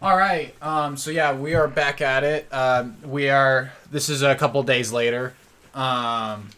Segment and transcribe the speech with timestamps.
[0.00, 0.54] All right.
[0.62, 2.46] Um, so yeah, we are back at it.
[2.52, 3.72] Um, we are.
[3.90, 5.34] This is a couple days later.
[5.74, 6.50] Um,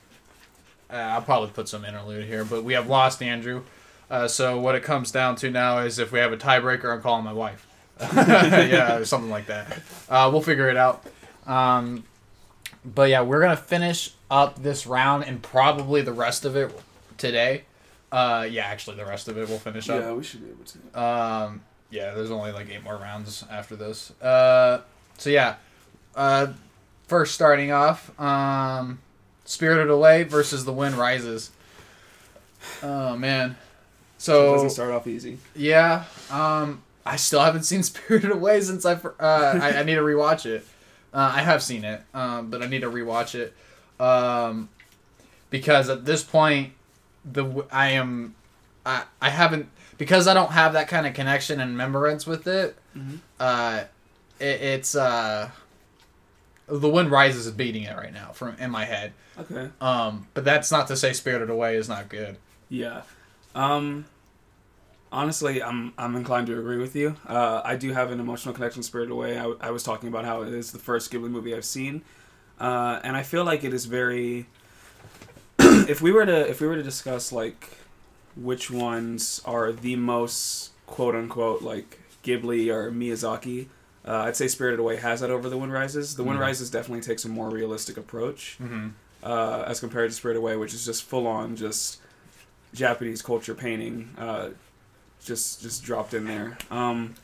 [0.91, 3.63] uh, I'll probably put some interlude here, but we have lost Andrew.
[4.11, 7.01] Uh, so what it comes down to now is if we have a tiebreaker, I'm
[7.01, 7.67] calling my wife.
[8.01, 9.81] yeah, something like that.
[10.09, 11.03] Uh, we'll figure it out.
[11.47, 12.05] Um,
[12.85, 16.79] but yeah, we're gonna finish up this round and probably the rest of it
[17.17, 17.65] today.
[18.13, 20.03] Uh, yeah, actually, the rest of it we'll finish up.
[20.03, 21.03] Yeah, we should be able to.
[21.03, 24.11] Um, yeah, there's only like eight more rounds after this.
[24.21, 24.83] Uh,
[25.19, 25.57] so yeah,
[26.15, 26.49] uh,
[27.07, 29.01] first starting off, um,
[29.45, 31.51] Spirited Away versus The Wind Rises.
[32.83, 33.57] Oh man, it
[34.19, 35.39] so doesn't start off easy.
[35.57, 40.03] yeah, um, I still haven't seen Spirited Away since I uh, I, I need to
[40.03, 40.67] rewatch it.
[41.13, 43.53] Uh, I have seen it, um, but I need to rewatch it,
[43.99, 44.69] um,
[45.51, 46.73] because at this point,
[47.25, 48.37] the I am,
[48.87, 49.69] I I haven't
[50.01, 52.75] because I don't have that kind of connection and remembrance with it.
[52.97, 53.19] Mhm.
[53.39, 53.85] Uh,
[54.39, 55.51] it, it's uh,
[56.67, 59.13] the Wind Rises is beating it right now from in my head.
[59.39, 59.69] Okay.
[59.79, 62.39] Um, but that's not to say Spirited Away is not good.
[62.71, 63.03] Yeah.
[63.55, 64.07] Um.
[65.13, 67.17] Honestly, I'm I'm inclined to agree with you.
[67.29, 69.39] Uh, I do have an emotional connection, to Spirited Away.
[69.39, 72.01] I, I was talking about how it is the first Ghibli movie I've seen,
[72.59, 74.47] uh, and I feel like it is very.
[75.59, 77.77] if we were to if we were to discuss like
[78.37, 83.67] which ones are the most quote unquote like Ghibli or Miyazaki,
[84.07, 86.17] uh, I'd say Spirited Away has that over The Wind Rises.
[86.17, 86.43] The Wind Mhm.
[86.43, 88.89] Rises definitely takes a more realistic approach Mm-hmm.
[89.23, 91.99] uh, as compared to Spirit Away, which is just full on just
[92.75, 94.51] Japanese culture painting, uh,
[95.25, 96.57] just just dropped in there.
[96.71, 97.15] Um,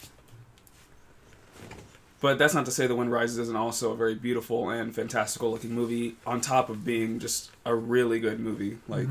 [2.20, 5.50] but that's not to say The Wind Rises isn't also a very beautiful and fantastical
[5.50, 6.16] looking movie.
[6.26, 9.06] On top of being just a really good movie, like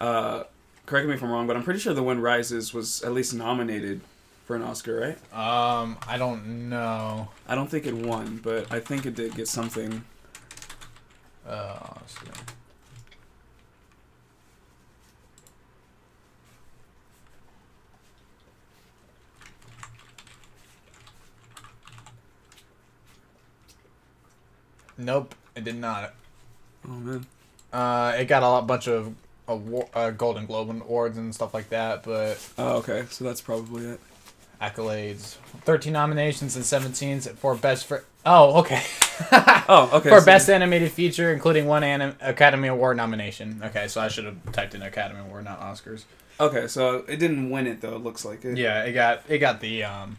[0.00, 0.44] uh,
[0.90, 3.32] correct me if I'm wrong, but I'm pretty sure The Wind Rises was at least
[3.32, 4.00] nominated
[4.44, 5.16] for an Oscar, right?
[5.32, 7.28] Um, I don't know.
[7.46, 10.04] I don't think it won, but I think it did get something.
[11.46, 12.16] Uh, let's.
[24.98, 26.14] Nope, it did not.
[26.84, 27.26] Oh man.
[27.72, 29.14] Uh, it got a lot, bunch of
[29.50, 33.40] award, uh, Golden Globe and awards and stuff like that, but Oh, okay, so that's
[33.40, 34.00] probably it.
[34.60, 35.36] accolades.
[35.64, 38.04] Thirteen nominations and seventeen for best for.
[38.24, 38.82] Oh, okay.
[39.72, 40.08] Oh, okay.
[40.08, 43.60] for so- best animated feature, including one anim- Academy Award nomination.
[43.64, 46.04] Okay, so I should have typed in Academy Award, not Oscars.
[46.40, 47.96] Okay, so it didn't win it though.
[47.96, 48.56] It looks like it.
[48.56, 50.16] Yeah, it got it got the um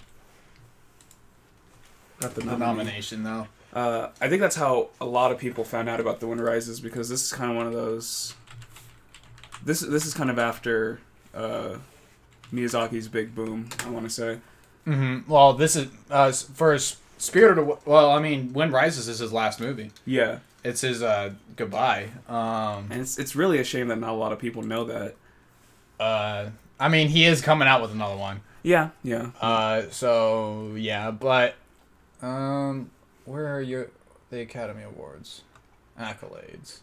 [2.20, 3.48] Got the, the nomination though.
[3.74, 6.80] Uh, I think that's how a lot of people found out about The Wind Rises
[6.80, 8.36] because this is kind of one of those.
[9.64, 11.00] This this is kind of after
[11.34, 11.76] uh,
[12.54, 13.70] Miyazaki's big boom.
[13.86, 14.40] I want to say.
[14.88, 15.32] Mm-hmm.
[15.32, 17.60] Well, this is uh s- for S- Spirited.
[17.60, 19.92] Away- Well, I mean, Wind Rises is his last movie.
[20.06, 22.08] Yeah, It's his uh goodbye.
[22.28, 22.88] Um.
[22.92, 25.16] and it's it's really a shame that not a lot of people know that.
[26.00, 26.50] Uh.
[26.80, 28.42] I mean, he is coming out with another one.
[28.64, 29.30] Yeah, yeah.
[29.40, 29.84] Uh.
[29.92, 31.54] So yeah, but
[32.24, 32.90] um,
[33.26, 33.90] where are your
[34.32, 35.44] the Academy Awards
[36.00, 36.80] accolades?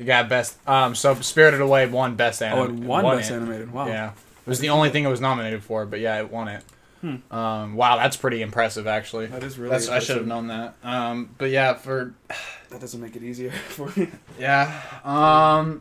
[0.00, 0.56] You got best.
[0.68, 0.94] Um.
[0.96, 2.70] So Spirited Away won best Oh, animated.
[2.78, 3.70] and one best animated.
[3.72, 3.86] Wow.
[3.86, 4.10] Yeah.
[4.10, 6.64] It was the only thing it was nominated for, but yeah, it won it.
[7.02, 7.16] Hmm.
[7.34, 9.26] Um, wow, that's pretty impressive, actually.
[9.26, 9.70] That is really.
[9.70, 10.74] That's I should have known that.
[10.82, 12.14] Um, but yeah, for
[12.70, 14.08] That doesn't make it easier for me.
[14.38, 15.80] yeah, um,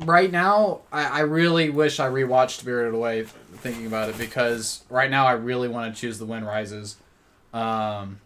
[0.00, 3.24] right now I, I really wish I rewatched Spirited Away,
[3.56, 6.96] thinking about it because right now I really want to choose The Wind Rises,
[7.54, 8.20] um,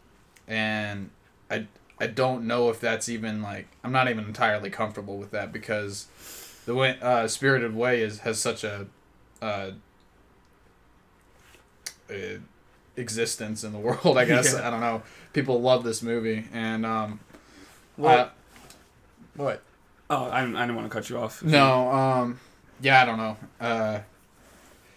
[0.49, 1.11] and
[1.51, 1.67] I
[2.03, 6.09] I don't know if that's even like I'm not even entirely comfortable with that because
[6.67, 8.87] the Wind uh, Spirited Way is has such a
[9.41, 9.71] uh,
[12.11, 12.15] uh,
[12.97, 14.19] existence in the world.
[14.19, 14.67] I guess Yeah.
[14.67, 15.03] I don't know.
[15.33, 17.21] People love this movie, and um,
[18.03, 18.29] uh,
[19.37, 19.63] what?
[20.11, 21.41] oh, I, I didn't want to cut you off.
[21.45, 22.41] No, um,
[22.81, 23.37] yeah, I don't know.
[23.61, 24.01] Uh,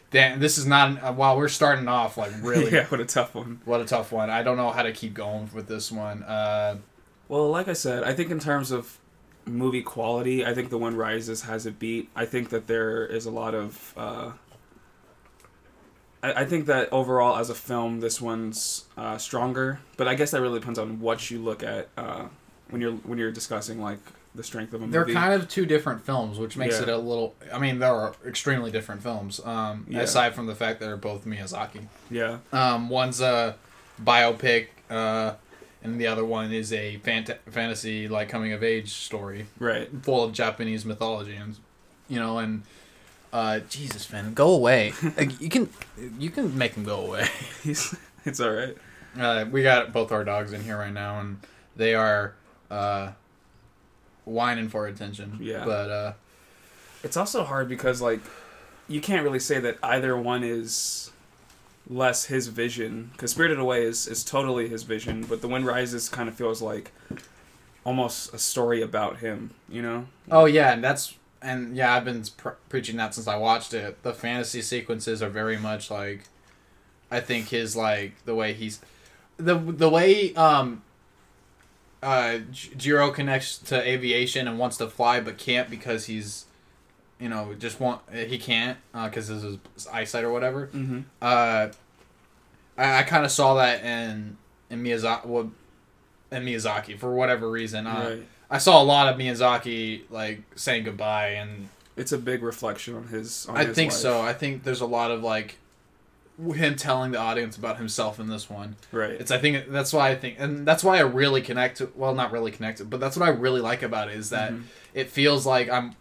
[0.09, 1.03] damn, this is not.
[1.03, 3.61] Uh, while we're starting off, like really, yeah, what a tough one.
[3.63, 4.31] what a tough one.
[4.31, 6.23] I don't know how to keep going with this one.
[6.23, 6.77] Uh,
[7.27, 8.99] Well, like I said, I think in terms of
[9.45, 12.09] movie quality, I think The Wind Rises has a beat.
[12.15, 13.93] I think that there is a lot of.
[13.97, 14.31] Uh,
[16.23, 19.79] I, I think that overall, as a film, this one's uh, stronger.
[19.97, 22.25] But I guess that really depends on what you look at uh,
[22.69, 23.99] when you're when you're discussing like
[24.33, 26.83] the strength of a they're kind of two different films, which makes Yeah.
[26.83, 27.35] it a little.
[27.53, 29.39] I mean, they are extremely different films.
[29.45, 30.01] Um, Yeah.
[30.01, 31.87] aside from the fact that they're both Miyazaki.
[32.11, 33.55] yeah, Um, one's a
[34.03, 35.35] biopic, uh,
[35.85, 39.45] and the other one is a fant- fantasy like coming of age story.
[39.59, 39.89] right.
[40.03, 41.57] full of Japanese mythology and
[42.07, 42.63] you know and
[43.33, 44.93] Uh, Jesus, man, go away.
[45.17, 45.69] Like, you can
[46.17, 47.27] you can make him go away.
[47.63, 47.93] He's,
[48.23, 48.77] it's all right.
[49.19, 51.39] Uh, we got both our dogs in here right now, and
[51.75, 52.33] they are
[52.71, 53.11] uh,
[54.23, 55.37] whining for attention.
[55.41, 55.65] Yeah.
[55.65, 56.13] But uh,
[57.03, 58.21] It's also hard because like
[58.87, 61.11] you can't really say that either one is
[61.87, 66.09] less his vision because Spirited Away is is totally his vision, but The Wind Rises
[66.09, 66.91] kind of feels like
[67.83, 69.51] almost a story about him.
[69.69, 70.07] You know?
[70.31, 74.01] oh yeah, and that's and yeah, I've been pr- preaching that since I watched it.
[74.03, 76.23] The fantasy sequences are very much like,
[77.11, 78.81] I think his like the way he's,
[79.37, 80.81] the the way um.
[82.03, 86.44] Uh, Jiro connects to aviation and wants to fly but can't because he's,
[87.25, 90.67] you know, just want he can't because of his eyesight or whatever.
[90.67, 90.99] Mm-hmm.
[91.23, 91.69] uh,
[92.77, 94.37] I, I kind of saw that in
[94.69, 95.51] in Miyazaki, well,
[96.31, 97.87] in Miyazaki for whatever reason.
[97.87, 98.23] Uh, right.
[98.51, 103.07] I saw a lot of Miyazaki like saying goodbye, and It's a big reflection on
[103.07, 103.47] his.
[103.47, 103.99] On I his think life.
[103.99, 104.21] so.
[104.21, 105.57] I think there's a lot of like
[106.53, 108.75] him telling the audience about himself in this one.
[108.91, 109.13] Right.
[109.21, 111.77] It's I think that's why I think, and that's why I really connect.
[111.77, 114.51] To, well, not really connected, but that's what I really like about it is that
[114.53, 114.63] Mhm.
[114.93, 115.95] it feels like I'm.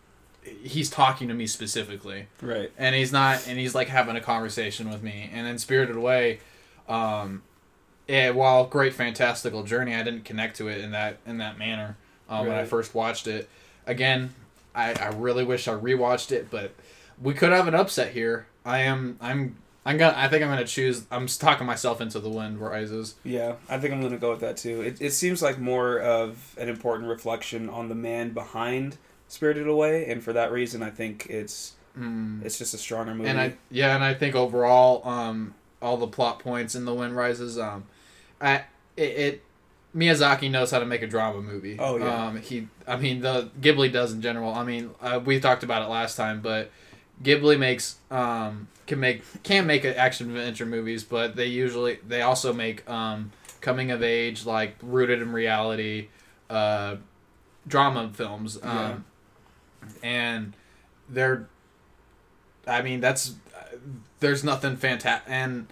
[0.62, 2.26] He's talking to me specifically.
[2.42, 2.70] Right.
[2.78, 5.30] and he's not and he's like having a conversation with me.
[5.32, 6.40] And in spirited away
[6.88, 7.42] um
[8.06, 11.96] yeah, while great fantastical journey i didn't connect to it in that in that manner
[12.28, 13.48] um, when i first watched it.
[13.86, 14.34] Again
[14.74, 16.72] I, I really wish i rewatched it but
[17.22, 18.46] we could have an upset here.
[18.66, 19.56] I am i'm
[19.86, 23.14] i'm gonna i think i'm gonna choose i'm talking myself into the wind rises.
[23.24, 24.82] Yeah, I think I'm gonna go with that too.
[24.82, 28.98] It it seems like more of an important reflection on the man behind
[29.34, 32.44] Spirited Away, and for that reason, I think it's mm.
[32.44, 33.28] it's just a stronger movie.
[33.28, 37.16] and I yeah, and I think overall, um, all the plot points in The Wind
[37.16, 37.84] Rises, um,
[38.40, 38.64] I
[38.96, 39.42] it, it
[39.94, 41.76] Miyazaki knows how to make a drama movie.
[41.78, 42.26] Oh, yeah.
[42.26, 44.54] Um, he, I mean, the Ghibli does in general.
[44.54, 46.70] I mean, uh, we talked about it last time, but
[47.22, 52.52] Ghibli makes um can make can make action adventure movies, but they usually they also
[52.52, 56.08] make um coming of age like rooted in reality,
[56.50, 56.96] uh,
[57.66, 58.58] drama films.
[58.62, 58.96] Um, Yeah.
[60.02, 60.54] And
[61.08, 61.46] they're
[62.66, 63.34] I mean, that's
[64.20, 65.66] there's nothing fantastic, and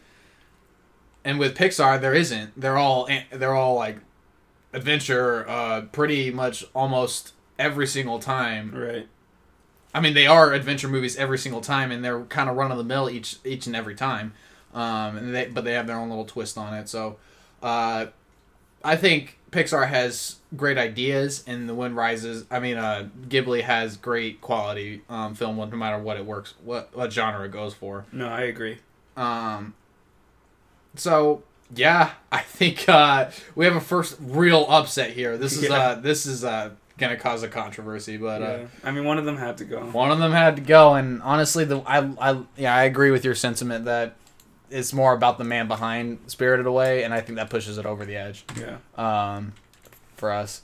[1.25, 2.61] and with Pixar there isn't.
[2.61, 3.99] They're all they're all like
[4.73, 8.73] adventure, uh, pretty much almost every single time.
[8.75, 9.09] right.
[9.95, 12.79] I mean, they are adventure movies every single time, and they're kind of run of
[12.79, 14.33] the mill each each and every time.
[14.75, 16.89] Um, and they but they have their own little twist on it.
[16.89, 17.17] So,
[17.63, 18.07] uh,
[18.83, 22.47] I think Pixar has great ideas, and The Wind Rises.
[22.51, 26.89] I mean, uh, Ghibli has great quality um, film, no matter what it works, what
[26.97, 28.07] what genre it goes for.
[28.13, 28.79] No, I agree.
[29.17, 29.75] Um,
[30.97, 31.43] so
[31.75, 35.37] yeah, I think uh, we have a first real upset here.
[35.37, 35.75] This is Yeah.
[35.77, 38.43] uh, this is uh, gonna cause a controversy, but.
[38.43, 38.59] Uh.
[38.83, 39.81] I mean, one of them had to go.
[39.81, 43.25] one of them had to go, and honestly, the I, I yeah I agree with
[43.25, 44.17] your sentiment that
[44.73, 48.05] it's more about the man behind Spirited Away, and I think that pushes it over
[48.05, 48.45] the edge.
[48.59, 48.79] Yeah.
[48.97, 49.53] Um,
[50.17, 50.63] for us,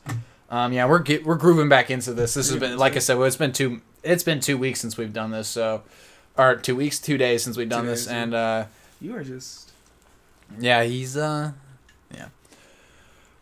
[0.50, 2.34] um, yeah, we're get, we're grooving back into this.
[2.34, 4.96] This has been like I said, well, it's been two it's been two weeks since
[4.96, 5.82] we've done this, so
[6.36, 8.64] or two weeks, two days since we've done Two this, days, and uh,
[9.00, 9.72] You are just.
[10.58, 11.52] yeah, he's uh,
[12.14, 12.28] yeah.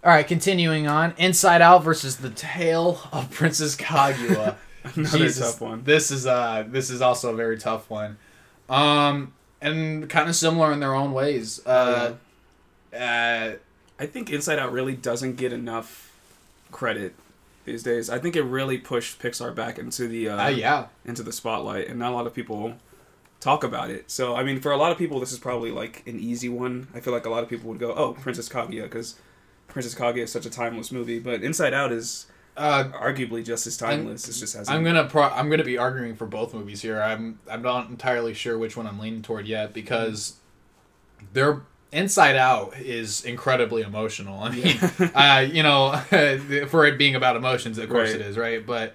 [0.02, 1.14] All right, continuing on.
[1.18, 4.54] Inside Out versus the Tale of Princess Kaguya.
[4.94, 5.82] Another Jesus, tough one.
[5.84, 8.16] This is uh this is also a very tough one.
[8.68, 11.64] Um and kind of similar in their own ways.
[11.66, 12.14] Uh
[12.94, 13.52] uh
[13.98, 16.12] I think Inside Out really doesn't get enough
[16.70, 17.14] credit
[17.64, 18.10] these days.
[18.10, 20.86] I think it really pushed Pixar back into the uh, uh, yeah.
[21.04, 22.74] into the spotlight, and not a lot of people
[23.40, 24.10] talk about it.
[24.10, 26.88] So, I mean, for a lot of people, this is probably like an easy one.
[26.94, 29.16] I feel like a lot of people would go, "Oh, Princess Kaguya," because
[29.68, 31.18] Princess Kaguya is such a timeless movie.
[31.18, 34.28] But Inside Out is Uh arguably just as timeless.
[34.28, 34.74] It's just hasn't.
[34.76, 37.00] I'm gonna pro- I'm gonna be arguing for both movies here.
[37.02, 40.36] I'm I'm not entirely sure which one I'm leaning toward yet because
[41.32, 44.42] they're Inside Out is incredibly emotional.
[44.42, 44.76] I mean,
[45.14, 45.96] uh, you know,
[46.68, 48.20] for it being about emotions, of course Right.
[48.20, 48.64] it is, right?
[48.66, 48.94] But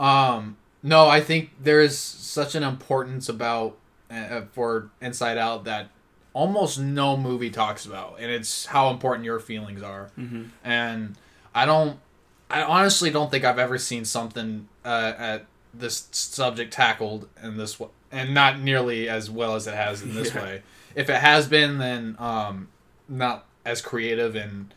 [0.00, 3.76] um, no, I think there is such an importance about
[4.10, 5.88] uh, for Inside Out that
[6.32, 10.10] almost no movie talks about, and it's how important your feelings are.
[10.18, 10.48] Mhm.
[10.64, 11.14] And
[11.54, 11.98] I don't,
[12.54, 17.80] I honestly don't think I've ever seen something uh, at this subject tackled in this
[17.80, 20.42] way, and not nearly as well as it has in this Yeah.
[20.42, 20.62] way.
[20.94, 22.68] If it has been, then um,
[23.08, 24.72] not as creative and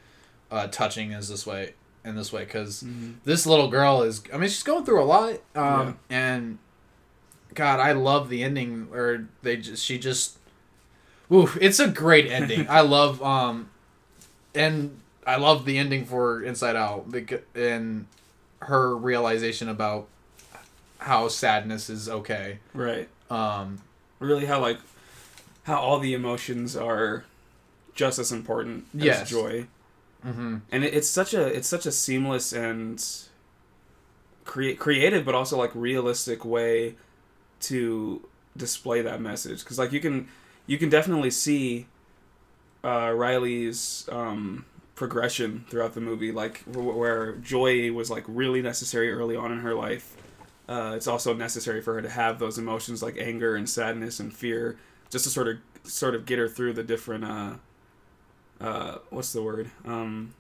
[0.49, 1.73] uh, touching as this way
[2.05, 3.15] in this way because Mhm.
[3.25, 6.57] this little girl is i mean she's going through a lot um and
[7.53, 10.37] god i love the ending where they just she just
[11.29, 13.69] ooh it's a great ending i love um
[14.55, 17.05] and i love the ending for inside out
[17.53, 18.07] and
[18.61, 20.07] her realization about
[20.99, 22.57] how sadness is okay.
[22.73, 23.07] Right.
[23.29, 23.79] Um,
[24.19, 24.79] Really, how like
[25.63, 27.23] how all the emotions are
[27.93, 29.29] just as important as Yes.
[29.29, 29.67] joy,
[30.25, 30.61] mhm.
[30.71, 33.03] and it, it's such a it's such a seamless and
[34.43, 36.95] create creative, but also like realistic way
[37.59, 39.59] to display that message.
[39.63, 40.27] Because like you can
[40.65, 41.85] you can definitely see
[42.83, 44.65] uh, Riley's um,
[44.97, 49.73] progression throughout the movie, like where joy was like really necessary early on in her
[49.73, 50.17] life.
[50.67, 54.33] Uh, it's also necessary for her to have those emotions like anger and sadness and
[54.33, 54.77] fear,
[55.09, 57.53] just to sort of sort of get her through the different uh,
[58.59, 60.33] uh, what's the word um,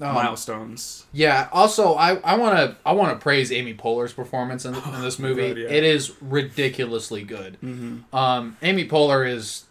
[0.00, 1.06] Um, milestones.
[1.12, 1.48] Yeah.
[1.52, 5.18] Also, I I want to I want to praise Amy Poehler's performance in, in this
[5.26, 5.48] movie.
[5.48, 5.68] God, yeah.
[5.70, 7.56] It is ridiculously good.
[7.64, 8.14] Mm-hmm.
[8.14, 9.64] Um, Amy Poehler is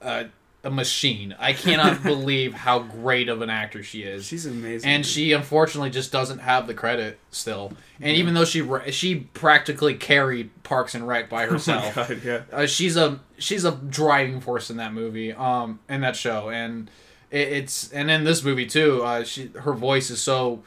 [0.00, 0.24] uh,
[0.64, 1.34] a machine.
[1.38, 4.26] I cannot believe how great of an actor she is.
[4.26, 7.72] She's amazing, and she unfortunately just doesn't have the credit still.
[8.00, 12.42] And even though she she practically carried Parks and Rec by Oh herself, God, yeah.
[12.52, 16.90] uh, she's a she's a driving force in that movie, um, in that show, and
[17.30, 19.02] it, it's and in this movie too.
[19.02, 20.62] Uh, she her voice is so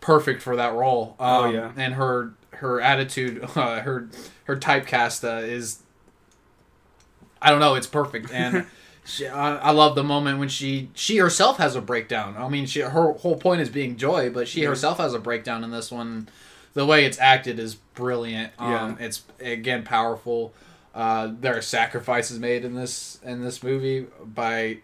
[0.00, 1.14] perfect for that role.
[1.20, 1.72] Um, Oh, yeah.
[1.76, 4.08] and her her attitude, uh, her
[4.44, 5.82] her typecast uh, is
[7.40, 8.66] I don't know, it's perfect, and
[9.06, 12.34] she, I, I love the moment when she she herself has a breakdown.
[12.36, 14.68] I mean, she her whole point is being joy, but she Yeah.
[14.68, 16.28] herself has a breakdown in this one.
[16.74, 18.52] The way it's acted is brilliant.
[18.58, 18.96] Um, Yeah.
[19.06, 20.52] it's again powerful.
[20.94, 24.78] Uh, there are sacrifices made in this in this movie by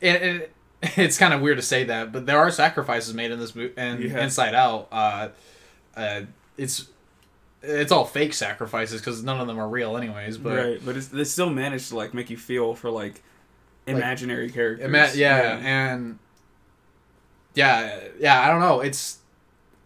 [0.00, 0.22] it.
[0.22, 0.52] it
[0.96, 3.74] it's kind of weird to say that, but there are sacrifices made in this movie
[3.76, 4.22] and Yeah.
[4.22, 4.86] Inside Out.
[4.92, 5.28] Uh,
[5.96, 6.20] uh,
[6.56, 6.86] it's
[7.60, 10.38] it's all fake sacrifices because none of them are real, anyways.
[10.38, 13.20] But right, but it's, they still managed to like make you feel for like
[13.96, 14.84] imaginary characters.
[14.86, 16.18] Ima- yeah, and
[17.54, 18.40] yeah, yeah.
[18.40, 18.80] I don't know.
[18.80, 19.18] It's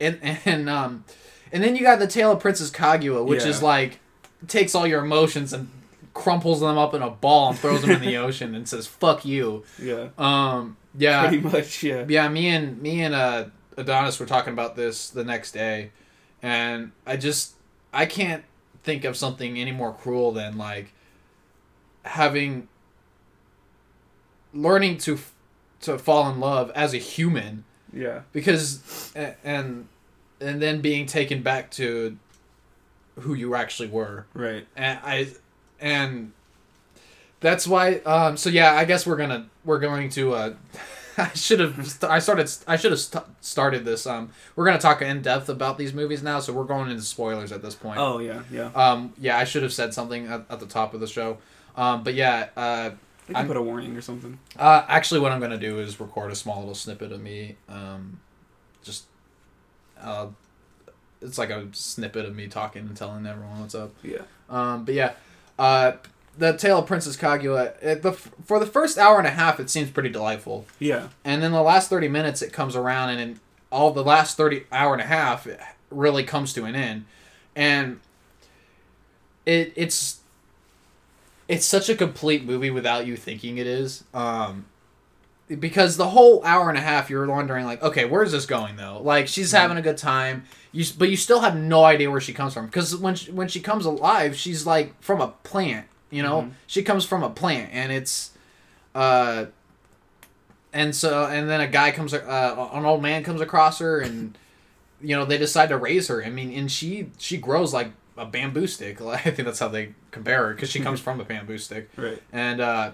[0.01, 1.05] and and um,
[1.53, 3.49] and then you got the tale of Princess Kaguya, which Yeah.
[3.51, 4.01] is like
[4.49, 5.69] takes all your emotions and
[6.15, 9.25] crumples them up in a ball and throws them in the ocean and says "fuck
[9.25, 11.83] you." yeah, Um, yeah, pretty much.
[11.83, 12.29] Yeah, yeah.
[12.29, 15.91] Me and me and uh, Adonis were talking about this the next day,
[16.43, 17.55] and I just
[17.93, 18.45] I can't
[18.85, 20.93] think of something any more cruel than like
[22.05, 22.67] having
[24.55, 25.19] learning to
[25.83, 27.65] to fall in love as a human.
[27.93, 29.13] Yeah, because
[29.45, 29.89] and
[30.41, 32.17] and then being taken back to
[33.21, 34.27] who you actually were.
[34.35, 34.67] Right.
[34.77, 35.29] and I
[35.81, 36.33] and
[37.41, 40.55] that's why um so yeah I guess we're gonna we're going to uh
[41.19, 44.79] I should have st- I started I should have st- started this um we're gonna
[44.79, 47.99] talk in depth about these movies now so we're going into spoilers at this point.
[47.99, 48.71] Oh yeah, yeah.
[48.75, 51.37] um yeah I should have said something at, at the top of the show.
[51.77, 52.91] Um but yeah uh
[53.33, 54.39] You can I'm- put a warning or something.
[54.59, 57.57] uh, actually, what I'm gonna do is record a small little snippet of me.
[57.69, 58.21] Um,
[58.85, 59.05] just,
[60.01, 60.27] uh,
[61.23, 63.93] it's like a snippet of me talking and telling everyone what's up.
[64.03, 64.19] Yeah,
[64.51, 65.13] Um, but yeah,
[65.59, 65.93] uh,
[66.37, 67.75] the tale of Princess Kaguya.
[67.83, 71.43] It, the for the first hour and a half, it seems pretty delightful, yeah, and
[71.43, 74.93] then the last thirty minutes, it comes around, and in all the last thirty hour
[74.93, 75.59] and a half, it
[75.91, 77.05] really comes to an end,
[77.57, 78.01] and
[79.47, 80.21] it it's
[81.49, 84.05] it's such a complete movie without you thinking it is.
[84.15, 84.67] Um,
[85.59, 89.01] because the whole hour and a half you're wondering like, okay, where's this going though?
[89.03, 92.33] Like she's having a good time, you but you still have no idea where she
[92.33, 95.87] comes from because when she, when she comes alive, she's like from a plant.
[96.11, 96.51] You know, Mhm.
[96.67, 98.31] she comes from a plant, and it's,
[98.95, 99.47] uh,
[100.73, 104.37] and so and then a guy comes, uh, an old man comes across her, and
[105.03, 106.25] you know they decide to raise her.
[106.25, 109.01] I mean, and she she grows like a bamboo stick.
[109.03, 112.21] I think that's how they compare her because she comes from a bamboo stick right.
[112.33, 112.93] and uh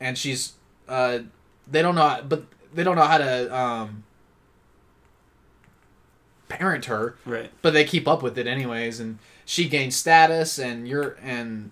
[0.00, 0.52] and she's
[0.88, 1.18] uh
[1.70, 4.04] they don't know but they don't know how to um
[6.48, 7.50] parent her Right.
[7.60, 11.70] but they keep up with it anyways and she gains status and you're and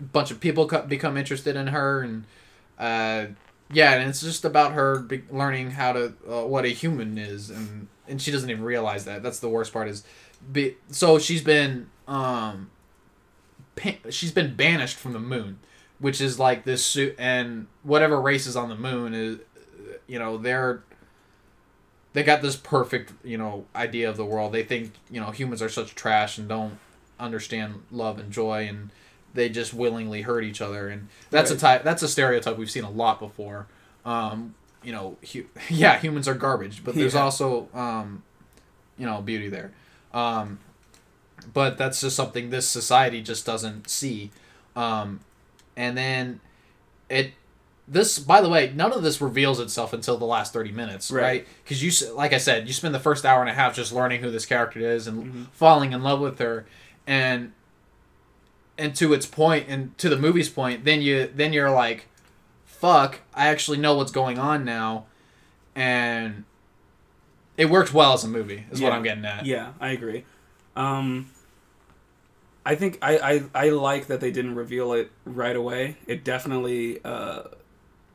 [0.00, 2.24] a bunch of people become interested in her and
[2.78, 3.26] uh
[3.72, 7.86] yeah and it's just about her learning how to uh, what a human is and
[8.08, 10.02] and she doesn't even realize that that's the worst part is
[10.52, 12.70] be, so she's been um
[13.76, 15.58] pa- she's been banished from the moon
[15.98, 19.38] which is like this suit and whatever race is on the moon is
[20.06, 20.82] you know they're
[22.12, 24.52] they got this perfect you know idea of the world.
[24.52, 26.78] They think you know humans are such trash and don't
[27.20, 28.90] understand love and joy and
[29.34, 32.82] they just willingly hurt each other and that's a type that's a stereotype we've seen
[32.84, 33.66] a lot before.
[34.04, 37.22] Um you know hu- yeah humans are garbage but there's Yeah.
[37.22, 38.22] also um
[38.98, 39.70] you know beauty there
[40.12, 40.58] um
[41.52, 44.30] but that's just something this society just doesn't see
[44.76, 45.20] um
[45.76, 46.40] and then
[47.08, 47.32] it
[47.88, 51.22] this by the way none of this reveals itself until the last 30 minutes Right.
[51.22, 53.92] right because you like i said you spend the first hour and a half just
[53.92, 55.46] learning who this character is and Mhm.
[55.52, 56.66] falling in love with her
[57.06, 57.52] and
[58.78, 62.06] and to its point and to the movie's point then you then you're like
[62.64, 65.06] fuck i actually know what's going on now
[65.74, 66.44] and
[67.60, 70.24] it worked well as a movie is what i'm getting at Yeah, I agree.
[70.76, 71.30] Um,
[72.64, 73.34] I think I, I,
[73.66, 75.96] I like that they didn't reveal it right away.
[76.06, 77.42] It definitely uh,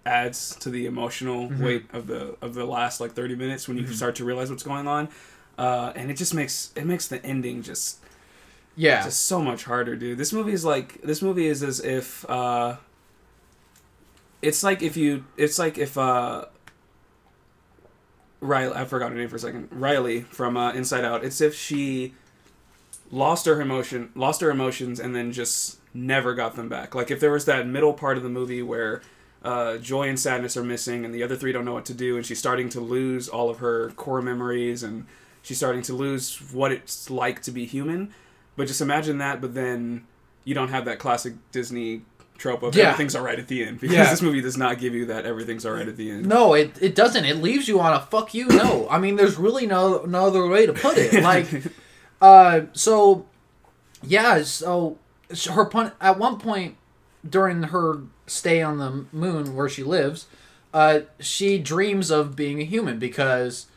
[0.05, 1.63] adds to the emotional Mm-hmm.
[1.65, 4.63] weight of the of the last like thirty minutes when you start to realize what's
[4.63, 5.09] going on,
[5.57, 7.99] uh, and it just makes it makes the ending just
[8.75, 10.17] yeah just so much harder, dude.
[10.17, 12.77] This movie is like this movie is as if uh,
[14.41, 16.45] it's like if you it's like if uh,
[18.45, 21.23] Riley I forgot her name for a second Riley from uh, Inside Out.
[21.23, 22.13] It's if she
[23.11, 26.95] lost her emotion, lost her emotions, and then just never got them back.
[26.95, 29.01] Like if there was that middle part of the movie where.
[29.43, 32.15] Uh, joy and sadness are missing, and the other three don't know what to do,
[32.15, 35.05] and she's starting to lose all of her core memories, and
[35.43, 38.11] she's starting to lose what it's like to be human.
[38.55, 40.07] But just imagine that, but then
[40.45, 42.01] you don't have that classic Disney
[42.37, 42.89] trope of Yeah.
[42.89, 44.09] everything's all right at the end because Yeah.
[44.09, 46.25] this movie does not give you that everything's all right at the end.
[46.25, 49.37] no it, it doesn't it leaves you on a fuck you no i mean there's
[49.37, 51.47] really no no other way to put it like
[52.21, 53.25] uh so
[54.03, 54.97] yeah so
[55.51, 56.75] her pun at one point
[57.27, 60.27] during her stay on the moon where she lives
[60.73, 63.67] uh she dreams of being a human because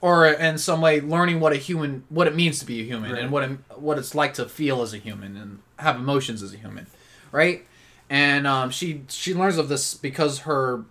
[0.00, 3.12] or in some way learning what a human what it means to be a human
[3.12, 3.22] Right.
[3.22, 6.52] and what it, what it's like to feel as a human and have emotions as
[6.52, 6.86] a human
[7.32, 7.64] right
[8.10, 10.84] and um, she she learns of this because her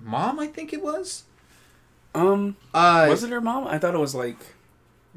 [0.00, 1.24] mom i think it was?
[2.14, 3.66] Um, uh was it her mom?
[3.66, 4.36] I thought it was like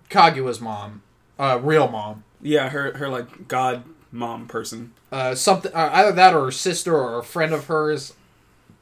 [0.10, 1.02] kaguya's mom.
[1.40, 2.24] Uh real mom.
[2.42, 4.92] yeah, her her like god mom person.
[5.12, 8.14] uh, something uh, either that or her sister or a friend of hers.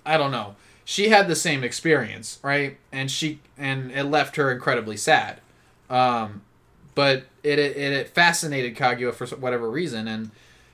[0.06, 0.56] I don't know.
[0.86, 2.78] She had the same experience right?
[2.92, 5.40] And she and it left her incredibly sad.
[5.90, 6.42] Um,
[6.96, 10.08] but it, it it fascinated kaguya for whatever reason.
[10.08, 10.32] And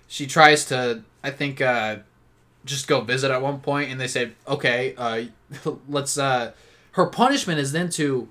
[0.08, 1.98] she tries to i think uh,
[2.66, 5.24] just go visit at one point and they say okay uh,
[5.90, 6.52] let's uh,
[6.94, 8.30] her punishment is then to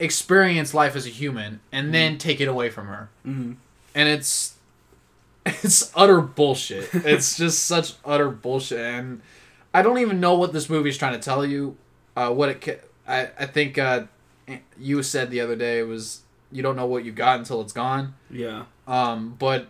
[0.00, 3.52] experience life as a human and then take it away from her Mm-hmm.
[3.94, 4.56] and it's
[5.46, 6.88] it's utter bullshit.
[6.94, 9.20] it's just such utter bullshit, and
[9.74, 11.76] I don't even know what this movie is trying to tell you.
[12.16, 14.04] Uh, what it, ca- I I think uh,
[14.80, 18.14] you said the other day was you don't know what you got until it's gone.
[18.30, 19.68] Yeah, Um, but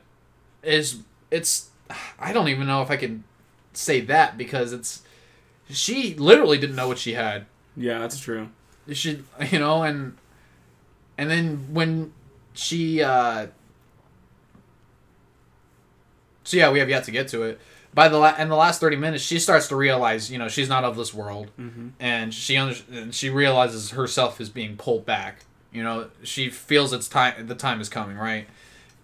[0.62, 1.00] is
[1.32, 1.70] it's
[2.18, 3.24] I don't even know if I can
[3.72, 5.02] say that because it's
[5.68, 7.46] she literally didn't know what she had.
[7.76, 8.48] Yeah, that's true.
[8.92, 10.16] she you know and
[11.18, 12.12] and then when
[12.54, 13.46] she uh
[16.44, 17.60] so yeah we have yet to get to it.
[17.92, 20.68] By the la- in the last 30 minutes she starts to realize you know she's
[20.68, 21.50] not of this world.
[21.58, 21.88] Mm-hmm.
[22.00, 25.44] and she under- and she realizes herself is being pulled back.
[25.72, 28.46] You know she feels it's time the time is coming right?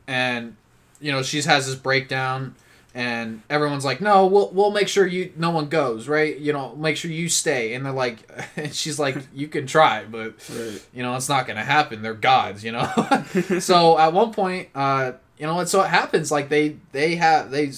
[0.06, 0.56] And
[1.00, 2.54] you know she has this breakdown
[2.92, 6.36] and everyone's like no we'll we'll make sure you no one goes right?
[6.38, 7.74] You know make sure you stay.
[7.74, 8.18] And they're like
[8.56, 10.82] and she's like you can try but Right.
[10.92, 12.02] you know it's not gonna happen.
[12.02, 12.90] They're gods you know?
[13.60, 17.50] So at one point uh you know and so it happens like they they have
[17.50, 17.70] they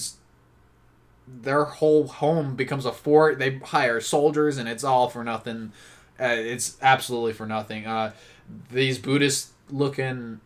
[1.27, 3.39] their whole home becomes a fort.
[3.39, 5.71] They hire soldiers and it's all for nothing.
[6.19, 7.85] Uh, it's absolutely for nothing.
[7.85, 8.13] Uh
[8.71, 10.41] these buddhist looking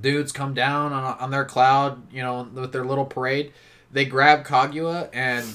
[0.00, 3.52] dudes come down on, on their cloud you know with their little parade
[3.92, 5.46] they grab kaguya and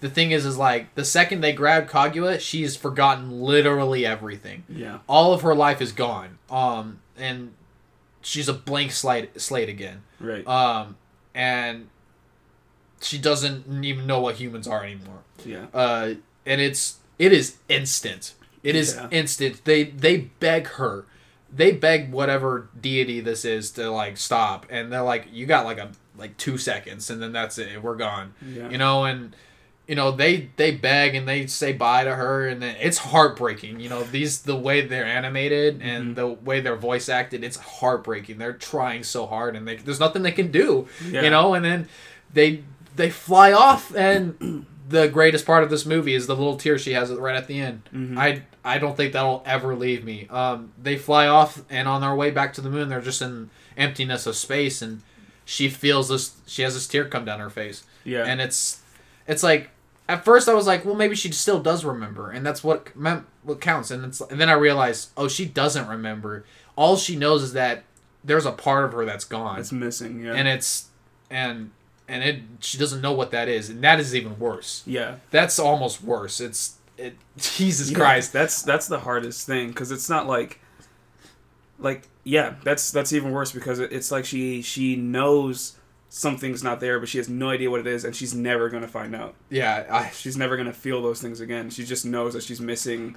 [0.00, 4.98] the thing is is like the second they grab kaguya she's forgotten literally everything Yeah.
[5.08, 7.52] all of her life is gone um and
[8.20, 10.46] she's a blank slate slate again Right.
[10.46, 10.96] um
[11.34, 11.88] and
[13.00, 15.66] she doesn't even know what humans are anymore yeah.
[15.74, 16.14] uh
[16.46, 19.08] and it's it is instant it is Yeah.
[19.10, 21.04] instant they they beg her
[21.54, 25.78] they beg whatever deity this is to like stop and they're like you got like
[25.78, 28.68] a like two seconds and then that's it we're gone Yeah.
[28.70, 29.34] you know and
[29.88, 33.80] you know they they beg and they say bye to her and then it's heartbreaking
[33.80, 36.14] you know these the way they're animated and Mhm.
[36.14, 40.22] the way they're voice acted it's heartbreaking they're trying so hard and they, there's nothing
[40.22, 41.22] they can do Yeah.
[41.22, 41.88] you know and then
[42.32, 42.62] they
[42.96, 46.92] they fly off and the greatest part of this movie is the little tear she
[46.92, 48.16] has right at the end Mhm.
[48.18, 52.14] i i don't think that'll ever leave me um they fly off and on their
[52.14, 55.02] way back to the moon they're just in emptiness of space and
[55.44, 58.24] she feels this she has this tear come down her face Yeah.
[58.24, 58.80] and it's
[59.26, 59.70] it's like
[60.08, 63.24] at first I was like, well, maybe she still does remember, and that's what meant
[63.44, 63.90] what counts.
[63.92, 66.44] And it's and then I realized, oh, she doesn't remember.
[66.76, 67.84] All she knows is that
[68.24, 70.24] there's a part of her that's gone, it's missing.
[70.24, 70.34] Yeah.
[70.34, 70.88] and it's
[71.30, 71.70] and
[72.08, 74.82] and it she doesn't know what that is, and that is even worse.
[74.86, 75.16] yeah.
[75.30, 76.40] That's almost worse.
[76.40, 77.16] It's it.
[77.36, 78.32] Jesus Yeah, Christ.
[78.32, 80.58] That's that's the hardest thing because it's not like
[81.78, 85.76] like yeah, that's that's even worse because it, it's like she she knows
[86.08, 88.86] something's not there, but she has no idea what it is, and she's never gonna
[88.88, 89.34] find out.
[89.50, 91.70] Yeah, I, She's never gonna feel those things again.
[91.70, 93.16] She just knows that she's missing,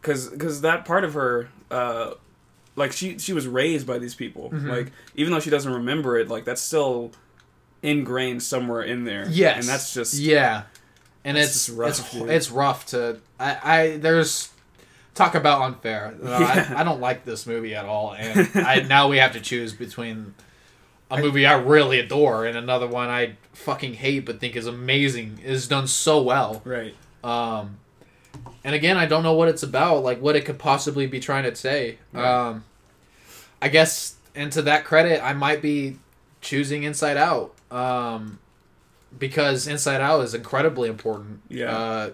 [0.00, 2.14] because because that part of her, uh,
[2.74, 4.50] like she she was raised by these people.
[4.50, 4.68] Mhm.
[4.68, 7.12] Like even though she doesn't remember it, like that's still
[7.82, 9.26] ingrained somewhere in there.
[9.30, 10.64] yes, and that's just yeah,
[11.26, 14.50] and that's it's rough, it's it's rough to I I there's
[15.14, 16.14] talk about unfair.
[16.22, 16.74] Uh, Yeah.
[16.76, 19.72] I, I don't like this movie at all, and I now we have to choose
[19.74, 20.34] between
[21.10, 25.38] a movie I really adore and another one I fucking hate but think is amazing
[25.44, 26.62] is done so well.
[26.64, 26.94] right.
[27.22, 27.78] Um,
[28.64, 31.44] and again, I don't know what it's about, like what it could possibly be trying
[31.44, 31.98] to say.
[32.12, 32.24] Right.
[32.48, 32.64] Um,
[33.62, 35.96] I guess, and to that credit, I might be
[36.40, 38.38] choosing Inside Out, um,
[39.18, 41.76] because Inside Out is incredibly important, Yeah.
[41.76, 42.10] uh,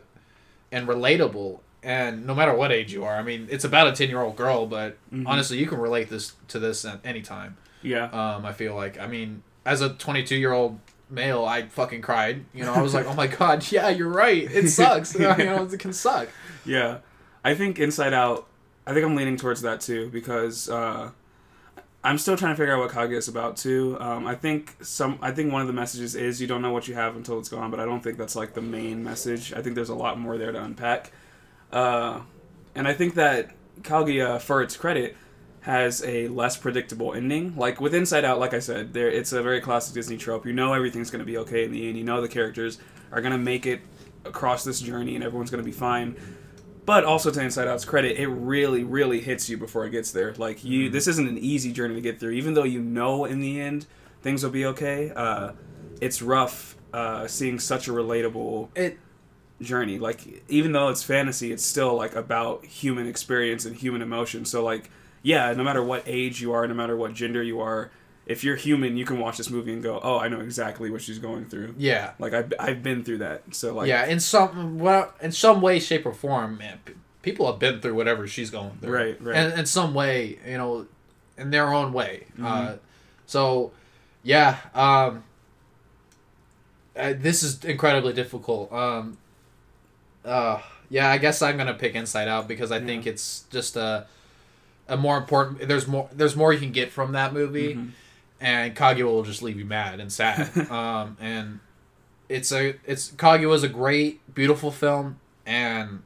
[0.70, 1.60] and relatable.
[1.82, 4.96] And no matter what age you are, I mean, it's about a ten-year-old girl, but
[5.12, 5.24] Mhm.
[5.26, 7.56] honestly, you can relate this to this at any time.
[7.82, 8.04] Yeah.
[8.06, 10.78] Um, I feel like, I mean, as a 22 year old
[11.10, 12.44] male, I fucking cried.
[12.54, 14.48] You know, I was like, oh my god, yeah, you're right.
[14.50, 15.14] It sucks.
[15.18, 16.28] you know, it can suck.
[16.64, 16.98] Yeah,
[17.44, 18.46] I think Inside Out.
[18.86, 21.10] I think I'm leaning towards that too because uh,
[22.04, 23.96] I'm still trying to figure out what Kaguya is about too.
[24.00, 25.18] Um, I think some.
[25.22, 27.48] I think one of the messages is you don't know what you have until it's
[27.48, 29.52] gone, but I don't think that's like the main message.
[29.52, 31.12] I think there's a lot more there to unpack.
[31.70, 32.20] Uh,
[32.74, 35.16] and I think that Kaguya, for its credit,
[35.60, 37.56] has a less predictable ending.
[37.56, 40.44] Like with Inside Out, like I said, there it's a very classic Disney trope.
[40.44, 41.96] You know everything's going to be okay in the end.
[41.96, 42.78] You know the characters
[43.12, 43.80] are going to make it
[44.24, 46.16] across this journey, and everyone's going to be fine.
[46.84, 50.34] But also to Inside Out's credit, it really, really hits you before it gets there.
[50.34, 52.32] Like you, this isn't an easy journey to get through.
[52.32, 53.86] Even though you know in the end
[54.20, 55.52] things will be okay, uh,
[56.00, 58.98] it's rough uh, seeing such a relatable It
[59.60, 59.98] journey.
[59.98, 64.44] Like even though it's fantasy, it's still like about human experience and human emotion.
[64.44, 64.90] So like
[65.22, 67.92] yeah, no matter what age you are, no matter what gender you are,
[68.26, 71.02] if you're human, you can watch this movie and go, "Oh, I know exactly what
[71.02, 72.12] she's going through." yeah.
[72.18, 73.42] Like I've, I've been through that.
[73.54, 77.46] So like yeah, in some well, in some way, shape, or form, man, p- people
[77.50, 78.92] have been through whatever she's going through.
[78.94, 79.36] Right, right.
[79.36, 80.86] And in some way, you know,
[81.36, 82.26] in their own way.
[82.34, 82.44] Mm-hmm.
[82.46, 82.72] Uh,
[83.26, 83.72] so,
[84.22, 85.24] yeah, um,
[86.96, 88.72] uh, this is incredibly difficult.
[88.72, 89.18] Um,
[90.24, 94.06] uh, yeah, I guess I'm gonna pick Inside Out because I think it's just a
[94.88, 95.66] a more important.
[95.66, 96.08] There's more.
[96.12, 97.90] There's more you can get from that movie, Mhm.
[98.42, 100.50] And Kaguya will just leave you mad and sad.
[100.70, 101.60] um, and
[102.28, 106.02] it's a it's Kaguya is a great, beautiful film, and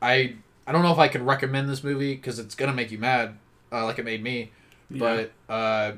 [0.00, 2.98] I I don't know if I could recommend this movie because it's gonna make you
[2.98, 3.38] mad,
[3.72, 4.52] uh, like it made me.
[4.90, 4.98] Yeah.
[5.48, 5.92] But uh,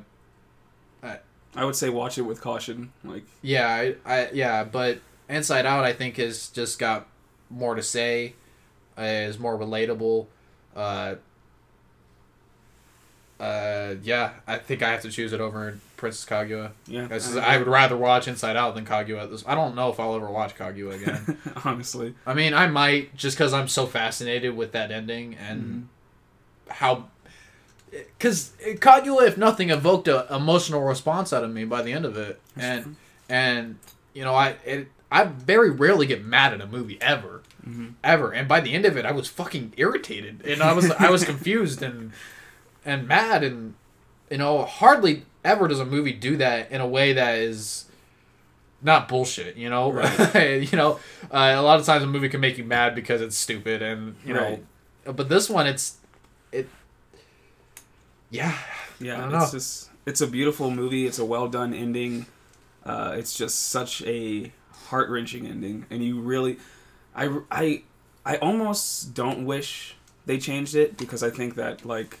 [1.55, 2.91] I would say watch it with caution.
[3.03, 7.07] Like yeah, I, I yeah, but Inside Out I think has just got
[7.49, 8.35] more to say,
[8.97, 10.27] uh, is more relatable.
[10.75, 11.15] Uh,
[13.45, 16.71] uh, yeah, I think I have to choose it over Princess Kaguya.
[16.87, 19.29] yeah, This is- I- would rather watch Inside Out than Kaguya.
[19.29, 21.37] This I don't know if I'll ever watch Kaguya again.
[21.65, 22.15] honestly.
[22.25, 26.71] I mean, I might just because I'm so fascinated with that ending and Mm-hmm.
[26.71, 27.05] how.
[27.91, 32.17] Because Kaguya, if nothing, evoked an emotional response out of me by the end of
[32.17, 32.95] it, and
[33.29, 33.77] and
[34.13, 37.93] you know I it, I very rarely get mad at a movie ever, Mhm.
[38.03, 41.09] ever, and by the end of it, I was fucking irritated and I was I
[41.09, 42.11] was confused and
[42.85, 43.73] and mad and
[44.29, 47.85] you know hardly ever does a movie do that in a way that is
[48.81, 50.71] not bullshit you know Right.
[50.71, 50.99] you know
[51.31, 54.15] uh, a lot of times a movie can make you mad because it's stupid and
[54.25, 54.63] you Right.
[55.05, 55.97] know but this one it's
[56.51, 56.67] it
[58.29, 58.57] yeah
[58.99, 61.05] Yeah, it's just it's a beautiful movie.
[61.07, 62.25] It's a well done ending.
[62.85, 64.51] Uh, it's just such a
[64.89, 66.57] heart wrenching ending, and you really,
[67.15, 67.83] I, I,
[68.23, 69.95] I almost don't wish
[70.27, 72.19] they changed it because I think that like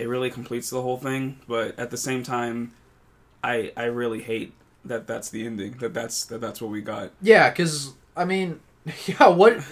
[0.00, 1.38] it really completes the whole thing.
[1.46, 2.72] But at the same time,
[3.44, 4.52] I I really hate
[4.84, 5.72] that that's the ending.
[5.78, 7.10] That that's that that's what we got.
[7.22, 8.60] yeah because i mean
[9.06, 9.62] yeah what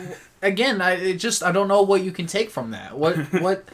[0.42, 3.64] again i it just i don't know what you can take from that what what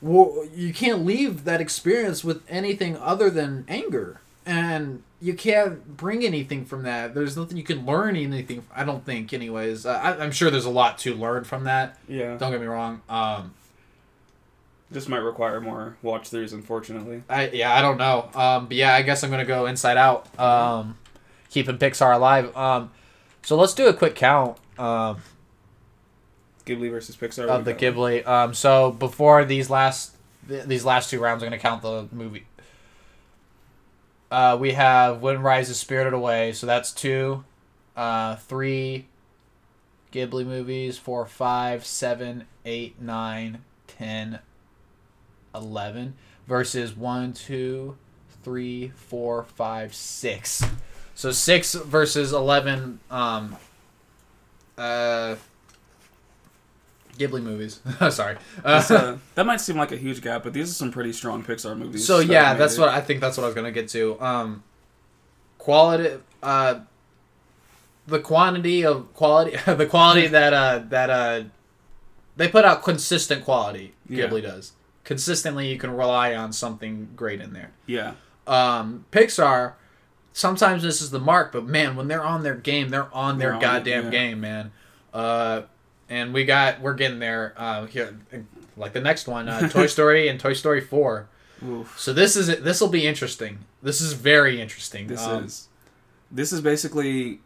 [0.00, 6.24] well, you can't leave that experience with anything other than anger and you can't bring
[6.24, 10.30] anything from that there's nothing you can learn anything i don't think anyways I, i'm
[10.32, 13.54] sure there's a lot to learn from that Yeah, don't get me wrong um
[14.90, 17.22] this might require more watch throughs, unfortunately.
[17.28, 18.30] I yeah, I don't know.
[18.34, 20.38] Um, but yeah, I guess I'm gonna go Inside Out.
[20.38, 20.96] Um,
[21.50, 22.56] keeping Pixar alive.
[22.56, 22.90] Um,
[23.42, 24.58] so let's do a quick count.
[24.78, 25.18] Um,
[26.66, 27.48] Ghibli versus Pixar.
[27.48, 28.26] of the Ghibli.
[28.26, 30.16] Um, so before these last
[30.48, 32.46] th- these last two rounds, I'm gonna count the movie.
[34.30, 36.52] Uh, we have Wind Rises, Spirited Away.
[36.52, 37.44] So that's two,
[37.96, 39.06] uh, three
[40.12, 40.98] Ghibli movies.
[40.98, 44.40] Four, five, seven, eight, nine, ten,
[45.58, 46.14] eleven
[46.46, 47.96] versus one, two,
[48.42, 50.64] three, four, five, six.
[51.14, 53.00] So six versus eleven.
[53.10, 53.56] Um,
[54.76, 55.36] uh,
[57.18, 57.80] Ghibli movies.
[58.10, 58.36] Sorry.
[58.64, 61.42] Uh, uh, that might seem like a huge gap, but these are some pretty strong
[61.42, 62.06] Pixar movies.
[62.06, 63.20] so that yeah, that's what I think.
[63.20, 64.20] That's what I was gonna get to.
[64.20, 64.62] Um,
[65.58, 66.18] quality.
[66.42, 66.80] Uh,
[68.06, 69.56] the quantity of quality.
[69.66, 71.42] the quality that uh that uh,
[72.36, 73.94] they put out consistent quality.
[74.08, 74.28] Yeah.
[74.28, 74.72] Ghibli does
[75.08, 75.68] consistently.
[75.72, 77.70] You can rely on something great in there.
[77.86, 78.12] Yeah,
[78.46, 79.72] Um, Pixar.
[80.34, 83.48] Sometimes this is the mark, but man, when they're on their game, they're on their
[83.48, 84.10] They're on it, goddamn yeah.
[84.10, 84.70] game, man.
[85.12, 85.62] Uh,
[86.10, 87.54] and we got we're getting there.
[87.56, 88.16] Uh, here,
[88.76, 91.26] like the next one, uh, Toy Story and Toy Story Four.
[91.66, 91.98] Oof.
[91.98, 93.60] So this is this will be interesting.
[93.82, 95.06] This is very interesting.
[95.08, 95.68] This Um, is
[96.30, 97.40] this is basically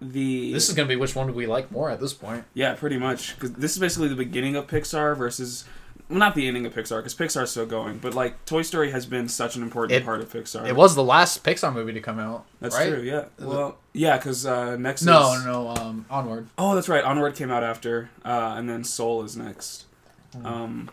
[0.00, 2.44] the this is gonna be which one do we like more at this point?
[2.54, 5.64] yeah, pretty much because this is basically the beginning of Pixar versus
[6.12, 9.06] well, not the ending of Pixar because Pixar's still going, but like Toy Story has
[9.06, 10.66] been such an important It- part of Pixar.
[10.68, 12.46] It was the last Pixar movie to come out.
[12.60, 12.88] That's right?
[12.90, 13.02] true.
[13.02, 13.24] Yeah.
[13.40, 16.48] Well, yeah, because uh, next No, is no, um, onward.
[16.58, 17.02] oh, that's right.
[17.04, 19.86] Onward came out after, uh, and then Soul is next.
[20.34, 20.46] Hmm.
[20.46, 20.90] Um,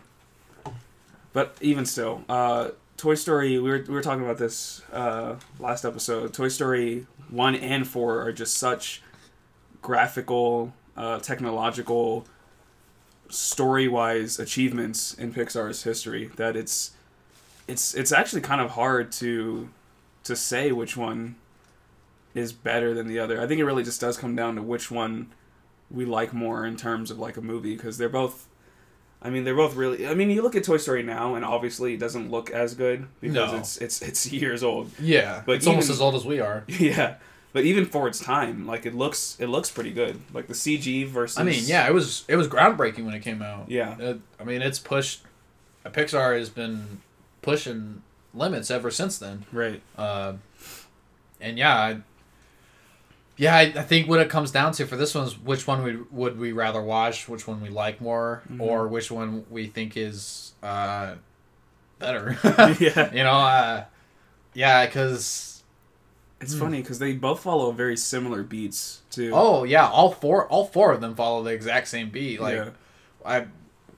[1.32, 3.58] but even still, uh, Toy Story.
[3.58, 6.34] We were we were talking about this uh, last episode.
[6.34, 9.00] Toy Story one and four are just such
[9.82, 12.26] graphical, uh, technological,
[13.30, 16.92] story wise achievements in Pixar's history that it's
[17.68, 19.68] it's it's actually kind of hard to
[20.24, 21.36] to say which one
[22.34, 23.40] is better than the other.
[23.40, 25.28] I think it really just does come down to which one
[25.90, 28.46] we like more in terms of like a movie because they're both
[29.22, 31.94] I mean they're both really I mean you look at Toy Story now and obviously
[31.94, 33.58] it doesn't look as good because No.
[33.58, 34.90] it's it's it's years old.
[35.00, 36.64] Yeah, But it's almost as old as we are.
[36.68, 37.16] yeah.
[37.52, 40.20] But even for its time, like it looks it looks pretty good.
[40.32, 43.42] Like the CG versus I mean, yeah, it was it was groundbreaking when it came
[43.42, 43.68] out.
[43.70, 43.96] Yeah.
[43.98, 45.22] It- I mean, it's pushed.
[45.84, 47.00] Pixar has been
[47.42, 48.02] pushing
[48.34, 49.44] limits ever since then.
[49.50, 49.80] Right.
[49.98, 50.34] Uh,
[51.40, 51.96] and yeah, I,
[53.36, 55.82] yeah, I, I think what it comes down to for this one is which one
[55.82, 58.60] we would we rather watch, which one we like more, Mhm.
[58.60, 61.14] or which one we think is uh,
[61.98, 62.38] better.
[62.78, 63.10] yeah.
[63.14, 63.84] you know, uh,
[64.52, 65.59] yeah, because
[66.40, 66.60] It's Hmm.
[66.60, 69.30] funny because they both follow very similar beats too.
[69.34, 72.40] oh yeah, all four all four of them follow the exact same beat.
[72.40, 72.70] Like yeah.
[73.24, 73.46] I,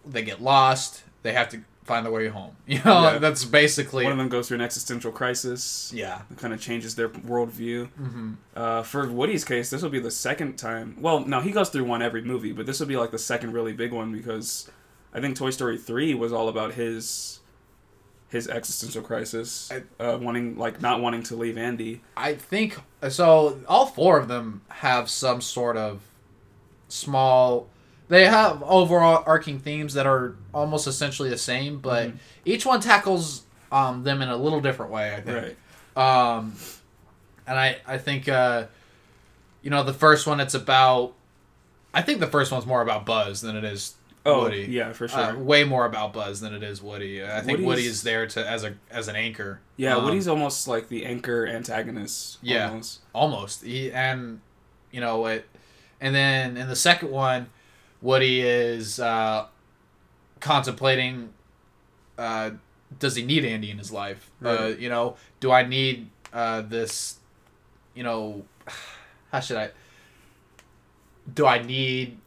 [0.04, 1.04] they get lost.
[1.22, 2.56] They have to find their way home.
[2.66, 3.18] You know, Yeah.
[3.18, 5.92] that's basically One of them goes through an existential crisis.
[5.94, 6.22] yeah.
[6.30, 7.88] It kind of changes their worldview.
[7.90, 10.96] hmm Uh, for Woody's case, this will be the second time.
[11.00, 13.52] Well, no, he goes through one every movie, but this will be like the second
[13.52, 14.68] really big one because
[15.14, 17.40] I think Toy Story three was all about his
[18.32, 22.00] his existential crisis, I- uh, wanting like not wanting to leave Andy.
[22.16, 22.78] I think
[23.10, 23.60] so.
[23.68, 26.00] All four of them have some sort of
[26.88, 27.68] small.
[28.08, 32.16] They have overall arcing themes that are almost essentially the same, but Mhm.
[32.44, 35.14] each one tackles um, them in a little different way.
[35.14, 35.56] I think.
[35.96, 36.36] Right.
[36.36, 36.54] Um,
[37.46, 38.64] and I I think uh,
[39.62, 41.14] you know the first one it's about.
[41.94, 44.66] I think the first one's more about Buzz than it is Oh, Woody.
[44.70, 45.18] yeah, for sure.
[45.18, 47.24] Uh, way more about Buzz than it is Woody.
[47.24, 49.60] I think Woody's- Woody is there to as a as an anchor.
[49.76, 52.38] yeah, Um, Woody's almost like the anchor antagonist.
[52.40, 52.68] Yeah.
[52.68, 53.00] almost.
[53.12, 53.62] almost.
[53.64, 54.40] He, and
[54.92, 55.48] you know it,
[56.00, 57.48] and then in the second one,
[58.00, 59.46] Woody is uh,
[60.40, 61.32] contemplating.
[62.16, 62.50] Uh,
[62.98, 64.30] does he need Andy in his life?
[64.44, 64.78] Uh, Right.
[64.78, 67.16] you know, do I need uh, this?
[67.94, 68.44] You know,
[69.32, 69.70] how should I?
[71.34, 72.18] Do I need?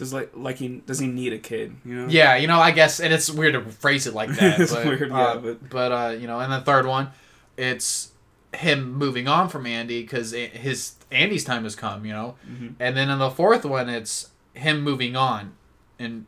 [0.00, 1.76] Does like like he does he need a kid?
[1.84, 2.06] You know.
[2.08, 4.58] Yeah, you know, I guess, and it's weird to phrase it like that.
[4.58, 7.10] It's but, weird, yeah, uh, but- but uh, you know, and the third one,
[7.58, 8.10] it's
[8.54, 12.06] him moving on from Andy because his Andy's time has come.
[12.06, 12.74] You know, Mhm.
[12.80, 15.52] and then in the fourth one, it's him moving on,
[15.98, 16.24] and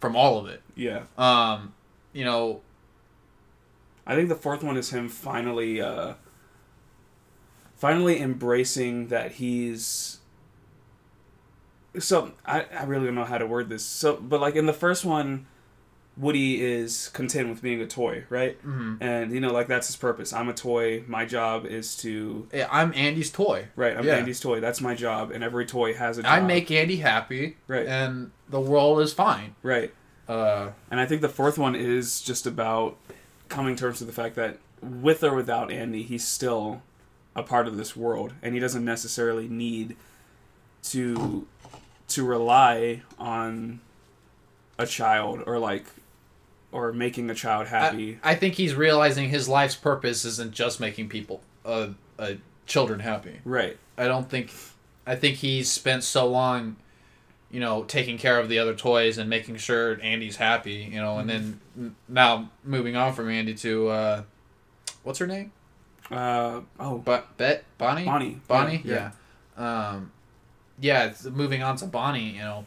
[0.00, 0.60] from all of it.
[0.74, 1.02] Yeah.
[1.16, 1.74] Um,
[2.12, 2.62] you know,
[4.04, 6.14] I think the fourth one is him finally uh
[7.76, 10.18] finally embracing that he's
[11.98, 13.84] so I, I really don't know how to word this.
[13.84, 15.46] So but like in the first one
[16.14, 18.62] Woody is content with being a toy, right?
[18.62, 18.98] mhm.
[19.00, 20.32] And you know like that's his purpose.
[20.34, 21.04] I'm a toy.
[21.06, 23.68] My job is to Yeah, I'm Andy's toy.
[23.76, 24.16] right, I'm Yeah.
[24.16, 24.60] Andy's toy.
[24.60, 26.30] That's my job and every toy has a job.
[26.30, 27.86] I make Andy happy, Right.
[27.86, 29.54] and the world is fine.
[29.62, 29.92] right.
[30.28, 32.96] Uh, And I think the fourth one is just about
[33.48, 36.82] coming to terms with the fact that with or without Andy, he's still
[37.34, 39.96] a part of this world, and he doesn't necessarily need
[40.84, 41.46] to
[42.14, 43.80] to rely on
[44.78, 45.84] a child or like
[46.72, 48.18] or making a child happy.
[48.22, 52.34] I, I think he's realizing his life's purpose isn't just making people, uh, uh,
[52.66, 53.40] children happy.
[53.44, 53.76] right.
[53.98, 54.50] I don't think.
[55.06, 56.76] I think he's spent so long,
[57.50, 61.18] you know, taking care of the other toys and making sure Andy's happy, you know,
[61.18, 64.22] and then now moving on from Andy to uh,
[65.02, 65.52] what's her name?
[66.10, 68.04] Uh, oh, But Bet Bonnie.
[68.04, 68.40] Bonnie.
[68.48, 68.82] Bonnie.
[68.84, 69.10] Yeah,
[69.58, 69.88] Yeah.
[69.88, 70.12] Um,
[70.82, 71.04] yeah.
[71.04, 72.66] It's moving on to Bonnie, you know,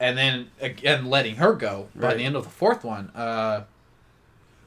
[0.00, 2.16] and then again letting her go by Right.
[2.16, 3.10] the end of the fourth one.
[3.14, 3.64] Uh,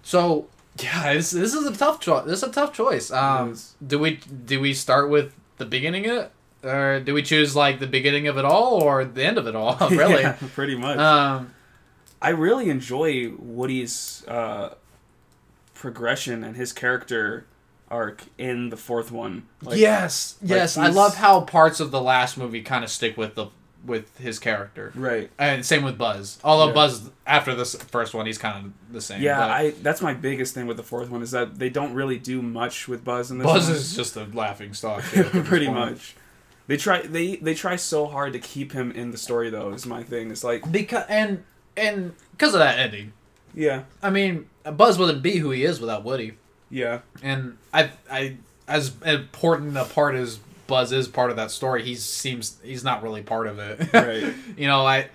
[0.04, 2.26] so yeah, this this is a tough choice.
[2.26, 3.12] This is a tough choice.
[3.12, 6.32] Um, do we do we start with the beginning of it,
[6.64, 9.56] or do we choose like the beginning of it all or the end of it
[9.56, 9.76] all?
[9.90, 10.22] really.
[10.22, 10.98] Yeah, pretty much.
[11.00, 11.54] Um,
[12.22, 14.74] I really enjoy Woody's uh,
[15.74, 17.46] progression and his character
[17.90, 19.44] arc in the fourth one.
[19.62, 20.78] Like, yes, like yes.
[20.78, 23.48] I love how parts of the last movie kind of stick with the
[23.86, 24.92] with his character.
[24.94, 25.30] Right.
[25.40, 26.38] And same with Buzz.
[26.44, 26.74] Although Yeah.
[26.74, 29.22] Buzz after this first one, he's kind of the same.
[29.22, 31.94] Yeah, but I that's my biggest thing with the fourth one is that they don't
[31.94, 33.76] really do much with Buzz in this Buzz one.
[33.76, 35.04] is just a laughing stock.
[35.14, 36.16] dude, at this pretty much.
[36.68, 39.72] They try they they try so hard to keep him in the story though.
[39.72, 40.30] Is my thing.
[40.30, 41.44] It's like because and
[41.78, 43.14] and because of that ending.
[43.56, 46.38] yeah I mean, Buzz wouldn't be who he is without Woody.
[46.70, 51.82] Yeah And I I as important a part as Buzz is part of that story,
[51.84, 53.92] he seems he's not really part of it.
[53.94, 54.34] Right.
[54.56, 55.10] you know, I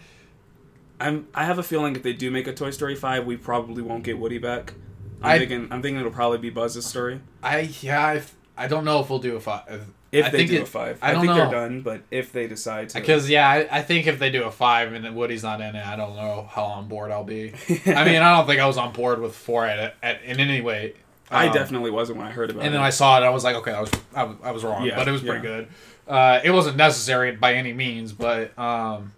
[1.00, 3.82] I'm I have a feeling if they do make a Toy Story five, we probably
[3.82, 4.74] won't get Woody back.
[5.22, 7.20] I'm I- thinking I'm thinking it'll probably be Buzz's story.
[7.42, 8.22] I yeah I,
[8.56, 9.86] I don't know if we'll do a five.
[10.12, 11.50] If I they think do it- a five, I don't think know.
[11.50, 11.80] they're done.
[11.82, 14.92] But if they decide to, Because yeah, I, I think if they do a five
[14.92, 17.52] and then Woody's not in it, I don't know how on board I'll be.
[17.86, 20.60] I mean, I don't think I was on board with four at, at in any
[20.60, 20.94] way.
[21.34, 22.66] I Um, definitely wasn't when I heard about And it.
[22.68, 24.64] And then I saw it, I was like, okay, I was I was, I was
[24.64, 25.54] wrong, Yeah, but it was pretty yeah.
[25.56, 25.68] good.
[26.06, 29.12] Uh, it wasn't necessary by any means, but um,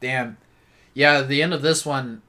[0.00, 0.36] damn,
[0.94, 1.22] yeah.
[1.22, 2.22] The end of this one,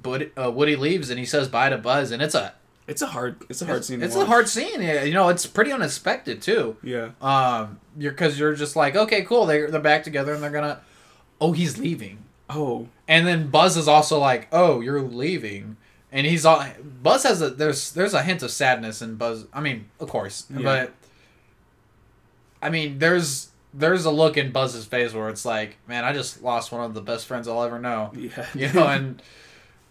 [0.00, 2.54] but uh, Woody leaves and he says bye to Buzz, and it's a
[2.86, 4.00] it's a hard it's a hard it's, scene.
[4.00, 4.24] To it's watch.
[4.26, 4.82] a hard scene.
[4.82, 6.76] Yeah, You know, it's pretty unexpected too.
[6.82, 9.46] Yeah, Um, you're because you're just like, okay, cool.
[9.46, 10.80] They they're back together and they're gonna.
[11.40, 12.18] Oh, he's leaving.
[12.50, 15.76] Oh, And then Buzz is also like, "Oh, you're leaving,"
[16.14, 16.64] and he's all.
[17.02, 19.44] Buzz has a there's there's a hint of sadness in Buzz.
[19.52, 20.62] I mean, of course, Yeah.
[20.62, 20.92] but
[22.62, 26.42] I mean, there's there's a look in Buzz's face where it's like, "Man, I just
[26.42, 28.46] lost one of the best friends I'll ever know." yeah.
[28.54, 29.22] You know, and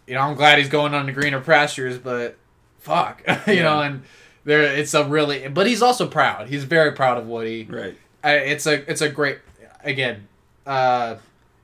[0.08, 2.36] you know, I'm glad he's going on to greener pastures, but
[2.80, 3.64] fuck, you Yeah.
[3.64, 4.04] know, and
[4.46, 6.48] there it's a really, but he's also proud.
[6.50, 7.66] He's very proud of Woody.
[7.66, 7.98] right.
[8.24, 9.40] I, it's a it's a great
[9.84, 10.28] again.
[10.66, 11.18] Uh,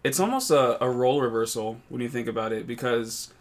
[0.03, 3.33] It's almost a, a role reversal when you think about it because,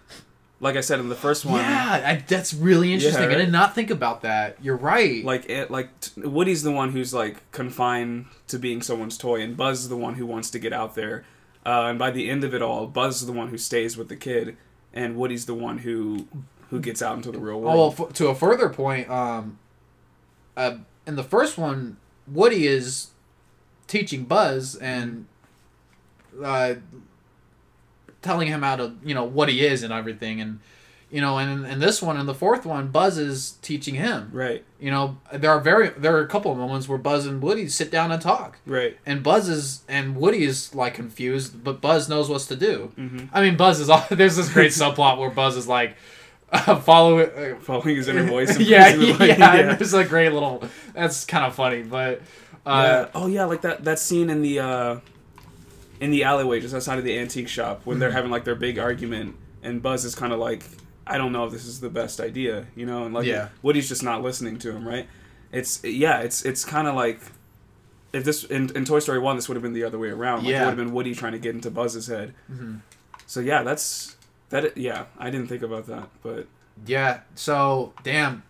[0.61, 3.31] like I said in the first one, Yeah, I, that's really interesting.
[3.31, 4.57] Yeah, I did not think about that.
[4.61, 5.25] You're right.
[5.25, 9.57] like it like t- Woody's the one who's like confined to being someone's toy, and
[9.57, 11.25] Buzz is the one who wants to get out there.
[11.65, 14.09] Uh, and by the end of it all, Buzz is the one who stays with
[14.09, 14.57] the kid,
[14.93, 16.27] and Woody's the one who
[16.71, 19.59] who gets out into the real oh, well, f- to a further point, um,
[20.57, 23.09] uh, in the first one, Woody is
[23.87, 25.27] teaching Buzz and
[26.43, 26.75] uh,
[28.23, 30.61] telling him how to, you know, what he is and everything, and
[31.11, 34.29] you know, and in this one, and the fourth one, Buzz is teaching him.
[34.31, 37.41] right, You know, there are very there are a couple of moments where Buzz and
[37.43, 38.59] Woody sit down and talk.
[38.67, 38.99] right.
[39.07, 42.93] and Buzz is and Woody is like confused, but Buzz knows what to do.
[42.99, 43.27] Mm-hmm.
[43.33, 45.97] I mean, Buzz is all, there's this great subplot where Buzz is like
[46.53, 47.21] uh, follow.
[47.21, 48.57] Uh, Following his inner voice.
[48.57, 49.75] and yeah, yeah, like, yeah.
[49.77, 50.63] There's a great little.
[50.93, 52.21] That's kind of funny, but
[52.67, 52.73] Yeah.
[52.73, 54.97] uh, Oh yeah, like that that scene in the uh
[56.01, 58.01] in the alleyway just outside of the antique shop when Mm-hmm.
[58.01, 60.65] they're having like their big argument and Buzz is kind of like
[61.07, 63.49] I don't know if this is the best idea, you know, and like Yeah.
[63.63, 65.09] Woody's just not listening to him, right?
[65.53, 67.21] It's yeah, it's it's kind of like
[68.13, 70.45] if this in, in Toy Story 1 this would have been the other way around.
[70.45, 70.63] Like, Yeah.
[70.63, 72.35] it would have been Woody trying to get into Buzz's head.
[72.53, 72.81] Mhm.
[73.27, 74.17] So yeah, that's
[74.51, 76.47] that yeah, I didn't think about that, but
[76.87, 77.21] yeah.
[77.35, 78.43] So damn.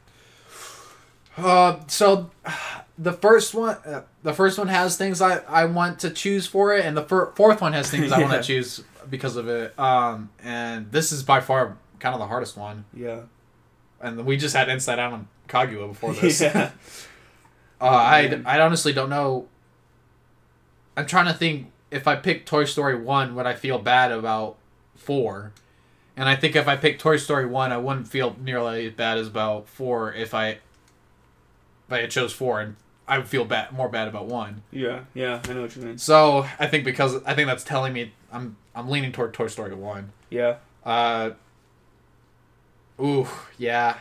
[1.37, 2.31] Uh, so
[2.99, 6.77] the first one, uh, the first one has things I, I want to choose for
[6.77, 9.77] it, and the fir- fourth one has things I want to choose because of it.
[9.79, 12.85] Um, and this is by far kind of the hardest one.
[12.93, 13.23] yeah.
[14.03, 16.43] and we just had Inside Out on Kaguya before this.
[16.43, 16.73] yeah.
[17.81, 18.43] uh, I.
[18.45, 19.49] I honestly don't know.
[20.95, 24.57] I'm trying to think if I pick Toy Story one, would I feel bad about
[24.95, 25.53] four?
[26.19, 29.17] And I think if I pick Toy Story one, I wouldn't feel nearly as bad
[29.17, 30.59] as about four if I
[31.87, 32.77] if I chose four, and
[33.09, 34.63] I would feel bad more bad about one.
[34.71, 35.99] Yeah, yeah, I know what you mean.
[35.99, 39.75] So I think because I think that's telling me I'm I'm leaning toward Toy Story
[39.75, 40.13] one.
[40.31, 40.57] Yeah.
[40.85, 41.31] Uh.
[43.01, 43.97] Ooh, yeah.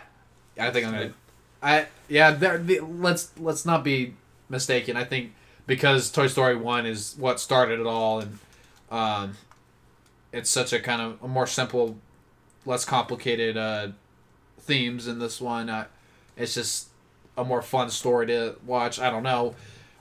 [0.60, 1.14] I think I'm gonna.
[1.62, 2.32] I yeah.
[2.32, 4.14] There, the, let's let's not be
[4.50, 4.98] mistaken.
[4.98, 5.34] I think
[5.66, 8.40] because Toy Story one is what started it all, and
[8.92, 9.38] um,
[10.32, 11.98] it's such a kind of a more simple,
[12.66, 13.90] less complicated uh,
[14.60, 15.70] themes in this one.
[15.70, 15.86] Uh,
[16.36, 16.90] it's just
[17.38, 19.00] a more fun story to watch.
[19.00, 19.56] I don't know.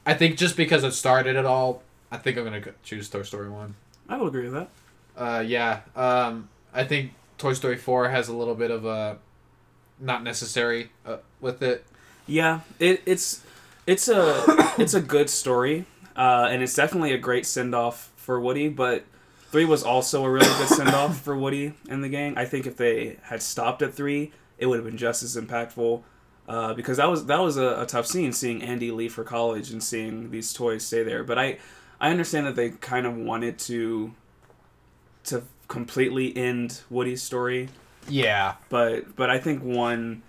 [0.04, 3.50] I think just because it started it all, I think I'm gonna choose Toy Story
[3.50, 3.74] one.
[4.08, 4.68] I will agree with that.
[5.16, 5.80] Uh, yeah.
[5.94, 9.18] Um, I think Toy Story four has a little bit of a
[9.98, 11.84] not necessary uh, with it.
[12.26, 13.42] Yeah, it, it's
[13.86, 14.44] it's a
[14.78, 15.84] it's a good story,
[16.16, 18.68] uh, and it's definitely a great send off for Woody.
[18.68, 19.04] But
[19.50, 22.36] three was also a really good send off for Woody and the gang.
[22.38, 26.02] I think if they had stopped at three, it would have been just as impactful.
[26.48, 29.70] Uh, because that was that was a, a tough scene seeing Andy leave for college
[29.72, 31.24] and seeing these toys stay there.
[31.24, 31.58] But I
[32.00, 34.12] I understand that they kind of wanted to
[35.24, 37.68] to completely end Woody's story
[38.08, 38.54] Yeah.
[38.68, 40.22] but but I think one,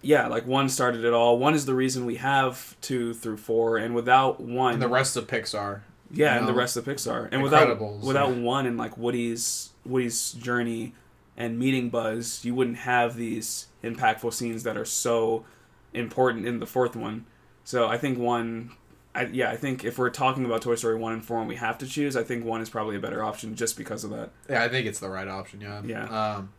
[0.00, 1.38] yeah, like one started it all.
[1.38, 5.16] One is the reason we have two through four, and without one, And the rest
[5.16, 5.82] of Pixar.
[6.10, 8.02] yeah, you and the rest of Pixar, and without Incredibles.
[8.02, 10.94] without one and like Woody's Woody's journey
[11.36, 15.44] and meeting Buzz, you wouldn't have these impactful scenes that are so
[15.92, 17.26] important in the fourth one.
[17.64, 18.72] So I think one.
[19.14, 21.56] I, yeah, I think if we're talking about Toy Story one and four and we
[21.56, 24.30] have to choose, I think one is probably a better option just because of that.
[24.48, 25.60] Yeah, I think it's the right option.
[25.60, 25.82] Yeah.
[25.84, 26.04] Yeah.
[26.04, 26.52] Um,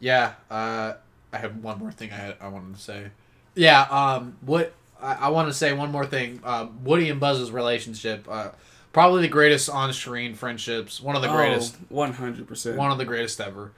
[0.00, 0.32] yeah.
[0.50, 0.94] Uh,
[1.34, 3.10] I have one more thing I I wanted to say.
[3.54, 3.82] Yeah.
[3.82, 6.40] Um, what I, I want to say one more thing.
[6.42, 8.26] Uh, Woody and Buzz's relationship.
[8.26, 8.52] Uh,
[8.94, 10.98] probably the greatest on-screen friendships.
[10.98, 11.76] One of the greatest.
[11.78, 12.78] Oh, one hundred percent.
[12.78, 13.72] One of the greatest ever.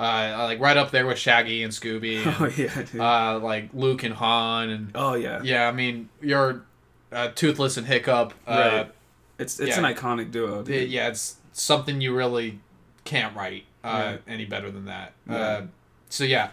[0.00, 2.22] Uh, like right up there with Shaggy and Scooby.
[2.40, 3.00] Oh yeah, dude.
[3.00, 5.40] uh, like Luke and Han and oh yeah.
[5.42, 5.66] yeah.
[5.68, 6.64] I mean, you're
[7.10, 8.32] uh, Toothless and Hiccup.
[8.46, 8.92] Uh, Right.
[9.38, 9.84] It's it's yeah.
[9.86, 10.62] an iconic duo.
[10.62, 10.74] Dude.
[10.74, 12.60] it- yeah, it's something you really
[13.04, 14.22] can't write uh, Right.
[14.28, 15.12] any better than that.
[15.28, 15.62] Uh,
[16.08, 16.50] so yeah,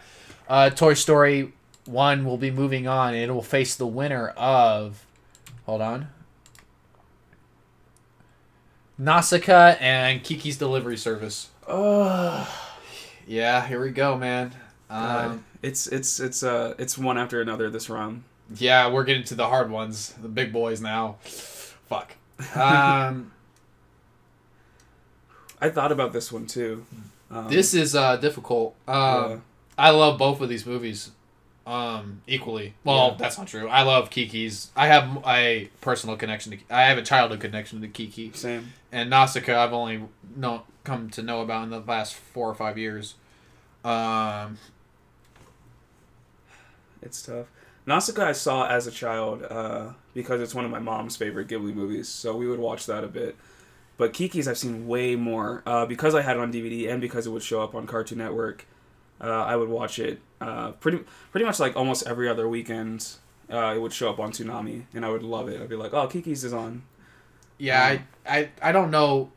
[0.49, 1.53] uh, Toy Story
[1.85, 3.13] one will be moving on.
[3.13, 5.05] and It will face the winner of,
[5.67, 6.07] hold on,
[8.97, 11.49] Nausicaa and Kiki's Delivery Service.
[11.67, 12.47] Oh,
[13.27, 14.53] Yeah, here we go, man.
[14.89, 18.23] Um, it's it's it's uh it's one after another this round.
[18.55, 21.17] yeah, we're getting to the hard ones, the big boys now.
[21.23, 22.15] Fuck.
[22.55, 23.31] Um,
[25.61, 26.85] I thought about this one too.
[27.31, 28.75] Um, this is uh, difficult.
[28.87, 28.95] Um,
[29.31, 29.37] yeah.
[29.77, 31.11] I love both of these movies
[31.65, 32.75] um equally.
[32.83, 33.15] Well, Yeah.
[33.17, 33.67] that's not true.
[33.67, 34.69] I love Kiki's.
[34.75, 38.31] I have a personal connection to I have a childhood connection to Kiki.
[38.35, 38.73] same.
[38.91, 40.03] And Nausicaa I've only
[40.35, 43.15] know come to know about in the last 4 or 5 years.
[43.83, 44.59] Um
[47.01, 47.47] It's tough.
[47.85, 51.73] Nausicaa I saw as a child uh, because it's one of my mom's favorite Ghibli
[51.73, 53.35] movies, so we would watch that a bit.
[53.97, 57.27] But Kiki's I've seen way more uh, because I had it on DVD and because
[57.27, 58.65] it would show up on Cartoon Network.
[59.21, 60.99] Uh, I would watch it uh, pretty
[61.31, 63.07] pretty much like almost every other weekend.
[63.51, 65.61] Uh, it would show up on Toonami, and I would love it.
[65.61, 66.83] I'd be like, "Oh, Kiki's is on."
[67.57, 69.31] yeah, Um, I, I I don't know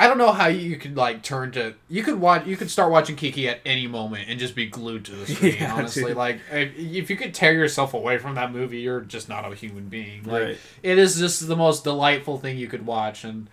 [0.00, 2.92] I don't know how you could like turn to you could watch you could start
[2.92, 6.16] watching Kiki at any moment and just be glued to the screen Yeah, honestly dude.
[6.16, 9.54] like if, if you could tear yourself away from that movie you're just not a
[9.56, 10.58] human being like Right.
[10.84, 13.48] it is just the most delightful thing you could watch and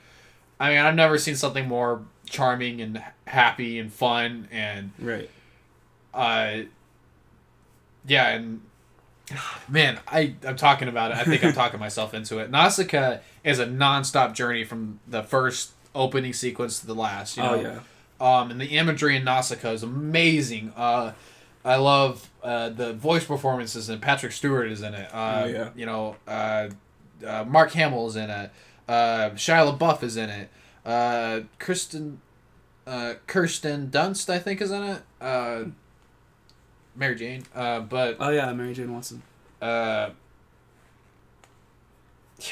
[0.60, 5.30] I mean I've never seen something more charming and happy and fun and Right.
[6.14, 6.58] uh
[8.08, 8.62] yeah and
[9.68, 13.58] man I I'm talking about it I think I'm talking myself into it Nausicaa is
[13.60, 17.80] a non-stop journey from the first opening sequence to the last you know Oh yeah.
[18.40, 20.72] um, and the imagery in Nausicaa is amazing.
[20.76, 21.14] Uh,
[21.64, 25.10] I love uh, the voice performances, and Patrick Stewart is in it.
[25.12, 25.70] Uh, Oh, yeah.
[25.76, 26.70] You know, uh,
[27.26, 28.52] uh, Mark Hamill is in it.
[28.88, 30.50] Uh, Shia LaBeouf is in it.
[30.86, 32.22] Uh, Kristen,
[32.86, 35.02] uh, Kirsten Dunst, I think, is in it.
[35.20, 35.64] Uh,
[36.96, 37.44] Mary Jane.
[37.56, 39.24] Uh, but Oh yeah, Mary Jane Watson.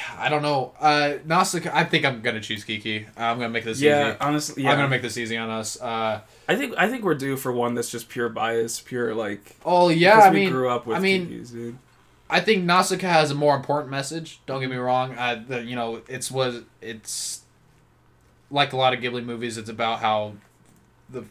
[0.01, 0.73] Uh, yeah, I don't know.
[0.79, 1.71] Uh, Nausicaa.
[1.73, 3.05] I think I'm gonna choose Kiki.
[3.17, 4.17] I'm gonna make this Yeah, easy.
[4.21, 4.71] honestly, yeah.
[4.71, 5.79] I'm gonna make this easy on us.
[5.81, 9.55] Uh, I think I think we're due for one that's just pure bias, pure like.
[9.65, 11.77] Oh yeah, because I we mean, grew up with I mean, Kiki's, dude.
[12.29, 14.39] I think Nausicaa has a more important message.
[14.45, 15.15] Don't get me wrong.
[15.17, 17.41] Uh, the, you know, it's was it's
[18.49, 19.57] like a lot of Ghibli movies.
[19.57, 20.33] It's about how
[21.09, 21.25] the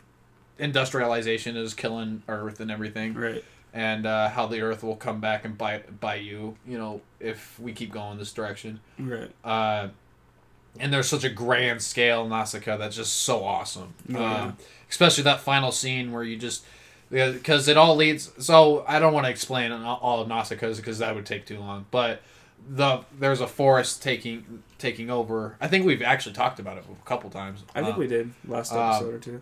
[0.58, 3.44] industrialization is killing Earth and everything, Right.
[3.74, 6.56] And uh, how the Earth will come back and bite bite you.
[6.66, 8.80] You know, if we keep going this direction.
[8.98, 9.30] Right.
[9.44, 9.88] Uh,
[10.80, 13.92] and there's such a grand scale in Nausicaa that's just so awesome.
[14.08, 14.42] Yeah.
[14.44, 14.56] Um,
[14.88, 16.64] especially that final scene where you just
[17.10, 18.32] because it all leads.
[18.44, 21.84] So I don't want to explain all of Nausicaa because that would take too long.
[21.90, 22.22] But
[22.68, 25.56] the there's a forest taking taking over.
[25.60, 27.64] I think we've actually talked about it a couple times.
[27.74, 29.40] I think Uh, we did last um, episode or two.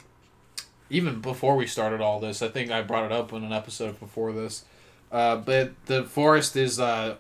[0.91, 2.43] Even before we started all this.
[2.43, 4.65] I think I brought it up in an episode before this.
[5.13, 7.17] Uh, but the forest is uh,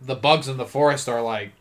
[0.00, 1.52] the bugs in the forest are like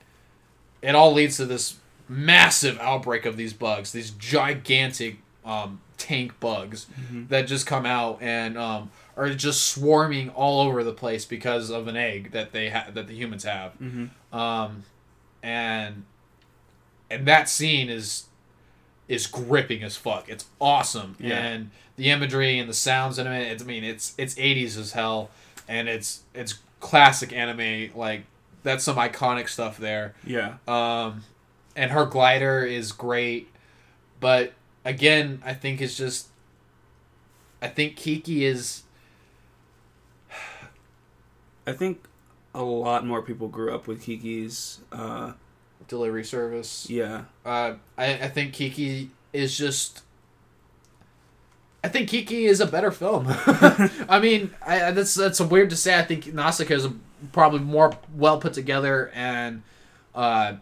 [0.81, 1.77] it all leads to this
[2.07, 7.27] massive outbreak of these bugs, these gigantic um, tank bugs Mhm.
[7.29, 11.87] that just come out and um, are just swarming all over the place because of
[11.87, 13.71] an egg that they ha- that the humans have.
[13.79, 14.37] Mm-hmm.
[14.37, 14.83] Um,
[15.43, 16.05] and
[17.09, 18.25] and that scene is
[19.07, 20.27] is gripping as fuck.
[20.29, 21.37] It's awesome, Yeah.
[21.37, 23.51] and the imagery and the sounds in it.
[23.51, 25.29] It's, I mean, it's it's '80s as hell,
[25.67, 27.91] and it's it's classic anime.
[27.95, 28.23] Like
[28.63, 30.13] that's some iconic stuff there.
[30.25, 30.55] Yeah.
[30.67, 31.23] Um,
[31.75, 33.47] and her glider is great,
[34.19, 34.53] but
[34.85, 36.27] again, I think it's just.
[37.61, 38.83] I think Kiki is
[41.65, 42.07] I think
[42.53, 44.79] a lot more people grew up with Kiki's.
[44.91, 45.33] Uh,
[45.87, 46.89] delivery service.
[46.89, 47.23] yeah.
[47.45, 50.01] Uh, I, I think Kiki is just.
[51.83, 53.25] I think Kiki is a better film.
[54.09, 55.97] I mean, I, that's that's weird to say.
[55.97, 56.87] I think Nausicaa is
[57.31, 59.61] probably more well put together and
[60.15, 60.53] uh,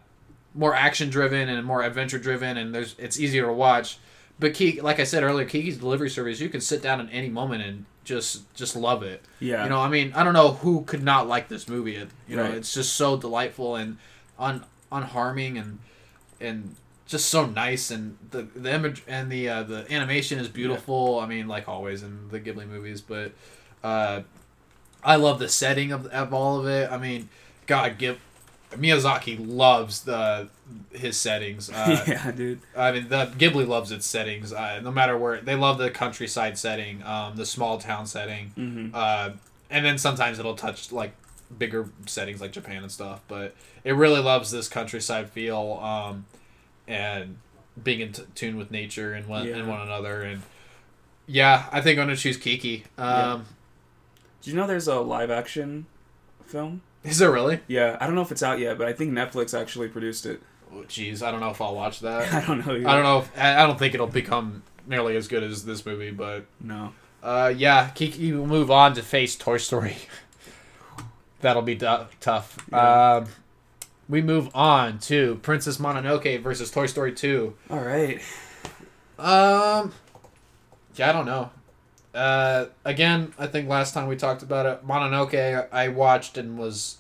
[0.53, 3.97] more action driven and more adventure driven, and there's it's easier to watch.
[4.38, 7.30] But Kiki, like I said earlier, Kiki's delivery service, you can sit down at any
[7.30, 9.23] moment and just just love it.
[9.39, 9.63] Yeah.
[9.63, 11.95] You know, I mean, I don't know who could not like this movie.
[11.95, 12.53] It, you know, Right.
[12.55, 13.97] it's just so delightful and
[14.38, 15.80] un unharming and
[16.40, 16.76] and
[17.06, 21.20] just so nice and the the image and the uh, the animation is beautiful.
[21.20, 23.32] I mean, like always in the Ghibli movies, but
[23.84, 24.22] uh,
[25.04, 26.92] I love the setting of, of all of it.
[26.92, 27.30] I mean,
[27.68, 28.20] God, give
[28.72, 30.50] Miyazaki loves the
[30.92, 31.70] his settings.
[31.76, 32.62] Uh, yeah, dude.
[32.76, 34.52] I mean, the Ghibli loves its settings.
[34.52, 38.90] Uh, no matter where they love the countryside setting, um, the small town setting, hmm
[38.94, 39.32] uh,
[39.70, 41.14] and then sometimes it'll touch like
[41.58, 43.22] bigger settings like Japan and stuff.
[43.28, 46.26] But it really loves this countryside feel, um,
[46.88, 47.38] and
[47.82, 50.22] being in t- tune with nature and one and one another.
[50.22, 50.41] And
[51.28, 52.84] yeah, I think I'm gonna choose Kiki.
[52.98, 53.46] Um,
[54.41, 55.86] Did you know there's a live action
[56.46, 56.82] film?
[57.04, 57.60] Is there really?
[57.68, 60.41] Yeah, I don't know if it's out yet, but I think Netflix actually produced it.
[60.74, 62.34] Oh, Jeez, I don't know if I'll watch that.
[62.43, 62.76] I don't know.
[62.76, 62.88] Either.
[62.88, 63.20] I don't know.
[63.20, 66.93] If, I I don't think it'll become nearly as good as this movie, but No.
[67.24, 69.98] Uh, yeah, Kiki will move on to face Toy Story.
[71.42, 72.58] That'll be du- tough.
[72.72, 73.16] Yeah.
[73.18, 73.26] Um,
[74.08, 77.54] we move on to Princess Mononoke versus Toy Story 2.
[77.70, 78.22] All right.
[79.18, 79.92] Um,
[80.96, 81.50] yeah, I don't know.
[82.14, 86.98] Uh, again, I think last time we talked about it, Mononoke, I watched and was.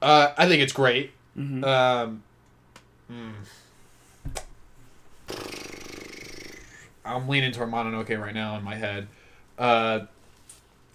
[0.00, 1.12] Uh, I think it's great.
[1.34, 2.22] hmm Um,
[3.08, 3.30] hmm.
[7.04, 9.08] I'm leaning toward Mononoke right now in my head,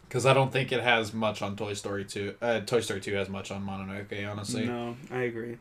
[0.08, 2.36] because I don't think it has much on Toy Story two.
[2.42, 4.66] Uh, Toy Story two has much on Mononoke, honestly.
[4.66, 5.58] No, I agree.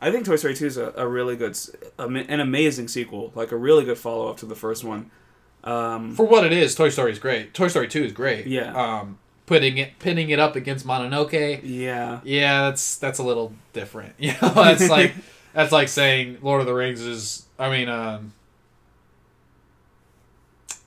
[0.00, 1.58] I think Toy Story 2 is a, a really good,
[1.98, 5.10] an amazing sequel, like a really good follow up to the first one.
[5.64, 7.54] Um, For what it is, Toy Story is great.
[7.54, 8.46] Toy Story two is great.
[8.46, 8.74] Yeah.
[8.74, 12.20] Um, putting it pinning it up against Mononoke, yeah.
[12.24, 14.14] yeah, that's that's a little different.
[14.18, 15.14] You know, that's like
[15.54, 17.46] that's like saying Lord of the Rings is.
[17.58, 18.32] I mean, um.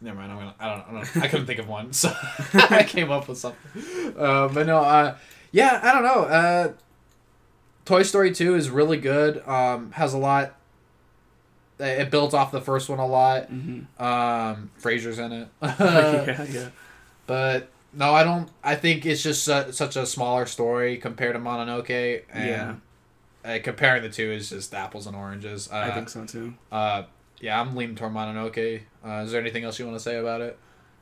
[0.02, 0.32] Never mind.
[0.32, 0.56] I'm gonna.
[0.60, 0.88] I don't.
[0.88, 1.24] I don't.
[1.24, 2.14] I couldn't think of one, so
[2.54, 4.14] I came up with something.
[4.18, 4.78] Uh, but no.
[4.80, 5.16] Uh,
[5.52, 5.80] yeah.
[5.84, 6.24] I don't know.
[6.24, 6.74] Uh,
[7.86, 9.46] Toy Story Two is really good.
[9.48, 10.56] Um, has a lot.
[11.80, 13.46] It builds off the first one a lot.
[13.48, 15.48] hmm Um, Frasier's in it.
[15.62, 16.70] yeah, yeah.
[17.26, 18.50] But no, I don't.
[18.64, 22.82] I think it's just su- such a smaller story compared to Mononoke, and
[23.46, 25.70] uh, comparing the two is just apples and oranges.
[25.72, 26.54] Uh, I think so too.
[26.72, 27.04] Uh,
[27.40, 28.82] yeah, I'm leaning toward Mononoke.
[29.06, 30.58] Uh, is there anything else you want to say about it?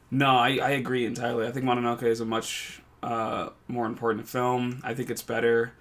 [0.09, 1.45] No, I, I agree entirely.
[1.47, 4.81] I think Mononoke is a much uh, more important film.
[4.83, 5.73] I think it's better.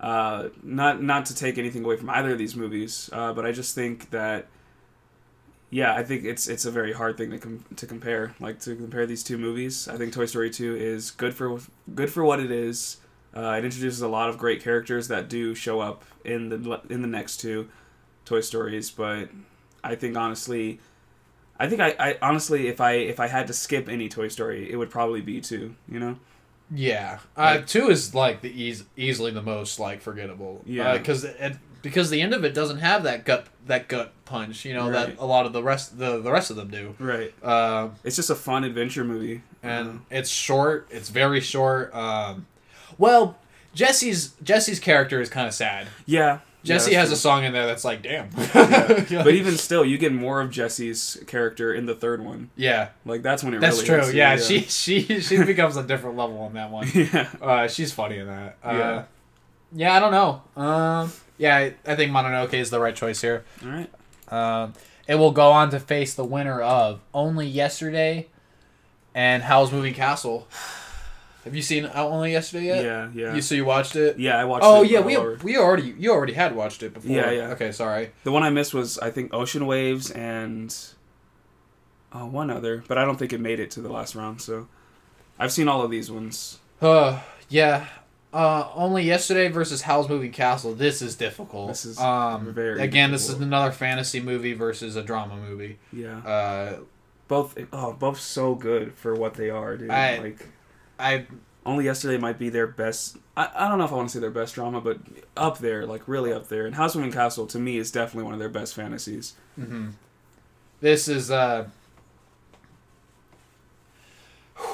[0.00, 3.52] Uh, not not to take anything away from either of these movies, uh, but I
[3.52, 4.46] just think that
[5.70, 8.34] yeah, I think it's it's a very hard thing to com- to compare.
[8.38, 9.88] Like to compare these two movies.
[9.88, 11.58] I think Toy Story two is good for
[11.94, 12.98] good for what it is.
[13.34, 17.02] Uh, it introduces a lot of great characters that do show up in the in
[17.02, 17.68] the next two
[18.24, 19.28] Toy Stories, but
[19.86, 20.78] I think honestly,
[21.58, 24.70] I think I, I honestly, if I if I had to skip any Toy Story,
[24.70, 25.74] it would probably be two.
[25.88, 26.16] You know?
[26.74, 30.62] Yeah, uh, two is like the eas- easily the most like forgettable.
[30.66, 30.96] Yeah.
[30.98, 34.64] because it because the end of it doesn't have that gut that gut punch.
[34.64, 35.16] You know Right.
[35.16, 36.94] that a lot of the rest the the rest of them do.
[36.98, 37.32] Right.
[37.42, 39.42] Uh, It's just a fun adventure movie.
[39.62, 40.88] and Uh, it's short.
[40.90, 41.94] It's very short.
[41.94, 42.46] Um,
[42.98, 43.38] well,
[43.72, 45.86] Jesse's Jesse's character is kind of sad.
[46.04, 46.40] yeah.
[46.66, 48.30] Jesse yeah, has a song in there that's like, damn.
[48.30, 49.18] true.
[49.24, 52.50] but even still, you get more of Jesse's character in the third one.
[52.56, 54.12] yeah, Like that's when it that's really true.
[54.12, 56.88] Yeah, she she she becomes a different level on that one.
[56.94, 57.28] yeah.
[57.40, 58.56] Uh, she's funny in that.
[58.62, 59.04] Uh, Yeah.
[59.72, 60.42] yeah, I don't know.
[60.62, 63.44] Um, yeah, I, I think Mononoke is the right choice here.
[63.64, 63.90] All right.
[64.28, 64.72] Um,
[65.06, 68.26] it will go on to face the winner of Only Yesterday
[69.14, 70.48] and Howl's Moving Castle.
[71.46, 72.84] Have you seen Only Yesterday yet?
[72.84, 73.10] Yeah.
[73.14, 73.34] Yeah.
[73.36, 74.18] You so you watched it?
[74.18, 74.36] yeah.
[74.36, 74.64] I watched.
[74.66, 77.10] Oh it yeah, we we already you already had watched it before.
[77.10, 77.48] Yeah, yeah.
[77.50, 78.10] Okay, sorry.
[78.24, 80.76] The one I missed was I think Ocean Waves and
[82.12, 84.40] oh one other, but I don't think it made it to the last round.
[84.42, 84.66] So
[85.38, 86.58] I've seen all of these ones.
[86.82, 87.86] Uh, yeah.
[88.32, 90.74] Uh, only yesterday versus Howl's Moving Castle.
[90.74, 91.68] This is difficult.
[91.68, 93.12] This is um very again.
[93.12, 95.78] This is another fantasy movie versus a drama movie.
[95.92, 96.18] Yeah.
[96.18, 96.78] Uh,
[97.28, 99.90] Both oh, both so good for what they are, dude.
[99.90, 100.48] I- like
[100.98, 101.26] I
[101.64, 103.16] only yesterday might be their best.
[103.36, 104.98] I, I don't know if I want to say their best drama, but
[105.36, 106.66] up there, like really up there.
[106.66, 109.34] And House of Castle to me is definitely one of their best fantasies.
[109.58, 109.92] mhm.
[110.80, 111.66] this is uh.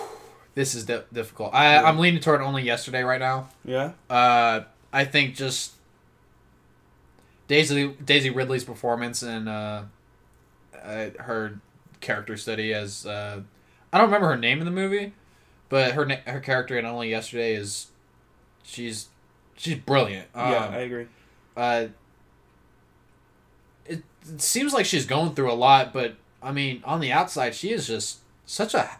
[0.55, 1.55] This is di- difficult.
[1.55, 1.83] I, Yeah.
[1.89, 3.49] I'm leaning toward only yesterday right now.
[3.65, 3.93] Yeah.
[4.11, 4.61] Uh,
[4.93, 5.73] I think just
[7.49, 9.83] Daisy Daisy Ridley's performance and uh,
[10.83, 11.59] uh, her
[12.03, 13.41] character study as uh,
[13.93, 15.15] I don't remember her name in the movie,
[15.73, 17.87] but her her character in Only Yesterday is
[18.63, 19.09] she's
[19.57, 20.29] she's brilliant.
[20.35, 21.07] Um, yeah, I agree.
[21.57, 21.87] uh,
[23.87, 27.55] it, it seems like she's going through a lot, but I mean, on the outside,
[27.55, 28.91] she is just such a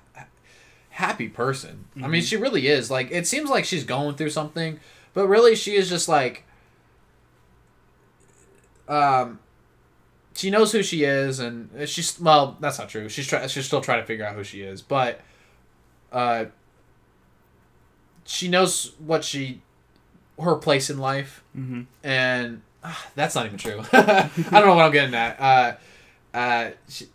[0.91, 1.85] happy person.
[2.03, 2.27] I mean, Mhm.
[2.29, 2.91] she really is.
[2.91, 4.81] Like, it seems like she's going through something,
[5.13, 6.45] but really, she is just like,
[8.89, 9.41] um,
[10.35, 13.09] she knows who she is, and she's well, that's not true.
[13.11, 15.21] She's try, she's still trying to figure out who she is, but,
[16.13, 16.47] uh,
[18.25, 19.61] she knows what she,
[20.41, 21.83] her place in life Mm-hmm.
[22.03, 23.83] and ah, that's not even true.
[23.93, 25.39] I don't know what I'm getting at.
[25.39, 25.75] Uh,
[26.37, 27.07] uh, she,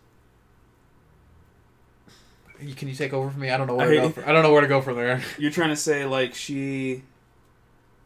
[2.60, 3.50] you- can you take over for me?
[3.50, 4.10] I don't know where to I- go.
[4.10, 5.22] For, I don't know where to go from there.
[5.38, 7.02] You're trying to say like she,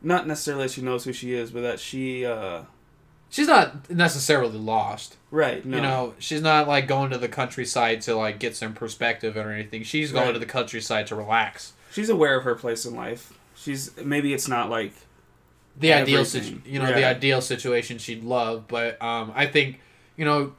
[0.02, 2.62] not necessarily that she knows who she is, but that she, uh
[3.30, 5.16] She's not necessarily lost.
[5.30, 5.64] right?
[5.64, 5.76] No.
[5.76, 9.50] You know, she's not like going to the countryside to like get some perspective or
[9.50, 9.84] anything.
[9.84, 10.32] She's going Right.
[10.34, 11.72] to the countryside to relax.
[11.92, 13.32] She's aware of her place in life.
[13.54, 14.92] She's maybe it's not like
[15.78, 19.78] The ideal, situ- you know, the ideal situation she'd love, but um, I think,
[20.16, 20.54] you know,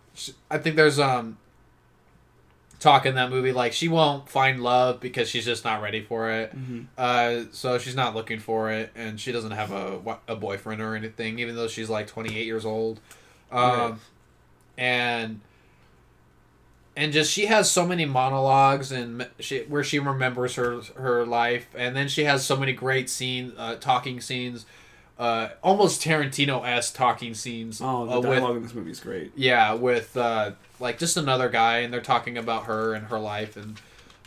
[0.49, 1.37] I think there's um,
[2.79, 6.29] talk in that movie like she won't find love because she's just not ready for
[6.31, 6.55] it.
[6.55, 6.85] mhm.
[6.97, 10.95] Uh, so she's not looking for it, and she doesn't have a a boyfriend or
[10.95, 12.99] anything, even though she's like 28 years old.
[13.51, 13.93] Um, Right.
[14.77, 15.41] and
[16.95, 21.67] and just she has so many monologues and she where she remembers her her life,
[21.75, 24.65] and then she has so many great scene uh, talking scenes,
[25.17, 27.81] uh, almost Tarantino esque talking scenes.
[27.81, 29.31] oh, the uh, with dialogue in this movie is great.
[29.35, 33.57] yeah, with uh, like just another guy, and they're talking about her and her life,
[33.57, 33.79] and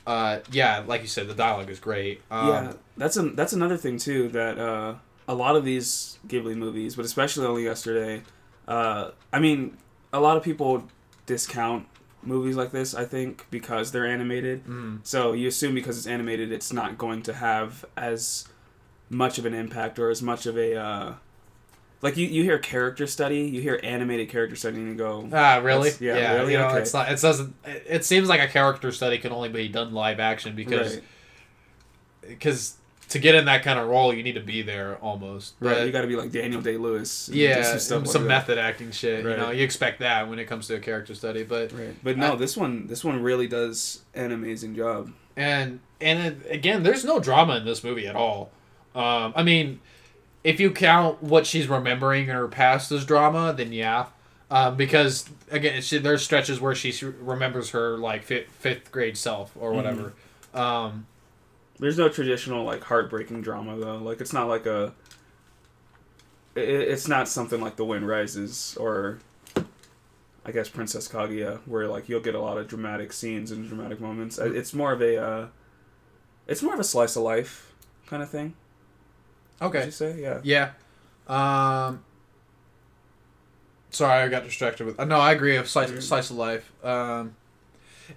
[0.07, 2.21] uh, yeah, like you said, the dialogue is great.
[2.31, 4.95] Um, yeah, that's an that's another thing too that uh,
[5.29, 8.23] a lot of these Ghibli movies, but especially only yesterday.
[8.67, 9.77] Uh, I mean,
[10.13, 10.85] a lot of people
[11.27, 11.87] discount
[12.27, 12.95] movies like this.
[12.95, 14.65] I think because they're animated.
[14.67, 18.47] mm, So you assume because it's animated, it's not going to have as
[19.09, 21.13] much of an impact or as much of a uh,
[22.03, 25.57] like you, you hear character study, you hear animated character study, and you go, Ah,
[25.63, 25.91] really?
[25.91, 26.53] That's- yeah, really?
[26.53, 26.81] You know, Okay.
[26.81, 27.11] it's not.
[27.11, 27.55] It doesn't.
[27.65, 31.05] It, seems like a character study can only be done live action because right,
[32.29, 32.75] because
[33.09, 35.55] to get in that kind of role, you need to be there almost.
[35.61, 38.23] right, But, you got to be like Daniel Day Lewis, yeah, some some, stuff like
[38.23, 38.29] that.
[38.29, 39.25] method acting shit.
[39.25, 42.17] You know, you expect that when it comes to a character study, but Right, but
[42.19, 45.13] no, I- this one this one really does an amazing job.
[45.37, 48.51] and and it, again, there's no drama in this movie at all.
[48.95, 49.81] Um, I mean,
[50.45, 54.07] if you count what she's remembering in her past as drama, then yeah.
[54.51, 59.53] Um, because again, she, there's stretches where she remembers her like fifth, fifth grade self
[59.59, 60.13] or whatever.
[60.55, 61.07] Um,
[61.79, 63.99] There's no traditional like heartbreaking drama though.
[63.99, 64.93] Like it's not like a.
[66.57, 69.19] i- It's not something like The Wind Rises or.
[70.49, 74.01] I guess Princess Kaguya, where like you'll get a lot of dramatic scenes and dramatic
[74.01, 74.39] moments.
[74.39, 75.17] Uh, It's more of a.
[75.17, 75.47] Uh,
[76.47, 77.75] it's more of a slice of life
[78.07, 78.55] kind of thing.
[79.61, 79.85] Would okay.
[79.87, 80.21] you say?
[80.21, 80.41] Yeah.
[80.45, 80.71] Yeah.
[81.89, 82.05] Um.
[83.91, 85.01] Sorry, I got distracted with.
[85.01, 85.57] Uh, no, I agree.
[85.57, 86.01] Of slice, Mhm.
[86.03, 86.71] slice of life.
[86.85, 87.35] Um,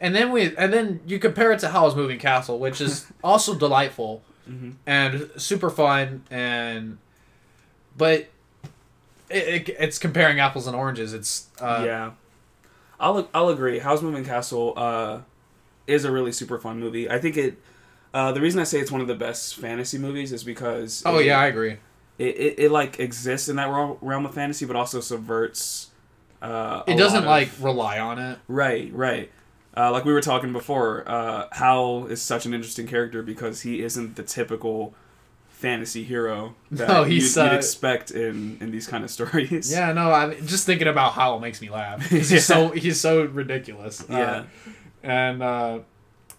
[0.01, 3.55] and then we and then you compare it to Howl's Moving Castle, which is also
[3.55, 6.97] delightful hmm and super fun, and
[7.97, 8.27] but
[9.29, 11.13] it, it, it's comparing apples and oranges.
[11.13, 12.11] It's uh, yeah,
[12.99, 13.79] I'll I'll agree.
[13.79, 15.19] Howl's Moving Castle uh,
[15.87, 17.09] is a really super fun movie.
[17.09, 17.57] I think it.
[18.11, 21.19] Uh, the reason I say it's one of the best fantasy movies is because Oh
[21.19, 21.77] it, yeah, I agree.
[22.17, 25.91] it, it, it like exists in that realm, realm of fantasy, but also subverts.
[26.41, 28.39] Uh, It doesn't of- like rely on it.
[28.47, 29.31] right, right.
[29.79, 33.81] Uh, like we were talking before, uh, Howl is such an interesting character because he
[33.81, 34.93] isn't the typical
[35.47, 39.71] fantasy hero that No, he's, you'd, you'd uh, expect in, in these kind of stories.
[39.71, 42.05] Yeah, no, I just thinking about Howl makes me laugh.
[42.09, 44.01] He's so he's so ridiculous.
[44.01, 44.43] Uh, yeah.
[45.01, 45.79] and uh,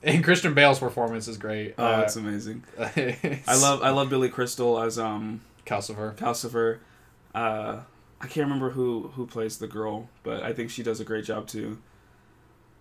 [0.03, 1.77] and Christian Bale's performance is great.
[1.79, 2.65] Oh, uh, it's amazing.
[2.79, 6.15] it's I love I love Billy Crystal as um Calcifer.
[6.17, 6.81] Calcifer.
[7.35, 7.81] Uh,
[8.21, 11.25] I can't remember who who plays the girl, but I think she does a great
[11.25, 11.79] job too.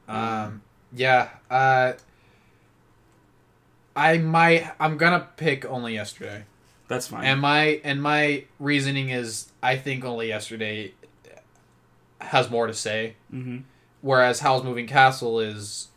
[0.09, 0.61] Um,
[0.93, 1.29] yeah.
[1.49, 1.93] Uh,
[3.95, 4.69] I might.
[4.79, 6.43] I'm gonna pick only yesterday.
[6.87, 7.25] That's fine.
[7.25, 10.93] And my and my reasoning is I think only yesterday
[12.21, 13.15] has more to say.
[13.33, 13.59] mm-hmm.
[14.01, 15.89] Whereas Howl's Moving Castle is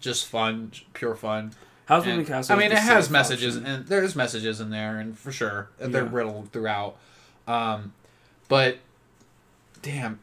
[0.00, 1.52] just fun, pure fun.
[1.86, 2.56] How's And- Moving Castle?
[2.56, 3.70] I mean, it has messages, option.
[3.70, 6.96] and there's messages in there, and for sure they're riddled throughout.
[7.46, 7.92] Um,
[8.48, 8.78] but
[9.82, 10.18] damn,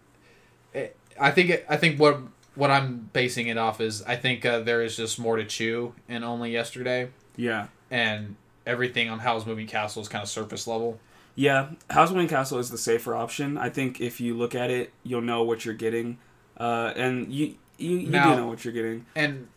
[0.74, 2.20] it, I think it, I think what
[2.56, 5.94] what I'm basing it off is I think uh, there is just more to chew
[6.10, 7.68] in only yesterday, Yeah.
[7.90, 8.36] and
[8.66, 11.00] everything on Howl's Moving Castle is kind of surface level.
[11.36, 13.58] Yeah, Howl's Moving Castle is the safer option.
[13.58, 16.18] I think if you look at it, you'll know what you're getting,
[16.58, 19.06] uh, and you you, you Now- do know what you're getting.
[19.16, 19.48] And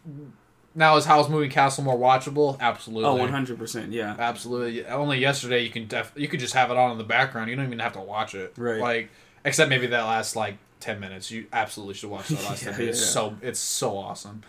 [0.75, 2.59] now is Howl's Moving Castle more watchable?
[2.61, 3.05] Absolutely.
[3.05, 3.93] Oh, 100 percent.
[3.93, 4.87] Yeah, Absolutely.
[4.87, 7.51] Only yesterday you can def- you could just have it on in the background.
[7.51, 8.55] You don't even have to watch it.
[8.57, 8.81] Right.
[8.81, 9.11] Like
[9.45, 11.31] except maybe that last like ten minutes.
[11.31, 12.99] You absolutely should watch that last Yeah, minutes.
[12.99, 13.13] It's yeah.
[13.13, 14.43] so it's so awesome.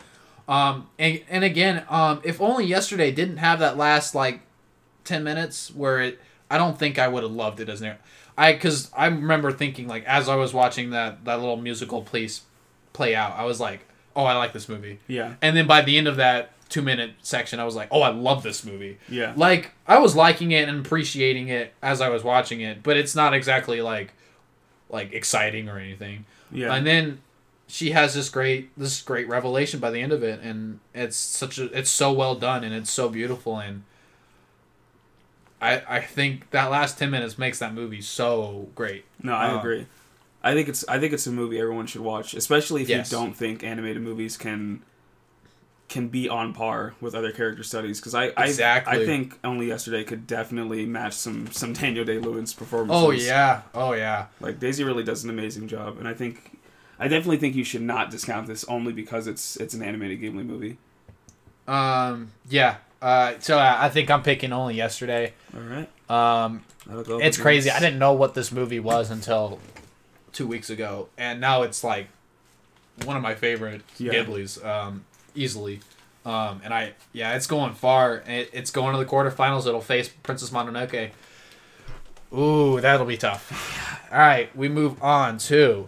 [0.48, 4.42] Um and and again, um if only yesterday didn't have that last like
[5.04, 6.20] ten minutes where it
[6.52, 7.98] I don't think I would have loved it as near.
[8.38, 12.42] I because I remember thinking like as I was watching that that little musical piece
[12.94, 13.82] play out, I was like,
[14.16, 15.00] oh, I like this movie.
[15.08, 18.02] yeah, And then by the end of that two minute section, I was like, oh,
[18.02, 18.98] I love this movie.
[19.10, 19.34] yeah.
[19.36, 23.16] Like I was liking it and appreciating it as I was watching it, but it's
[23.16, 24.14] not exactly like
[24.96, 26.26] like exciting or anything.
[26.52, 27.20] Yeah, And then
[27.68, 31.58] she has this great this great revelation by the end of it, and it's such
[31.60, 33.84] a it's so well done and it's so beautiful and.
[35.62, 39.06] I, I think that last ten minutes makes that movie so great.
[39.24, 39.88] no, I um, agree.
[40.44, 43.12] I think it's I think it's a movie everyone should watch, especially if Yes.
[43.12, 44.82] you don't think animated movies can
[45.88, 48.00] can be on par with other character studies.
[48.00, 49.02] Because I I, Exactly.
[49.04, 53.04] I think only yesterday could definitely match some some Daniel Day Lewis performances.
[53.04, 54.28] Oh yeah, oh yeah.
[54.40, 56.58] Like Daisy really does an amazing job, and I think
[57.00, 60.46] I definitely think you should not discount this only because it's it's an animated Ghibli
[60.46, 60.78] movie.
[61.68, 62.78] Um, yeah.
[63.02, 65.34] Uh, so I I think I'm picking only yesterday.
[65.54, 66.64] All right, Um,
[67.22, 67.70] it's crazy.
[67.70, 69.60] I didn't know what this movie was until
[70.32, 72.08] two weeks ago, and now it's like
[73.04, 74.14] one of my favorite Yeah.
[74.14, 75.06] Ghibli's, um,
[75.36, 75.82] easily.
[76.26, 78.24] Um, and I, yeah, it's going far.
[78.28, 79.68] It, it's going to the quarterfinals.
[79.68, 81.12] It'll face Princess Mononoke.
[82.34, 84.08] Ooh, that'll be tough.
[84.12, 85.86] All right, we move on to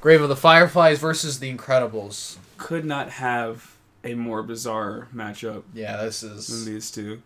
[0.00, 2.36] Grave of the Fireflies versus The Incredibles.
[2.56, 6.64] Could not have a more bizarre matchup Yeah, this than is.
[6.64, 7.20] these two.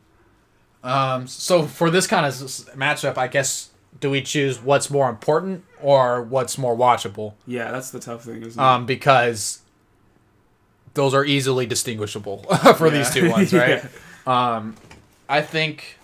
[0.82, 3.70] Um, so for this kind of matchup, I guess
[4.00, 7.34] do we choose what's more important or what's more watchable?
[7.46, 9.60] Yeah, that's the tough thing, isn't Um, because
[10.94, 12.38] those are easily distinguishable
[12.76, 12.90] for it?
[12.90, 13.84] these two ones, right?
[14.26, 14.56] Yeah.
[14.56, 14.76] Um,
[15.28, 15.98] I think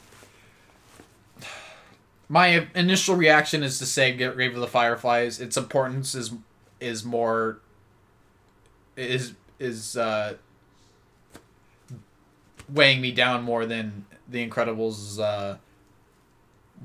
[2.28, 5.40] my initial reaction is to say get Grave of the Fireflies.
[5.40, 6.32] Its importance is
[6.80, 7.58] is more
[8.96, 10.34] is is uh,
[12.68, 15.56] weighing me down more than The Incredibles' uh,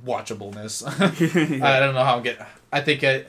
[0.06, 0.84] watchableness.
[1.64, 2.46] I don't know how I'm get.
[2.72, 3.26] I think.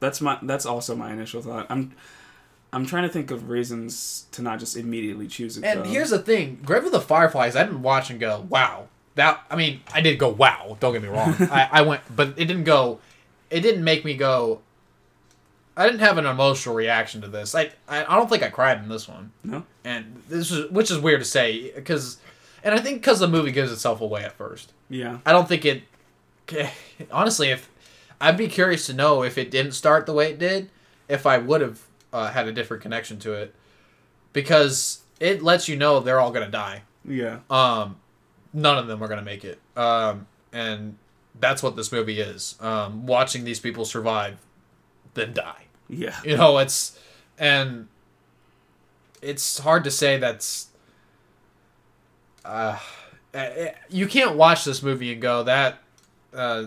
[0.00, 1.66] That's my that's also my initial thought.
[1.70, 1.92] I'm
[2.72, 5.64] I'm trying to think of reasons to not just immediately choose it.
[5.64, 5.88] And though.
[5.88, 7.56] here's the thing: Grave of the Fireflies.
[7.56, 11.02] I didn't watch and go, "Wow." That I mean, I did go, "Wow." Don't get
[11.02, 11.34] me wrong.
[11.40, 13.00] I, I went, but it didn't go.
[13.50, 14.60] It didn't make me go.
[15.76, 17.54] I didn't have an emotional reaction to this.
[17.54, 19.32] I I, I don't think I cried in this one.
[19.44, 19.64] no.
[19.84, 22.18] And this is which is weird to say because,
[22.62, 24.72] and I think because the movie gives itself away at first.
[24.90, 25.18] Yeah.
[25.24, 25.84] I don't think it.
[27.10, 27.70] Honestly, if
[28.20, 30.68] I'd be curious to know if it didn't start the way it did,
[31.08, 31.87] if I would have
[32.18, 33.54] uh, had a different connection to it,
[34.32, 36.82] because it lets you know they're all gonna die.
[37.04, 37.40] Yeah.
[37.48, 37.96] Um,
[38.52, 39.60] none of them are gonna make it.
[39.76, 40.96] Um, and
[41.38, 42.56] that's what this movie is.
[42.60, 44.38] Um, watching these people survive,
[45.14, 45.64] then die.
[45.88, 46.16] Yeah.
[46.24, 46.98] You know, it's
[47.38, 47.88] and
[49.22, 50.68] it's hard to say that's.
[52.44, 52.78] Uh,
[53.34, 55.78] eh, you can't watch this movie and go that.
[56.32, 56.66] Uh,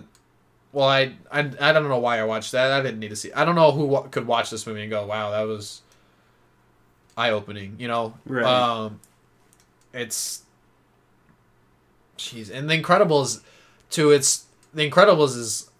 [0.73, 2.71] well, I, I I don't know why I watched that.
[2.71, 3.31] I didn't need to see.
[3.33, 5.81] I don't know who wa- could watch this movie and go, "Wow, that was
[7.17, 8.45] eye opening." You know, Right.
[8.45, 8.99] um,
[9.93, 10.43] it's.
[12.17, 13.41] Jeez, and The Incredibles,
[13.91, 15.71] to its The Incredibles is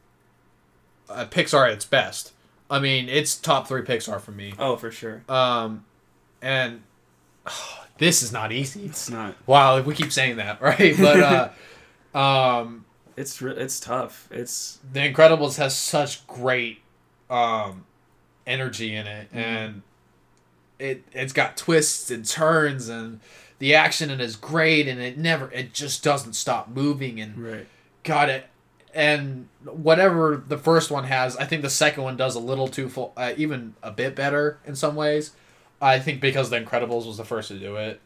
[1.09, 2.33] uh, Pixar at its best.
[2.69, 4.53] I mean, it's top three Pixar for me.
[4.57, 5.23] Oh, for sure.
[5.29, 5.85] Um,
[6.41, 6.81] and
[7.99, 8.85] this is not easy.
[8.85, 9.35] It's not.
[9.45, 10.95] Wow, we keep saying that, right?
[10.97, 11.53] But
[12.15, 12.85] uh, um,
[13.21, 14.27] It's re- it's tough.
[14.31, 16.79] It's The Incredibles has such great
[17.29, 17.85] um,
[18.47, 19.83] energy in it, and
[20.79, 23.19] it it's got twists and turns, and
[23.59, 27.37] the action in it is great, and it never it just doesn't stop moving, and
[27.37, 27.67] right.
[28.03, 28.47] got it.
[28.91, 32.89] And whatever the first one has, I think the second one does a little too
[32.89, 35.31] full, uh, even a bit better in some ways.
[35.79, 38.01] I think because The Incredibles was the first to do it,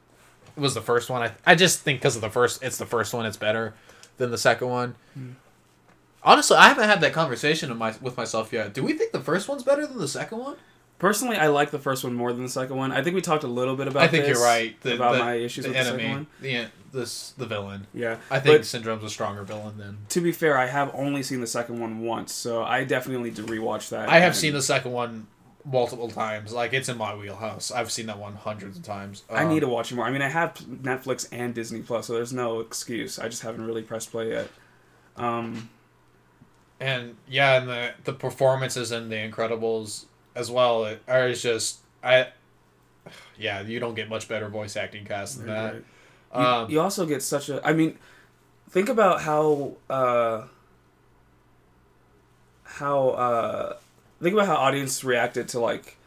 [0.58, 0.60] it.
[0.60, 1.22] was the first one.
[1.22, 3.26] I I just think because of the first, it's the first one.
[3.26, 3.76] It's better
[4.18, 4.96] than the second one.
[5.14, 5.32] Hmm.
[6.24, 8.74] Honestly, I haven't had that conversation my, with myself yet.
[8.74, 10.56] Do we think the first one's better than the second one?
[10.98, 12.92] Personally, I like the first one more than the second one.
[12.92, 14.04] I think we talked a little bit about.
[14.04, 14.80] I think this, you're right.
[14.82, 16.28] The, about the- my issues with enemy, the second one.
[16.42, 17.88] the this the villain.
[17.94, 19.98] Yeah, I think But Syndrome's a stronger villain than.
[20.10, 23.36] to be fair, I have only seen the second one once, so I definitely need
[23.36, 24.08] to rewatch that.
[24.08, 25.28] I have seen the second one
[25.66, 26.54] multiple times.
[26.54, 27.72] Like it's in my wheelhouse.
[27.72, 29.24] I've seen that one hundreds of times.
[29.30, 30.06] I Um, need to watch it more.
[30.06, 33.18] I mean, I have Netflix and Disney Plus, so there's no excuse.
[33.20, 34.50] I just haven't really pressed play yet.
[35.18, 35.70] Um,
[36.80, 40.06] and yeah, and the the performances in The Incredibles
[40.36, 42.28] as well are just I.
[43.38, 45.74] Yeah, you don't get much better voice acting cast than that.
[45.74, 45.84] right.
[46.36, 47.66] You, Um, you also get such a.
[47.66, 47.98] I mean,
[48.70, 49.74] think about how.
[49.90, 50.44] Uh,
[52.64, 53.10] how.
[53.10, 53.76] Uh,
[54.26, 55.98] think about how audience reacted to like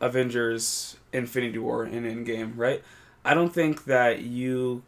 [0.00, 2.82] Avengers Infinity War and Endgame, right?
[3.24, 4.82] I don't think that you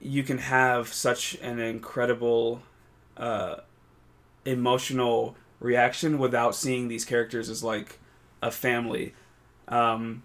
[0.00, 2.62] you can have such an incredible
[3.16, 3.56] uh,
[4.44, 8.00] emotional reaction without seeing these characters as like
[8.42, 9.14] a family.
[9.68, 10.24] Um,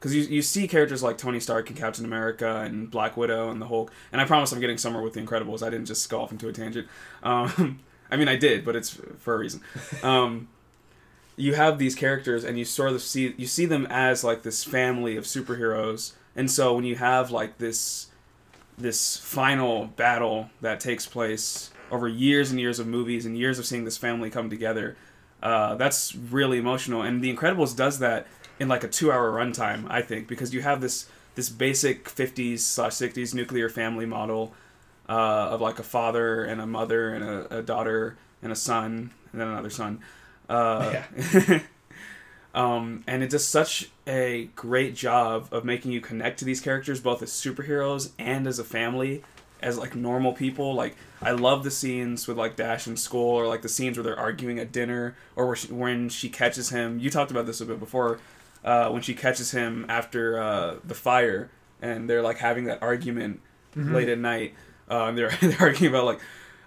[0.00, 3.62] because you, you see characters like Tony Stark and Captain America and Black Widow and
[3.62, 5.64] the Hulk, and I promise I'm getting somewhere with the Incredibles.
[5.64, 6.88] I didn't just go off into a tangent.
[7.22, 7.78] Um,
[8.10, 9.60] I mean, I did, but it's for a reason.
[10.02, 10.48] Um,
[11.36, 14.64] you have these characters, and you sort of see you see them as like this
[14.64, 18.08] family of superheroes, and so when you have like this
[18.78, 23.66] this final battle that takes place over years and years of movies and years of
[23.66, 24.96] seeing this family come together,
[25.42, 27.02] uh, that's really emotional.
[27.02, 28.26] And The Incredibles does that
[28.58, 32.92] in like a two-hour runtime, I think, because you have this this basic '50s slash
[32.92, 34.54] '60s nuclear family model
[35.08, 39.10] uh, of like a father and a mother and a, a daughter and a son
[39.32, 40.00] and then another son.
[40.48, 41.02] Uh,
[42.54, 47.00] um, and it does such a great job of making you connect to these characters
[47.00, 49.22] both as superheroes and as a family
[49.60, 50.74] as like normal people.
[50.74, 54.04] Like i love the scenes with like Dash in school or like the scenes where
[54.04, 56.98] they're arguing at dinner or where she, when she catches him.
[56.98, 58.18] You talked about this a bit before
[58.64, 63.40] uh, when she catches him after uh, the fire and they're like having that argument
[63.74, 64.54] late at night
[64.92, 66.20] uh, they're, they're arguing about like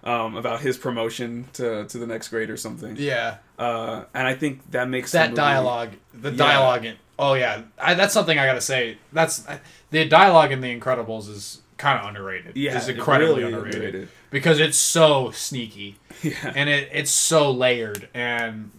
[0.03, 2.95] um, about his promotion to, to the next grade or something.
[2.97, 6.37] Yeah, uh, and I think that makes the that movie- dialogue, the Yeah.
[6.37, 8.97] dialogue in oh yeah, I, that's something I gotta say.
[9.13, 9.45] That's
[9.91, 12.55] the dialogue in The Incredibles is kind of underrated.
[12.57, 14.09] Yeah, it's incredibly really underrated, underrated.
[14.31, 18.71] because it's so sneaky Yeah, and it it's so layered and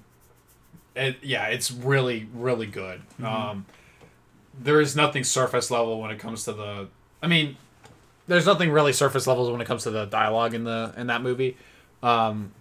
[0.94, 3.00] it yeah, it's really really good.
[3.20, 3.24] Mm-hmm.
[3.26, 3.66] Um,
[4.58, 6.88] there is nothing surface level when it comes to the.
[7.22, 7.56] I mean,
[8.26, 11.22] there's nothing really surface levels when it comes to the dialogue in the in that
[11.22, 11.56] movie.
[12.02, 12.52] Um,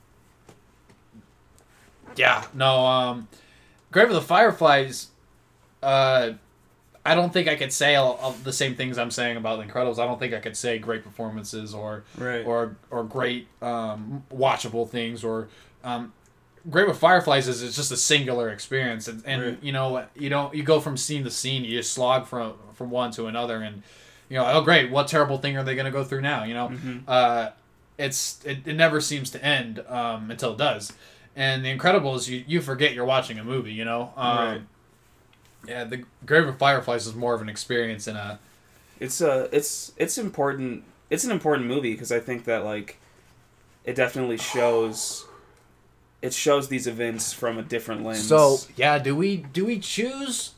[2.15, 2.85] yeah, no.
[2.85, 3.27] Um,
[3.91, 5.07] Grave of the Fireflies.
[5.83, 6.31] Uh,
[7.05, 9.71] I don't think I could say all, all the same things I'm saying about The
[9.71, 9.99] Incredibles.
[9.99, 12.43] I don't think I could say great performances or right.
[12.45, 15.47] or or great um, watchable things or
[15.83, 16.13] um,
[16.67, 19.57] Grave of Fireflies is it's just a singular experience and, and Right.
[19.61, 22.89] you know you don't you go from scene to scene you just slog from from
[22.89, 23.83] one to another and
[24.29, 26.55] you know oh great what terrible thing are they going to go through now you
[26.55, 27.03] know Mhm.
[27.07, 27.51] uh,
[27.99, 30.91] it's it, it never seems to end um, until it does
[31.35, 34.61] and The Incredibles you you forget you're watching a movie you know um, Right.
[35.67, 38.39] yeah the Grave of Fireflies is more of an experience in a
[38.99, 42.97] it's uh it's it's important it's an important movie because i think that like
[43.83, 45.25] it definitely shows
[46.21, 50.51] it shows these events from a different lens So yeah, do we do we choose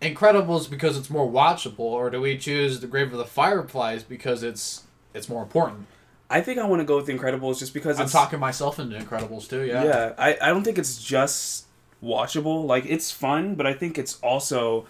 [0.00, 4.42] Incredibles because it's more watchable, or do we choose The Grave of the Fireflies because
[4.42, 4.82] it's
[5.14, 5.86] it's more important?
[6.30, 8.96] I think i want to go with the incredibles just because I'm talking myself into
[8.98, 9.62] Incredibles too.
[9.64, 9.84] Yeah.
[9.84, 11.66] yeah, I, I don't think it's just
[12.02, 14.86] watchable like it's fun but i think it's also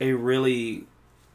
[0.00, 0.84] a really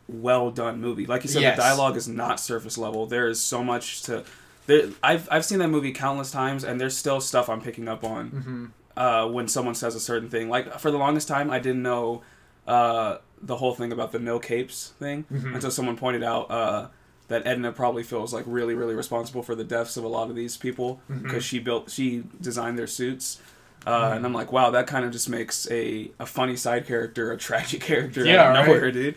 [0.08, 1.56] well done movie like you said Yes.
[1.58, 4.24] the dialogue is not surface level there is so much to
[4.68, 8.04] there, I've, I've seen that movie countless times and there's still stuff i'm picking up
[8.04, 8.66] on Mm-hmm.
[8.98, 10.50] uh, when someone says a certain thing.
[10.50, 12.22] Like for the longest time, I didn't know
[12.68, 15.56] uh, the whole thing about the no capes thing Mhm.
[15.56, 16.88] until someone pointed out uh,
[17.32, 20.36] that Edna probably feels like really, really responsible for the deaths of a lot of
[20.36, 23.42] these people because she built, she designed their suits.
[23.88, 27.32] Uh, And I'm like, wow, that kind of just makes a, a funny side character
[27.32, 28.68] a tragic character Yeah, out of right.
[28.68, 29.16] nowhere, dude.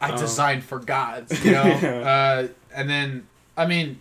[0.00, 1.64] I Um, designed for gods, you know.
[1.64, 1.88] Yeah.
[2.00, 4.00] uh, and then I mean,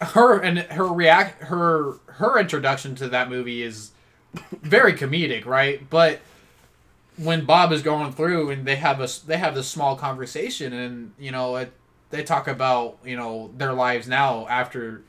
[0.00, 3.90] her and her react her her introduction to that movie is
[4.62, 5.88] very comedic, right?
[5.90, 6.20] But
[7.16, 11.12] when Bob is going through and they have a they have this small conversation and
[11.18, 11.72] you know it,
[12.10, 15.02] they talk about you know their lives now after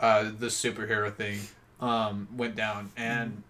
[0.00, 1.38] uh, the superhero thing
[1.80, 3.42] um, went down and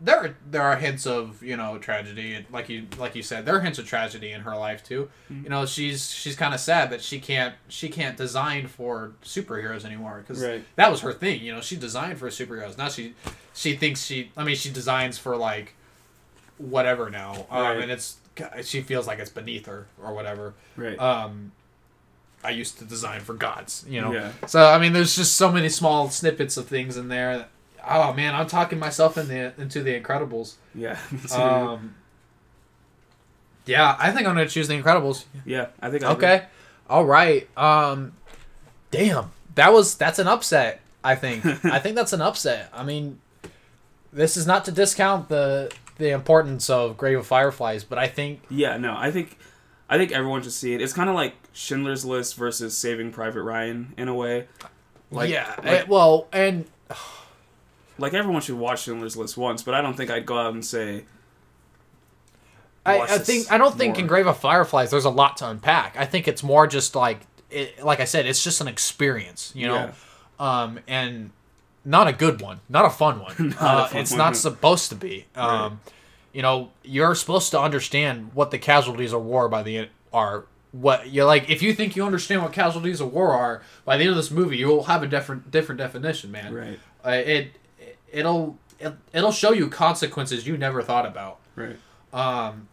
[0.00, 3.46] there are there are hints of you know tragedy and like you like you said
[3.46, 5.44] there are hints of tragedy in her life too Mm-hmm.
[5.44, 9.84] you know she's she's kind of sad that she can't she can't design for superheroes
[9.84, 10.64] anymore because Right.
[10.76, 13.14] that was her thing you know she designed for superheroes now she
[13.54, 15.74] she thinks she i mean she designs for like
[16.58, 17.80] whatever now um, Right.
[17.80, 18.16] and it's
[18.64, 20.98] she feels like it's beneath her or whatever Right.
[20.98, 21.52] um
[22.44, 24.30] i used to design for gods you know Yeah.
[24.46, 27.46] so i mean there's just so many small snippets of things in there
[27.88, 30.98] oh man i'm talking myself in the into the incredibles yeah.
[31.34, 31.94] um
[33.66, 35.66] yeah i think i'm gonna choose the incredibles yeah.
[35.80, 36.04] I think.
[36.04, 36.26] I agree.
[36.28, 36.46] okay
[36.88, 38.12] all right um
[38.90, 43.20] damn that was that's an upset i think i think that's an upset i mean
[44.12, 48.40] this is not to discount the the importance of grave of fireflies but i think
[48.50, 48.76] Yeah.
[48.76, 48.94] No.
[48.96, 49.38] I think.
[49.88, 50.80] I think everyone should see it.
[50.80, 54.46] It's kind of like Schindler's List versus Saving Private Ryan in a way.
[55.10, 56.64] Like, yeah like, well and
[57.98, 60.64] like everyone should watch Schindler's List once, but I don't think I'd go out and
[60.64, 61.04] say.
[62.86, 64.06] I, I think I don't think in.
[64.06, 65.96] Grave of Fireflies there's a lot to unpack.
[65.96, 67.20] I think it's more just like
[67.50, 69.92] it, like I said, it's just an experience, you know,
[70.38, 71.30] um, and
[71.84, 73.34] not a good one, not a fun one.
[73.38, 74.34] Not a uh, fun it's one, not no.
[74.34, 75.26] supposed to be.
[75.34, 75.80] Um,
[76.34, 80.44] You know, you're supposed to understand what the casualties of war by the end are.
[80.72, 84.02] What you're like, if you think you understand what casualties of war are by the
[84.02, 86.52] end of this movie, you will have a different different definition, man.
[86.52, 86.80] Right.
[87.06, 87.52] Uh, it
[88.12, 91.38] it'll it, it'll show you consequences you never thought about.
[91.54, 91.76] Right.
[92.12, 92.66] Um,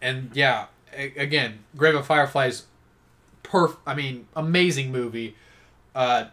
[0.00, 0.66] and yeah,
[0.96, 2.64] a- again, Grave of Fireflies,
[3.44, 3.76] perf.
[3.86, 5.36] I mean, amazing movie.
[5.94, 6.26] Uh,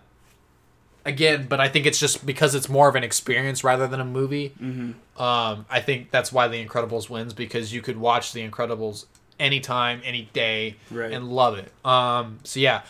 [1.09, 4.05] again, but I think it's just because it's more of an experience rather than a
[4.05, 4.53] movie.
[4.61, 5.21] Mm-hmm.
[5.21, 9.05] Um, I think that's why The Incredibles wins because you could watch The Incredibles
[9.39, 11.11] anytime, any day, Right.
[11.11, 11.71] and love it.
[11.85, 12.83] Um, so yeah,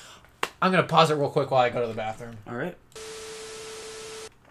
[0.62, 2.38] I'm gonna pause it real quick while I go to the bathroom.
[2.48, 2.76] All right.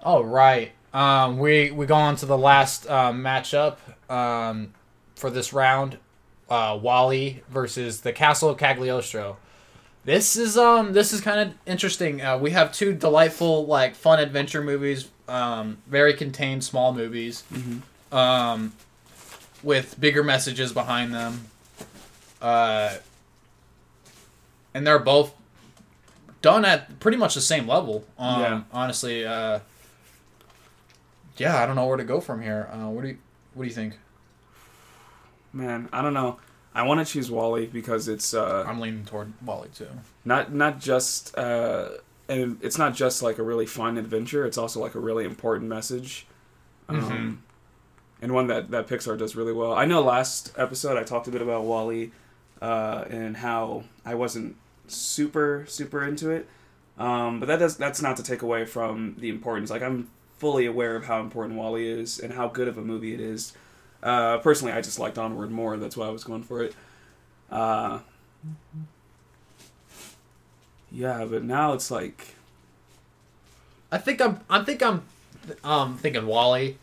[0.03, 0.73] All right.
[0.95, 3.77] Um, we we go on to the last um, matchup
[4.11, 4.73] um,
[5.17, 5.99] for this round.
[6.51, 9.37] Uh, WALL-E versus the Castle of Cagliostro.
[10.09, 12.23] This is um this is kind of interesting.
[12.23, 17.45] Uh, we have two delightful like fun adventure movies, um, very contained small movies,
[18.11, 18.73] um,
[19.63, 21.45] with bigger messages behind them.
[22.41, 22.95] Uh,
[24.73, 25.35] and they're both
[26.41, 28.07] done at pretty much the same level.
[28.19, 28.63] Um, Yeah.
[28.73, 29.61] Honestly, uh,
[31.37, 32.71] yeah, I don't know where to go from here.
[32.73, 33.19] Uh, what do you
[33.53, 33.99] What do you think?
[35.53, 36.39] Man, I don't know.
[36.75, 39.89] I want to choose WALL-E because it's uh, I'm leaning toward WALL-E too.
[40.25, 41.89] not not just uh,
[42.29, 44.45] and it's not just like a really fun adventure.
[44.47, 46.27] It's also like a really important message,
[46.89, 47.37] um, Mhm.
[48.23, 49.73] and one that that Pixar does really well.
[49.73, 52.13] I know last episode I talked a bit about WALL-E,
[52.63, 54.57] uh, and how I wasn't
[54.87, 56.47] super super into it,
[56.99, 59.71] um, but that does that's not to take away from the importance.
[59.71, 63.13] Like I'm fully aware of how important WALL-E is and how good of a movie
[63.15, 63.53] it is.
[64.03, 65.77] Uh, personally, I just liked Onward more.
[65.77, 66.75] That's why I was going for it.
[67.51, 68.01] Uh,
[70.91, 72.35] yeah, but now it's like
[73.91, 74.41] I think I'm.
[74.49, 75.03] I think I'm.
[75.65, 76.77] Um, thinking WALL-E.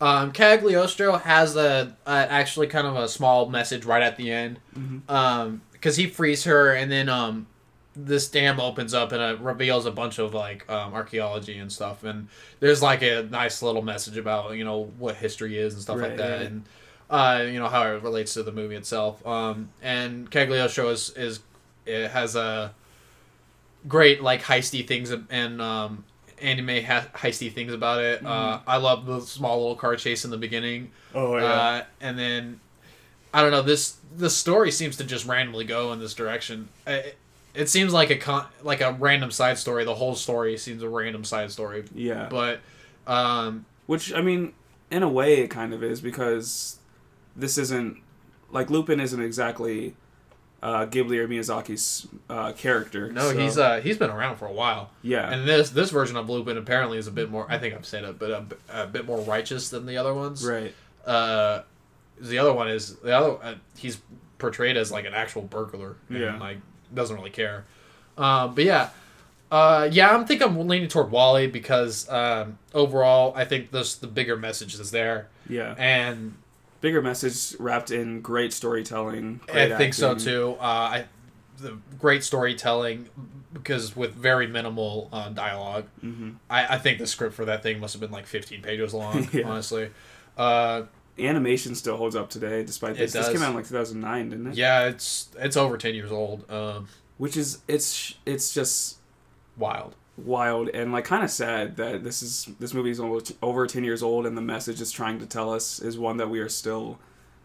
[0.00, 4.60] Um, Cagliostro has a, a actually kind of a small message right at the end.
[4.78, 5.10] Mhm.
[5.10, 7.46] Um, because he frees her, and then um,
[7.94, 12.04] this dam opens up and it reveals a bunch of like um, archaeology and stuff,
[12.04, 12.28] and
[12.60, 16.16] there's like a nice little message about you know what history is and stuff like
[16.16, 16.46] that, right.
[16.46, 16.64] and
[17.10, 19.24] uh, you know how it relates to the movie itself.
[19.26, 21.40] Um, and Cagliostro is is
[21.86, 22.74] it has a
[23.88, 26.04] great like heisty things and um
[26.40, 28.24] anime ha- heisty things about it.
[28.24, 30.90] Uh, I love the small little car chase in the beginning.
[31.14, 32.60] oh Uh, and then
[33.32, 36.68] I don't know this the story seems to just randomly go in this direction.
[36.86, 37.16] It,
[37.54, 39.84] it seems like a con- like a random side story.
[39.84, 42.28] The whole story seems a random side story, yeah.
[42.30, 42.60] but
[43.06, 44.54] um, Which I mean,
[44.90, 46.78] in a way, it kind of is because
[47.36, 47.98] this isn't
[48.50, 49.94] like Lupin isn't exactly
[50.62, 53.10] uh, Ghibli or Miyazaki's uh, character.
[53.10, 54.90] no, so- he's uh he's been around for a while.
[55.02, 57.46] yeah, And this this version of Lupin apparently is a bit more.
[57.50, 60.44] I think I've said it, but a, a bit more righteous than the other ones.
[60.46, 60.72] right.
[61.06, 61.62] uh
[62.20, 64.00] the other one is the other uh, he's
[64.38, 66.38] portrayed as like an actual burglar and Yeah.
[66.38, 66.58] like
[66.94, 67.64] doesn't really care.
[68.18, 68.90] Um but yeah.
[69.50, 74.06] Uh yeah i'm think i'm leaning toward WALL-E because um overall i think this the
[74.06, 75.28] bigger message is there.
[75.48, 76.34] Yeah, and
[76.80, 79.40] bigger message wrapped in great storytelling.
[79.48, 80.56] i great think so too.
[80.58, 81.04] Uh i
[81.58, 83.08] the great storytelling
[83.52, 85.84] because with very minimal uh, dialogue.
[86.02, 86.36] Mhm.
[86.48, 89.28] I, I think the script for that thing must have been like 15 pages long
[89.32, 89.48] Yeah.
[89.48, 89.90] honestly.
[90.38, 90.82] Uh
[91.22, 93.12] Animation still holds up today, despite It this.
[93.12, 94.54] This came out in like 2009, didn't it?
[94.54, 98.98] yeah it's it's over 10 years old um Which is it's it's just
[99.56, 103.66] wild wild and like kind of sad that this is this movie is almost over
[103.66, 106.38] 10 years old and the message it's trying to tell us is one that we
[106.40, 106.98] are still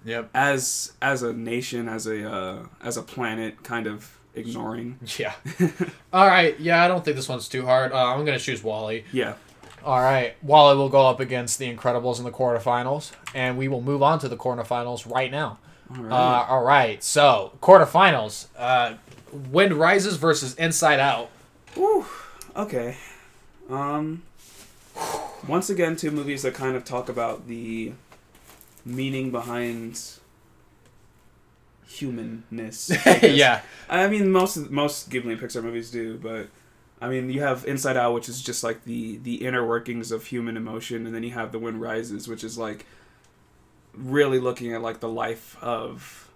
[0.06, 0.30] Yep.
[0.34, 5.34] as as a nation as a uh, as a planet kind of ignoring Yeah.
[6.14, 6.58] All right.
[6.60, 7.92] Yeah, I don't think this one's too hard.
[7.92, 9.04] Uh, I'm gonna choose WALL-E.
[9.12, 9.34] yeah
[9.88, 10.36] All right.
[10.44, 14.20] WALL-E will go up against the Incredibles in the quarterfinals, and we will move on
[14.20, 15.60] to the quarterfinals right now.
[15.90, 17.02] all right Uh, all right.
[17.02, 18.48] So quarterfinals.
[18.58, 18.96] Uh,
[19.32, 21.30] Wind Rises versus Inside Out.
[21.74, 22.06] Whew.
[22.56, 22.98] okay
[23.70, 24.24] um
[25.48, 27.94] once again two movies that kind of talk about the
[28.84, 30.02] meaning behind
[31.86, 33.62] humanness I yeah.
[33.90, 36.48] I mean, most most Ghibli and Pixar movies do, but
[37.00, 40.26] I mean, you have Inside Out, which is just like the the inner workings of
[40.26, 42.86] human emotion, and then you have The Wind Rises, which is like
[43.94, 46.30] really looking at like the life of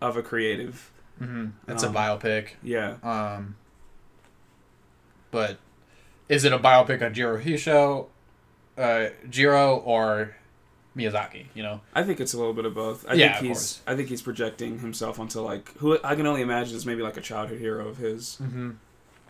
[0.00, 0.90] of a creative.
[1.18, 2.48] hmm It's Um, a biopic.
[2.62, 3.56] Yeah, Um,
[5.30, 5.58] but
[6.28, 8.06] is it a biopic on Jiro Hisho,
[8.78, 10.36] uh, Jiro, or
[10.96, 11.46] Miyazaki?
[11.54, 11.80] You know.
[11.94, 13.04] I think it's a little bit of both.
[13.08, 13.80] I Yeah, think of he's course.
[13.86, 17.16] I think he's projecting himself onto like who I can only imagine is maybe like
[17.16, 18.70] a childhood hero of his Mm-hmm.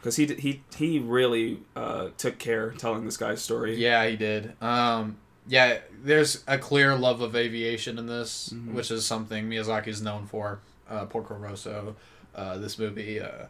[0.03, 3.77] Because he he he really uh, took care telling this guy's story.
[3.77, 4.61] Yeah, he did.
[4.61, 8.73] Um, yeah, there's a clear love of aviation in this, Mhm.
[8.75, 10.59] which is something Miyazaki is known for.
[10.91, 11.95] Uh, Porco Rosso,
[12.35, 13.47] uh, this movie, uh,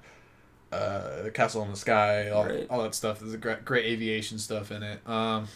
[0.75, 2.67] uh, Castle in the Sky, all, Right.
[2.71, 3.19] all that stuff.
[3.21, 5.01] There's a great, great aviation stuff in it.
[5.09, 5.49] Um,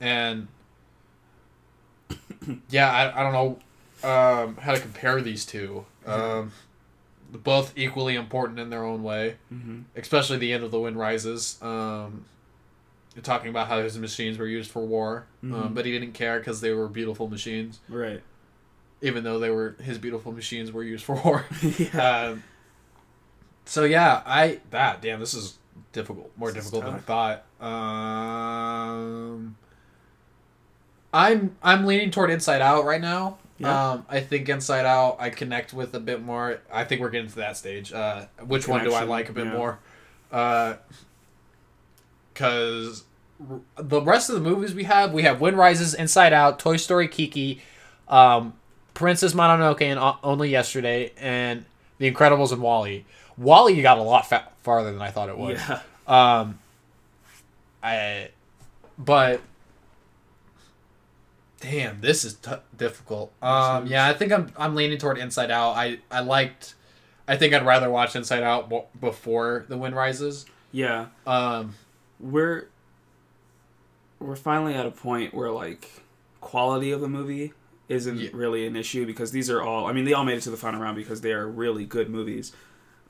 [0.00, 0.48] and
[2.70, 3.58] yeah, I, I don't know
[4.08, 5.84] um, how to compare these two.
[6.06, 6.52] Um,
[7.32, 11.58] both equally important in their own way hmm especially the end of the wind rises
[11.62, 12.24] um
[13.22, 15.74] talking about how his machines were used for war um, Mhm.
[15.74, 18.22] but he didn't care because they were beautiful machines Right.
[19.02, 21.44] even though they were his beautiful machines were used for war
[21.78, 22.28] yeah.
[22.28, 22.42] um,
[23.64, 25.58] so yeah i that damn this is
[25.92, 29.56] difficult more This difficult than i thought um
[31.12, 33.90] i'm i'm leaning toward inside out right now Yeah.
[33.92, 37.28] um i think inside out i connect with a bit more i think we're getting
[37.30, 39.52] to that stage uh which one do i like a bit yeah.
[39.52, 39.78] more
[40.30, 40.74] uh
[42.32, 43.04] because
[43.76, 47.08] the rest of the movies we have we have wind rises inside out toy story
[47.08, 47.60] kiki
[48.08, 48.52] um
[48.94, 51.64] princess mononoke and O- only yesterday and
[51.98, 53.04] the incredibles and WALL-E
[53.36, 55.80] WALL-E got a lot fa- farther than i thought it would Yeah.
[56.06, 56.58] um,
[57.82, 58.30] I,
[58.98, 59.40] but
[61.60, 63.32] damn, this is t- difficult.
[63.42, 65.72] Um, yeah, I think I'm I'm leaning toward Inside Out.
[65.76, 66.74] I I liked.
[67.26, 70.46] I think I'd rather watch Inside Out bo- before The Wind Rises.
[70.72, 71.06] Yeah.
[71.26, 71.74] Um,
[72.20, 72.68] we're
[74.18, 76.02] we're finally at a point where like
[76.40, 77.52] quality of the movie
[77.88, 78.30] isn't Yeah.
[78.32, 80.56] really an issue because these are all I mean they all made it to the
[80.56, 82.52] final round because they are really good movies.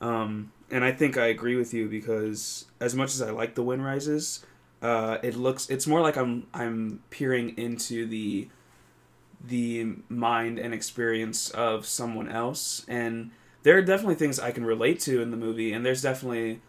[0.01, 3.63] Um, and I think I agree with you because as much as I like The
[3.63, 4.45] Wind Rises,
[4.81, 8.47] uh, it looks it's more like I'm I'm peering into the
[9.43, 12.85] the mind and experience of someone else.
[12.87, 13.31] And
[13.63, 16.61] there are definitely things I can relate to in the movie and there's definitely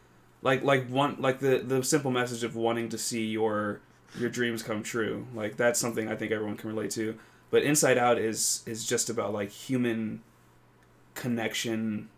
[0.42, 3.80] like like one like the the simple message of wanting to see your
[4.18, 5.26] your dreams come true.
[5.34, 7.16] Like that's something i think everyone can relate to.
[7.50, 10.22] But inside out is is just about like human
[11.14, 12.08] connection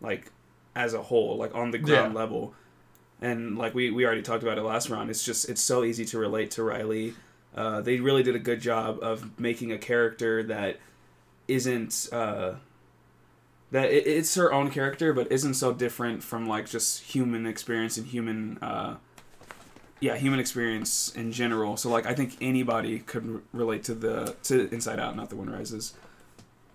[0.00, 0.32] like
[0.74, 2.20] as a whole like on the ground Yeah.
[2.20, 2.54] level
[3.20, 6.04] and like we we already talked about it last round it's just it's so easy
[6.04, 7.14] to relate to riley
[7.56, 10.78] uh, they really did a good job of making a character that
[11.46, 12.54] isn't uh,
[13.70, 17.96] that it, it's her own character, but isn't so different from like just human experience
[17.96, 18.96] and human, uh,
[20.00, 21.76] yeah, human experience in general.
[21.76, 25.36] So like, I think anybody could r- relate to the to Inside Out, not The
[25.36, 25.94] Wind Rises.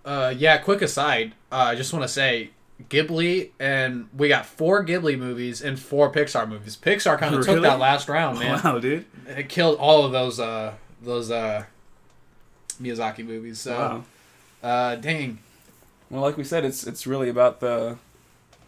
[0.06, 0.58] uh, yeah.
[0.58, 1.36] Quick aside.
[1.52, 2.52] Uh, I just want to say.
[2.90, 6.78] Ghibli and we got four Ghibli movies and four Pixar movies.
[6.78, 8.62] Pixar kind of took that last round, man.
[8.64, 9.06] Wow, dude!
[9.28, 11.66] It killed all of those uh those uh
[12.82, 13.60] Miyazaki movies.
[13.60, 14.04] So
[14.64, 14.68] wow.
[14.70, 15.40] uh dang.
[16.10, 17.98] Well, like we said, it's it's really about the,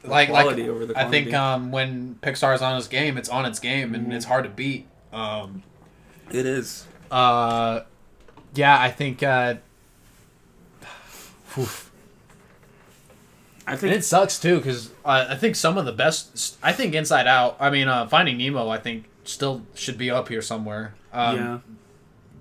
[0.04, 1.18] the Like- like, quality over the Quantity.
[1.18, 4.14] I think um, when Pixar's on its game, it's on its game, and Mhm.
[4.16, 4.88] it's hard to beat.
[5.12, 5.64] Um,
[6.32, 6.86] it is.
[7.10, 7.82] uh,
[8.54, 9.24] yeah, I think.
[9.24, 9.56] Uh,
[11.56, 11.68] whew.
[13.68, 16.58] I and think it sucks too, because uh, I think some of the best.
[16.64, 17.58] I think Inside Out.
[17.60, 18.70] I mean, uh, Finding Nemo.
[18.70, 20.96] I think still should be up here somewhere.
[21.14, 21.60] Um, yeah,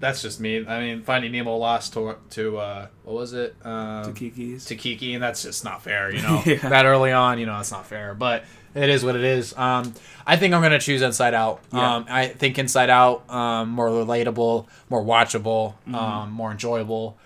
[0.00, 0.66] that's just me.
[0.66, 3.60] I mean, Finding Nemo lost to to uh, what was it?
[3.62, 4.64] to Um, Kiki's.
[4.66, 6.10] to Kiki, and that's just not fair.
[6.14, 6.68] You know, Yeah.
[6.68, 8.14] that early on, you know, that's not fair.
[8.14, 8.44] But
[8.74, 9.54] it is what it is.
[9.58, 9.92] Um,
[10.26, 11.60] I think I'm gonna choose Inside Out.
[11.72, 11.96] Yeah.
[11.96, 15.94] Um, I think Inside Out um, more relatable, more watchable, Mm-hmm.
[15.94, 17.18] um, more enjoyable.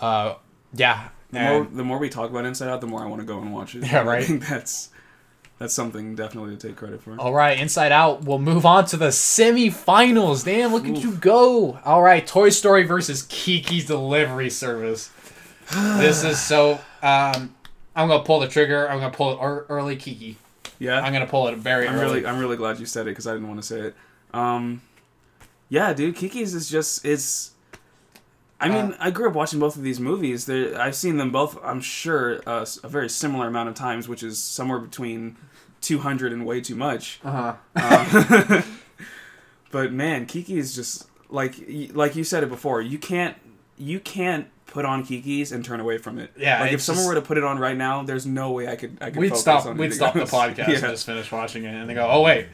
[0.00, 0.34] Uh,
[0.72, 1.08] yeah.
[1.30, 3.38] The more, the more we talk about Inside Out, the more I want to go
[3.40, 3.84] and watch it.
[3.90, 4.24] Yeah, I right.
[4.24, 4.88] think that's
[5.58, 7.16] That's something definitely to take credit for.
[7.20, 8.24] All right, Inside Out.
[8.24, 10.44] We'll move on to the semifinals.
[10.44, 11.78] Damn, look at you go.
[11.84, 15.10] All right, Toy Story versus Kiki's Delivery Service.
[15.98, 16.80] this is so.
[17.02, 17.54] Um,
[17.94, 18.88] I'm gonna pull the trigger.
[18.88, 20.36] I'm gonna pull it early, Kiki.
[20.78, 22.04] Yeah, I'm gonna pull it very I'm early.
[22.04, 23.94] really, I'm really glad you said it because I didn't want to say it.
[24.32, 24.80] Um,
[25.68, 27.50] yeah, dude, Kiki's is just it's.
[28.60, 30.46] I mean, Uh, I grew up watching both of these movies.
[30.46, 31.58] They're, I've seen them both.
[31.62, 35.36] I'm sure uh, a very similar amount of times, which is somewhere between
[35.80, 37.20] 200 and way too much.
[37.24, 37.54] uh-huh.
[37.76, 38.62] Uh,
[39.70, 41.54] but man, Kiki is just like
[41.92, 42.80] like you said it before.
[42.82, 43.36] You can't
[43.76, 46.32] you can't put on Kiki's and turn away from it.
[46.36, 48.68] Yeah, like if someone just- were to put it on right now, there's no way
[48.68, 49.20] I could I could.
[49.20, 49.66] We'd stop.
[49.76, 50.74] We'd stop the podcast Yeah.
[50.74, 52.46] and just finish watching it, and they go, "Oh wait."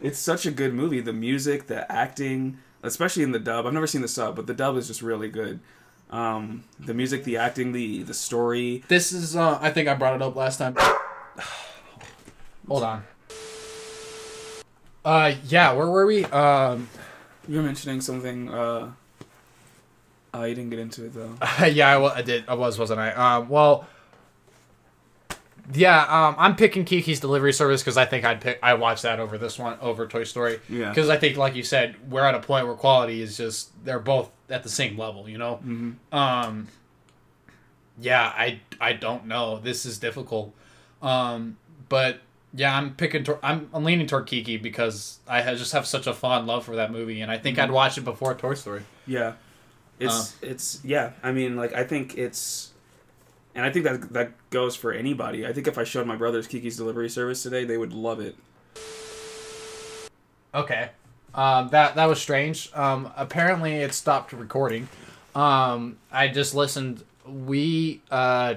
[0.00, 1.00] It's such a good movie.
[1.00, 3.66] The music, the acting, especially in the dub.
[3.66, 5.60] I've never seen the sub, but the dub is just really good.
[6.10, 8.84] Um, the music, the acting, the the story.
[8.88, 9.34] This is.
[9.36, 10.76] Uh, I think I brought it up last time.
[12.68, 13.04] Hold on.
[15.04, 15.72] Uh, yeah.
[15.72, 16.24] Where were we?
[16.26, 16.88] Um,
[17.48, 18.48] You were mentioning something.
[18.50, 18.92] Uh,
[20.34, 21.34] uh, you didn't get into it though.
[21.66, 22.44] yeah, I, wa- I did.
[22.48, 23.12] I was, wasn't I?
[23.12, 23.86] Um, well,
[25.74, 26.02] yeah.
[26.28, 28.58] Um, I'm picking Kiki's Delivery Service because I think I'd pick.
[28.62, 30.60] I watched that over this one over Toy Story.
[30.68, 30.88] Yeah.
[30.88, 33.98] Because I think, like you said, we're at a point where quality is just they're
[33.98, 35.28] both at the same level.
[35.28, 35.56] You know.
[35.56, 36.68] hmm Um.
[38.00, 39.58] Yeah, I I don't know.
[39.58, 40.54] This is difficult.
[41.02, 41.58] Um,
[41.88, 42.20] but
[42.54, 43.22] yeah, I'm picking.
[43.24, 46.64] Tor- I'm I'm leaning toward Kiki because I ha- just have such a fond love
[46.64, 48.82] for that movie, and I think I'd watch it before Toy Story.
[49.06, 49.34] Yeah,
[50.00, 51.12] it's it's yeah.
[51.22, 52.71] I mean, like I think it's,
[53.54, 55.46] and I think that that goes for anybody.
[55.46, 58.36] I think if I showed my brothers Kiki's Delivery Service today, they would love it.
[60.54, 60.90] Okay.
[61.34, 62.70] Um, that that was strange.
[62.74, 64.88] Um, apparently it stopped recording.
[65.34, 67.04] Um, I just listened.
[67.26, 68.56] We uh,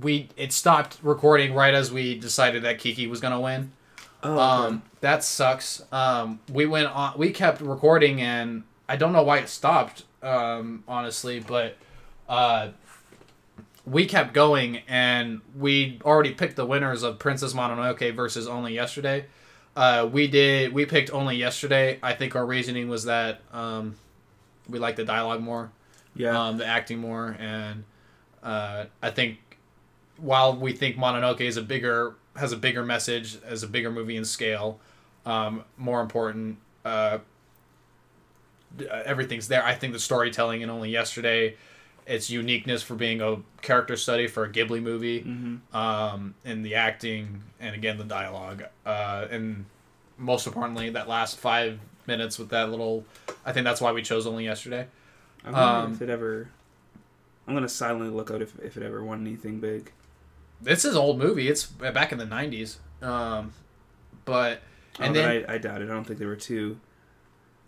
[0.00, 3.72] we it stopped recording right as we decided that Kiki was gonna win.
[4.22, 5.82] Oh, Um, that sucks.
[5.90, 7.14] Um, we went on.
[7.18, 10.04] We kept recording, and I don't know why it stopped.
[10.22, 11.76] Um, honestly, but
[12.28, 12.68] uh,
[13.84, 19.26] we kept going, and we already picked the winners of Princess Mononoke versus Only Yesterday.
[19.74, 20.72] Uh, we did.
[20.72, 21.98] We picked Only Yesterday.
[22.02, 23.96] I think our reasoning was that um,
[24.68, 25.70] we like the dialogue more
[26.14, 27.84] yeah, um, the acting more, and
[28.42, 29.38] uh, I think
[30.18, 34.16] while we think Mononoke is a bigger has a bigger message as a bigger movie
[34.16, 34.80] in scale,
[35.26, 37.18] um, more important, uh,
[39.04, 39.64] everything's there.
[39.64, 41.56] I think the storytelling in Only Yesterday,
[42.06, 46.74] its uniqueness for being a character study for a Ghibli movie, hmm um, and the
[46.74, 49.64] acting, and again the dialogue, uh, and
[50.18, 53.04] most importantly that last five minutes with that little.
[53.44, 54.86] I think that's why we chose Only Yesterday.
[55.44, 56.48] I wonder um, if it ever.
[57.46, 59.90] I'm gonna silently look out if if it ever won anything big.
[60.60, 61.48] This is an old movie.
[61.48, 62.76] It's back in the '90s.
[63.02, 63.52] Um,
[64.24, 64.60] but
[65.00, 65.86] Oh, and but then I, I doubt it.
[65.88, 66.78] I don't think there were two.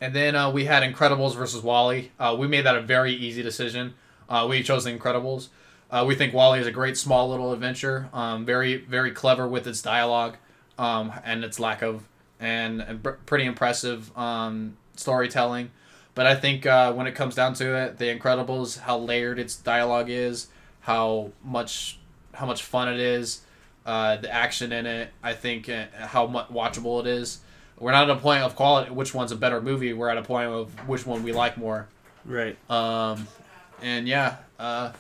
[0.01, 2.11] and then uh, we had Incredibles versus WALL-E.
[2.20, 3.94] Uh, we made that a very easy decision.
[4.29, 5.49] Uh, we chose the Incredibles.
[5.91, 8.09] Uh, we think WALL-E is a great small little adventure.
[8.13, 10.37] Um, very very clever with its dialogue,
[10.79, 12.09] um, and its lack of
[12.41, 15.71] and, and pr- pretty impressive um, storytelling.
[16.15, 19.57] But I think uh, when it comes down to it, The Incredibles, how layered its
[19.57, 20.49] dialogue is,
[20.81, 21.99] how much
[22.33, 23.43] how much fun it is,
[23.87, 25.11] uh, the action in it.
[25.23, 27.41] I think uh, how much watchable it is.
[27.79, 29.93] We're not at a point of quality, which one's a better movie.
[29.93, 31.89] We're at a point of which one we like more.
[32.25, 32.57] Right.
[32.71, 33.27] Um,
[33.83, 34.37] and yeah.
[34.59, 34.93] Uh,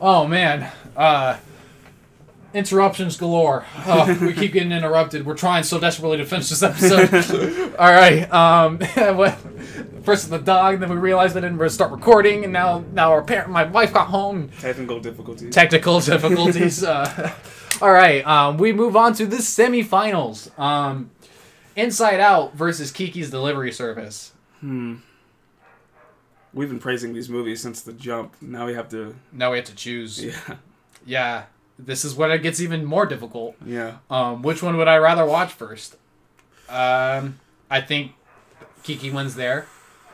[0.00, 0.70] oh man.
[0.96, 1.36] Uh,
[2.54, 3.66] interruptions galore.
[3.86, 5.26] Oh, we keep getting interrupted.
[5.26, 7.74] We're trying so desperately to finish this episode.
[7.78, 8.32] All right.
[8.32, 8.78] Um,
[10.04, 13.50] first the dog, then we realized I didn't start recording, and now now our parent,
[13.50, 14.50] my wife got home.
[14.60, 15.52] Technical difficulties.
[15.52, 16.84] Technical difficulties.
[16.84, 17.32] uh,
[17.82, 18.24] all right.
[18.26, 20.56] Um, we move on to the semifinals.
[20.58, 21.10] Um,
[21.76, 24.32] Inside Out versus Kiki's Delivery Service.
[24.60, 24.96] hmm.
[26.54, 28.34] We've been praising these movies since the jump.
[28.40, 29.14] Now we have to.
[29.32, 30.22] Now we have to choose.
[30.24, 30.56] Yeah.
[31.06, 31.44] Yeah,
[31.78, 33.56] this is when it gets even more difficult.
[33.66, 33.98] Yeah.
[34.08, 35.96] Um, which one would I rather watch first?
[36.68, 37.38] Um,
[37.70, 38.12] I think
[38.84, 39.66] Kiki wins there.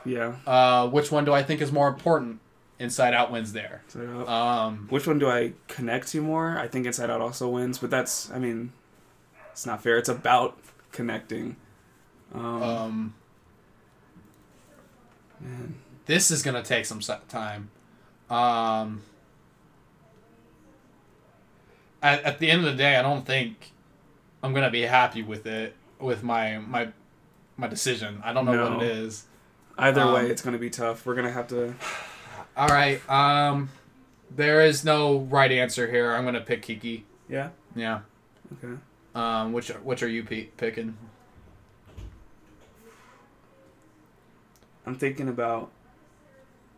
[0.04, 0.36] Yeah.
[0.46, 2.40] Uh, which one do I think is more important?
[2.80, 3.82] Inside Out wins there.
[3.88, 6.58] So, Um, Which one do I connect to more?
[6.58, 8.72] I think Inside Out also wins, but that's, I mean,
[9.52, 9.98] it's not fair.
[9.98, 10.58] It's about
[10.90, 11.56] connecting.
[12.34, 13.14] Um, um,
[15.40, 15.74] man.
[16.10, 17.70] This is gonna take some time.
[18.28, 19.02] Um,
[22.02, 23.70] at, at the end of the day, I don't think
[24.42, 26.88] I'm gonna be happy with it with my my
[27.56, 28.20] my decision.
[28.24, 28.74] I don't know No.
[28.76, 29.26] what it is.
[29.78, 31.06] Either Um, way, it's going to be tough.
[31.06, 31.74] We're going to have to.
[32.56, 33.00] All right.
[33.08, 33.70] Um,
[34.34, 36.12] there is no right answer here.
[36.12, 37.04] I'm gonna pick Kiki.
[37.28, 37.50] Yeah.
[37.76, 38.00] Yeah.
[38.64, 38.74] Okay.
[39.14, 40.96] Um, which which are you pe- picking?
[44.84, 45.70] I'm thinking about.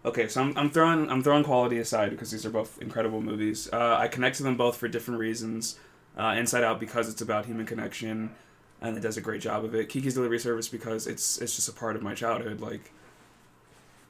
[0.05, 3.69] Okay, so I'm, I'm throwing I'm throwing quality aside because these are both incredible movies.
[3.73, 5.79] Uh, I connect to them both for different reasons.
[6.19, 8.33] Uh, Inside Out because it's about human connection,
[8.81, 9.89] and it does a great job of it.
[9.89, 12.61] Kiki's Delivery Service because it's it's just a part of my childhood.
[12.61, 12.91] Like,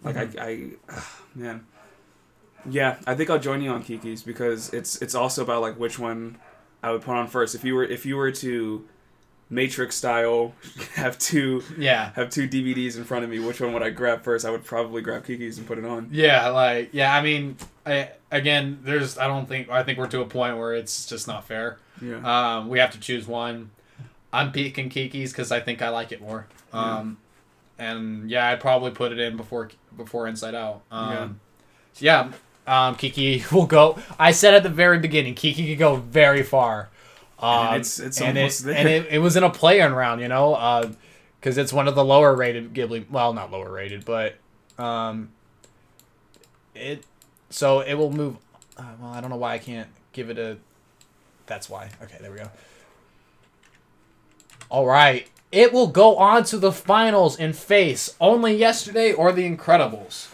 [0.02, 1.66] like I, I ah, man,
[2.68, 5.98] yeah, I think I'll join you on Kiki's because it's it's also about like which
[5.98, 6.38] one
[6.82, 7.54] I would put on first.
[7.54, 8.88] If you were if you were to
[9.52, 10.54] Matrix style
[10.94, 12.10] have two Yeah.
[12.16, 14.44] have two DVDs in front of me, which one would I grab first?
[14.46, 16.08] I would probably grab Kiki's and put it on.
[16.10, 17.14] Yeah, like yeah.
[17.14, 19.18] I mean, I, again, there's.
[19.18, 19.68] I don't think.
[19.68, 21.78] I think we're to a point where it's just not fair.
[22.00, 22.56] Yeah.
[22.56, 23.70] Um, we have to choose one.
[24.32, 26.46] I'm picking Kiki's because I think I like it more.
[26.72, 27.18] Um,
[27.78, 30.80] and yeah, I'd probably put it in before before Inside Out.
[30.90, 31.38] Um,
[31.98, 32.30] yeah.
[32.66, 33.98] um, Kiki will go.
[34.18, 36.88] I said at the very beginning, Kiki could go very far.
[37.42, 38.76] Um, And it's- it's and almost it, there.
[38.76, 40.92] And it, it was in a play-in round, you know,
[41.40, 43.10] because it's one of the lower rated Ghibli.
[43.10, 44.36] Well, not lower rated, but
[44.78, 45.30] um,
[46.74, 47.04] it.
[47.50, 48.36] So it will move.
[48.78, 50.56] Uh, well, I don't know why I can't give it a.
[51.46, 51.90] That's why.
[52.02, 52.50] Okay, there we go.
[54.70, 55.26] All right.
[55.50, 60.28] It will go on to the finals and face only yesterday or The Incredibles.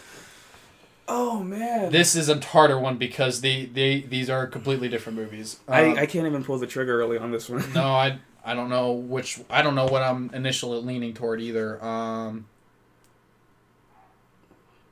[1.09, 1.91] Oh man.
[1.91, 5.59] This is a harder one because the, the these are completely different movies.
[5.67, 7.73] Um, I, I can't even pull the trigger early on this one.
[7.73, 11.83] no, I I don't know which I don't know what I'm initially leaning toward either.
[11.83, 12.45] Um,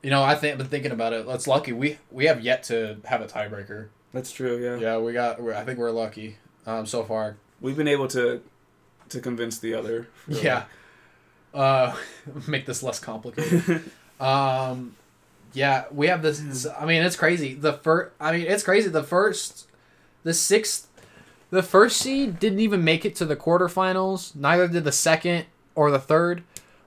[0.02, 1.26] you know, I think I've been thinking about it.
[1.26, 1.72] That's lucky.
[1.72, 3.88] We we have yet to have a tiebreaker.
[4.12, 4.58] That's true.
[4.62, 4.76] Yeah.
[4.76, 5.40] Yeah, we got.
[5.40, 6.36] I think we're lucky
[6.66, 7.36] um, so far.
[7.60, 8.42] We've been able to
[9.10, 10.08] to convince the other.
[10.26, 10.42] really.
[10.42, 10.64] Yeah.
[11.54, 11.96] Uh,
[12.46, 13.90] make this less complicated.
[14.20, 14.94] um,
[15.52, 16.66] yeah, we have this.
[16.78, 17.54] I mean, it's crazy.
[17.54, 18.12] The first.
[18.20, 18.88] I mean, it's crazy.
[18.88, 19.66] The first,
[20.22, 20.88] the sixth,
[21.50, 24.34] the first seed didn't even make it to the quarterfinals.
[24.36, 26.42] Neither did the second or the third.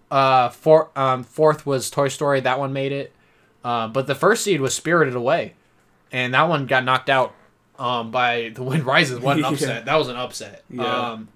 [0.10, 2.42] Uh, four, um, fourth was Toy Story.
[2.42, 3.14] That one made it.
[3.64, 5.54] Uh, but the first seed was Spirited Away,
[6.12, 7.34] and that one got knocked out
[7.80, 9.20] um, by The Wind Rises.
[9.20, 9.50] What an Yeah.
[9.52, 9.86] upset!
[9.86, 10.64] That was an upset.
[10.70, 11.12] Yeah.
[11.12, 11.30] Um,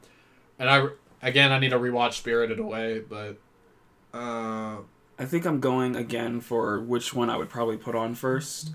[0.60, 0.88] and I
[1.22, 3.38] again I need to rewatch Spirited Away, but
[4.14, 4.78] uh,
[5.18, 8.72] I think I'm going again for which one I would probably put on first.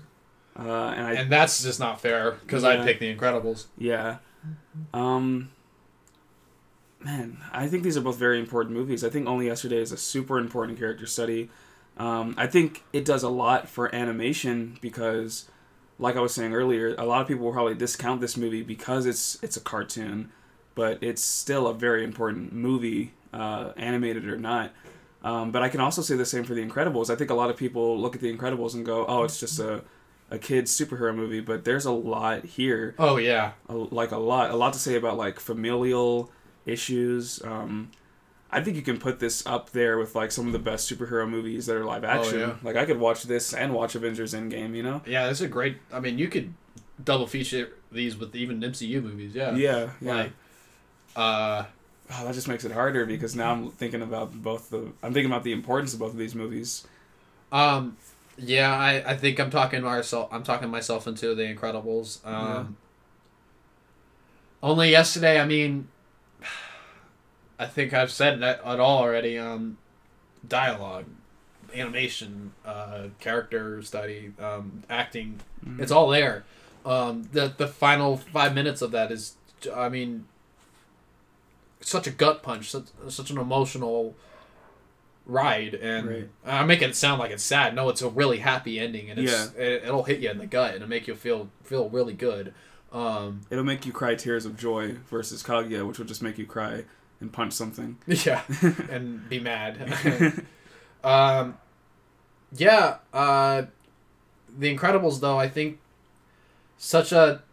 [0.57, 0.61] Uh,
[0.95, 2.69] and I and that's just not fair because Yeah.
[2.69, 3.65] I'd pick The Incredibles.
[3.77, 4.17] yeah.
[4.93, 5.51] Um.
[6.99, 9.03] Man, I think these are both very important movies.
[9.03, 11.49] I think Only Yesterday is a super important character study.
[11.97, 15.49] Um, I think it does a lot for animation because,
[15.97, 19.07] like I was saying earlier, a lot of people will probably discount this movie because
[19.07, 20.31] it's it's a cartoon,
[20.75, 24.71] but it's still a very important movie, uh, animated or not.
[25.23, 27.09] Um, but I can also say the same for The Incredibles.
[27.09, 29.59] I think a lot of people look at The Incredibles and go, "Oh, it's just
[29.59, 29.83] a
[30.31, 34.49] a kids superhero movie," but there's a lot here Oh yeah, a, like a lot
[34.51, 36.31] a lot to say about like familial
[36.65, 37.89] issues um
[38.51, 41.27] i think you can put this up there with like some of the best superhero
[41.27, 42.55] movies that are live action Oh, yeah.
[42.61, 45.27] like i could watch this and watch avengers endgame you know yeah.
[45.27, 45.77] This is a great.
[45.91, 46.53] I mean, you could
[47.03, 49.33] double feature these with even MCU movies.
[49.33, 49.55] Yeah.
[49.55, 50.31] yeah yeah Like,
[51.15, 51.63] uh,
[52.13, 55.31] oh, that just makes it harder because now i'm thinking about both the i'm thinking
[55.31, 56.85] about the importance of both of these movies
[57.51, 57.97] um,
[58.37, 58.73] yeah.
[58.73, 60.29] I, I think I'm talking myself.
[60.31, 62.25] I'm talking myself into The Incredibles.
[62.25, 62.65] Um, Yeah.
[64.63, 65.39] only yesterday.
[65.39, 65.87] I mean,
[67.59, 69.37] I think I've said that at all already.
[69.37, 69.77] Um,
[70.47, 71.05] dialogue,
[71.75, 75.39] animation, uh, character study, um, acting.
[75.65, 75.83] Mm-hmm.
[75.83, 76.43] It's all there.
[76.85, 79.35] Um, the the final five minutes of that is,
[79.75, 80.25] I mean,
[81.81, 84.15] such a gut punch, such, such an emotional
[85.25, 86.29] ride, and Right.
[86.45, 87.75] I'm making it sound like it's sad.
[87.75, 90.69] No, it's a really happy ending, and it's it, it'll hit you in the gut
[90.69, 92.53] and it'll make you feel feel really good.
[92.91, 96.45] Um, it'll make you cry tears of joy versus kaguya which will just make you
[96.45, 96.83] cry
[97.21, 98.41] and punch something yeah,
[98.89, 100.43] and be mad.
[101.03, 101.57] um,
[102.53, 103.63] yeah, uh,
[104.59, 105.79] The Incredibles, though, I think
[106.77, 107.43] such a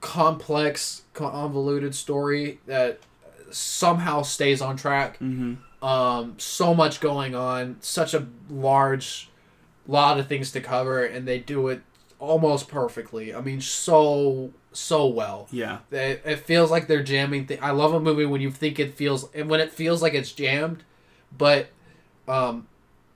[0.00, 3.00] complex, convoluted story that
[3.50, 5.18] somehow stays on track.
[5.18, 5.54] mm-hmm
[5.84, 9.30] Um, so much going on, such a large
[9.86, 11.82] lot of things to cover, and they do it
[12.18, 13.34] almost perfectly.
[13.34, 15.48] I mean, so so well.
[15.50, 17.46] yeah It, it feels like they're jamming.
[17.46, 20.14] Th- I love a movie when you think it feels and when it feels like
[20.14, 20.84] it's jammed,
[21.36, 21.70] but
[22.28, 22.68] um,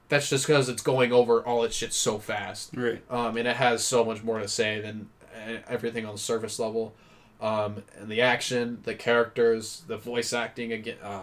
[0.08, 2.70] that's just because it's going over all its shit so fast.
[2.74, 6.18] right Um, and it has so much more to say than uh, everything on the
[6.20, 6.94] surface level.
[7.40, 10.96] Um, and the action, the characters, the voice acting again.
[11.02, 11.22] Uh,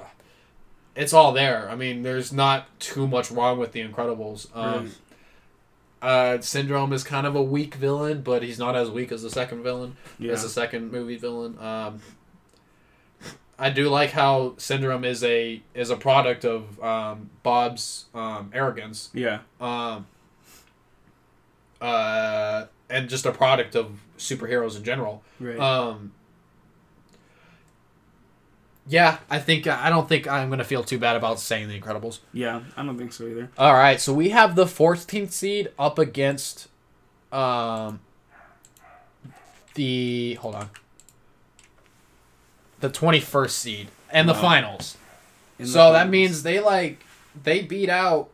[0.96, 1.70] it's all there.
[1.70, 4.48] I mean, there's not too much wrong with the Incredibles.
[4.56, 4.92] Um,
[6.02, 9.30] uh, Syndrome is kind of a weak villain, but he's not as weak as the
[9.30, 11.58] second villain yeah as the second movie villain.
[11.60, 12.02] Um,
[13.58, 19.12] I do like how Syndrome is a is a product of um, Bob's um, arrogance,
[19.14, 19.40] Yeah.
[19.60, 20.08] um,
[21.80, 25.24] uh, and just a product of superheroes in general.
[25.40, 25.60] Right.
[25.60, 26.12] Um,
[28.88, 32.20] yeah, I think I don't think I'm gonna feel too bad about saying the Incredibles.
[32.34, 33.50] yeah, I don't think so either.
[33.58, 36.68] All right, so we have the 14th seed up against
[37.32, 38.00] um
[39.76, 40.70] the hold on.
[42.82, 44.98] The 21st seed and the finals.
[45.60, 47.04] In the so that means they like
[47.44, 48.30] they beat out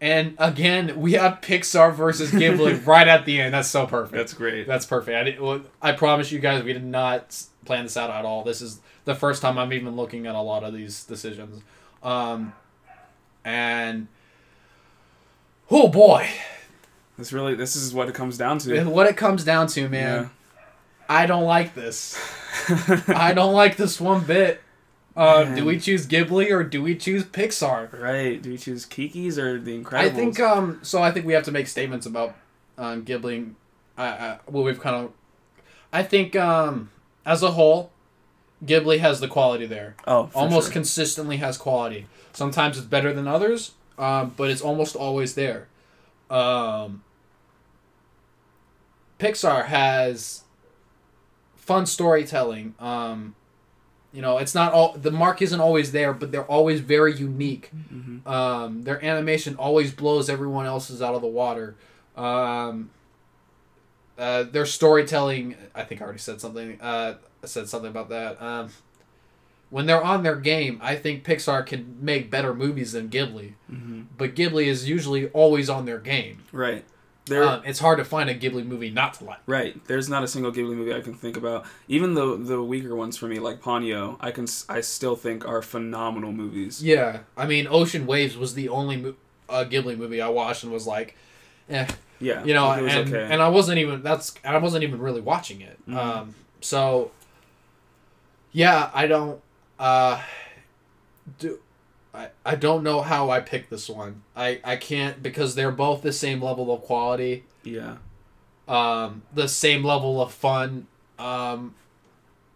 [0.00, 3.54] and again, we have Pixar versus Ghibli right at the end.
[3.54, 4.14] That's so perfect.
[4.14, 4.66] That's great.
[4.66, 5.16] That's perfect.
[5.16, 8.44] I, did, well, I promise you guys, we did not plan this out at all.
[8.44, 11.62] This is the first time I'm even looking at a lot of these decisions.
[12.02, 12.52] Um,
[13.44, 14.06] and
[15.70, 16.28] oh boy,
[17.16, 18.78] This really, this is what it comes down to.
[18.78, 20.30] And what it comes down to, man,
[21.08, 22.16] I don't like this.
[23.08, 24.62] I don't like this one bit.
[25.18, 27.92] Uh, do we choose Ghibli or do we choose Pixar?
[27.98, 28.40] right.
[28.40, 29.94] Do we choose Kiki's or The Incredibles?
[29.98, 30.78] I think um.
[30.82, 32.36] So I think we have to make statements about
[32.78, 33.54] um, Ghibli.
[33.96, 35.12] Uh, well, we've kind of.
[35.92, 36.90] I think um,
[37.26, 37.90] as a whole,
[38.64, 39.96] Ghibli has the quality there.
[40.06, 40.72] oh, for almost sure.
[40.74, 42.06] consistently has quality.
[42.32, 45.66] Sometimes it's better than others, um, but it's almost always there.
[46.30, 47.02] Um,
[49.18, 50.44] Pixar has
[51.56, 52.74] fun storytelling.
[52.78, 53.34] Um,
[54.18, 57.70] you know, it's not all the mark isn't always there, but they're always very unique.
[57.94, 58.26] Mhm.
[58.26, 61.76] Um, their animation always blows everyone else's out of the water.
[62.16, 62.90] Um,
[64.18, 66.80] uh, their storytelling, I think I already said something.
[66.80, 67.14] Uh,
[67.44, 68.42] I said something about that.
[68.42, 68.70] Um,
[69.70, 73.52] when they're on their game, I think Pixar can make better movies than Ghibli.
[73.72, 74.06] Mhm.
[74.16, 76.38] But Ghibli is usually always on their game.
[76.50, 76.84] Right.
[77.28, 79.38] There, Um, it's hard to find a Ghibli movie not to like.
[79.46, 79.78] right.
[79.86, 81.64] There's not a single Ghibli movie I can think about.
[81.88, 85.62] Even the the weaker ones for me, like Ponyo, I can I still think are
[85.62, 86.82] phenomenal movies.
[86.82, 89.14] Yeah, I mean, Ocean Waves was the only mo-
[89.48, 91.16] uh, Ghibli movie I watched and was like,
[91.70, 91.86] eh,
[92.20, 92.44] Yeah.
[92.44, 93.28] you know, and, okay.
[93.32, 95.78] and I wasn't even that's and I wasn't even really watching it.
[95.88, 95.96] Mhm.
[95.96, 97.10] Um, so
[98.52, 99.40] yeah, I don't
[99.78, 100.20] uh,
[101.38, 101.58] do.
[102.18, 104.22] I, I don't know how I picked this one.
[104.34, 107.96] I, I can't because they're both the same level of quality, yeah.
[108.66, 110.88] um, the same level of fun.
[111.18, 111.74] Um,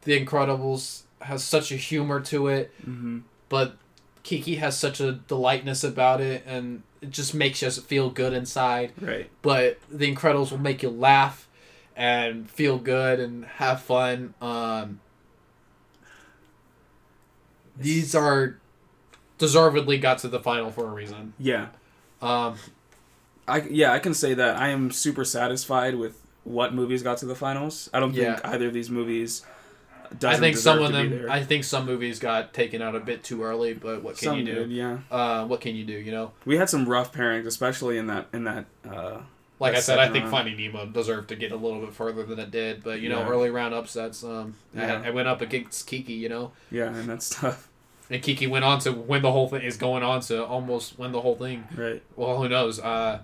[0.03, 3.77] the Incredibles has such a humor to it, hmm but
[4.25, 8.93] Kiki has such a delightness about it, and it just makes us feel good inside
[9.01, 9.29] Right.
[9.43, 11.49] but The Incredibles will make you laugh
[11.97, 14.35] and feel good and have fun.
[14.41, 15.01] Um,
[17.77, 18.59] these are
[19.43, 21.33] deservedly got to the final for a reason.
[21.39, 21.67] Yeah.
[22.23, 22.55] Um,
[23.49, 27.27] I yeah I can say that I am super satisfied with what movies got to
[27.27, 27.91] the finals.
[27.93, 28.37] I don't Yeah.
[28.37, 29.45] think either of these movies.
[30.25, 31.27] I think some of them.
[31.31, 34.39] I think some movies got taken out a bit too early, but what can Some
[34.39, 34.55] you do?
[34.55, 34.99] did, yeah.
[35.11, 35.95] Uh, what can you do?
[35.95, 38.67] You know, We had some rough pairings, especially in that in that.
[38.89, 39.19] Uh,
[39.59, 40.31] like That I said, I think round.
[40.33, 43.21] Finding Nemo deserved to get a little bit further than it did, but you know,
[43.21, 43.29] Yeah.
[43.31, 44.23] early round upsets.
[44.23, 46.13] Um, I- I went up against Kiki.
[46.15, 46.53] You know.
[46.71, 47.69] yeah, and that's tough.
[48.11, 49.63] And Kiki went on to win the whole thing.
[49.63, 51.65] Is going on to almost win the whole thing.
[51.77, 52.03] Right.
[52.17, 52.79] Well, who knows?
[52.81, 53.21] Uh,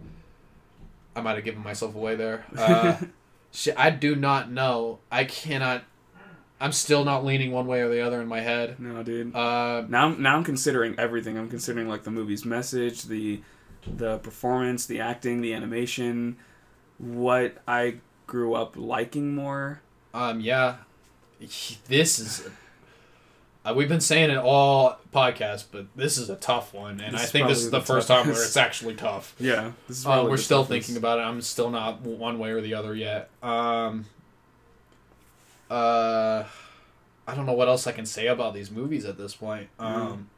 [1.15, 2.45] I might have given myself away there.
[2.57, 2.97] Uh,
[3.53, 4.99] shit, I do not know.
[5.11, 5.85] I cannot.
[6.61, 8.79] I'm still not leaning one way or the other in my head.
[8.81, 9.35] No, dude.
[9.35, 11.39] Uh, Now, I'm- now I'm considering everything.
[11.39, 13.41] I'm considering like the movie's message, the
[13.87, 16.37] the performance, the acting, the animation,
[16.99, 17.97] what I
[18.27, 19.81] grew up liking more.
[20.13, 20.77] um, yeah,
[21.39, 22.49] this is.
[23.65, 27.23] Uh, we've been saying it all podcast, but this is a tough one, and This
[27.23, 29.35] I think this is the the first time where it's actually tough.
[29.41, 30.71] Yeah, this is Uh, we're still toughest.
[30.87, 31.23] thinking about it.
[31.23, 33.31] I'm still not one way or the other yet.
[33.43, 34.07] Um,
[35.71, 36.45] uh,
[37.27, 39.69] I don't know what else I can say about these movies at this point.
[39.79, 40.31] Um,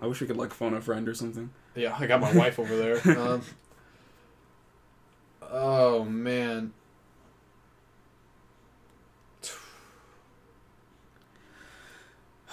[0.00, 1.50] I wish we could like phone a friend or something.
[1.74, 3.00] yeah, I got my wife over there.
[3.18, 3.42] Um,
[5.42, 6.72] oh man.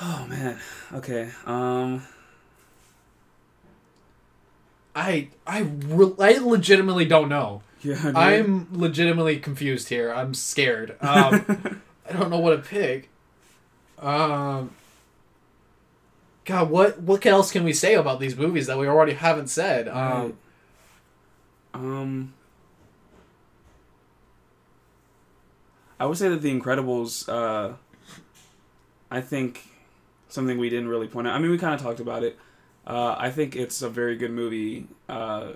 [0.01, 0.57] Oh man.
[0.93, 1.29] Okay.
[1.45, 2.03] Um.
[4.95, 7.61] I I re- I legitimately don't know.
[7.81, 7.95] Yeah.
[8.01, 8.15] dude.
[8.15, 10.11] I'm legitimately confused here.
[10.13, 10.97] I'm scared.
[11.01, 13.09] Um, I don't know what to pick.
[13.99, 14.71] Um,
[16.45, 19.87] God, what what else can we say about these movies that we already haven't said?
[19.87, 20.37] Um,
[21.73, 22.33] Um,
[25.99, 27.29] I would say that The Incredibles.
[27.29, 27.75] Uh,
[29.11, 29.63] I think
[30.29, 31.35] something we didn't really point out.
[31.35, 32.37] I mean, we kind of talked about it.
[32.87, 35.53] Uh, I think it's a very good movie, uh,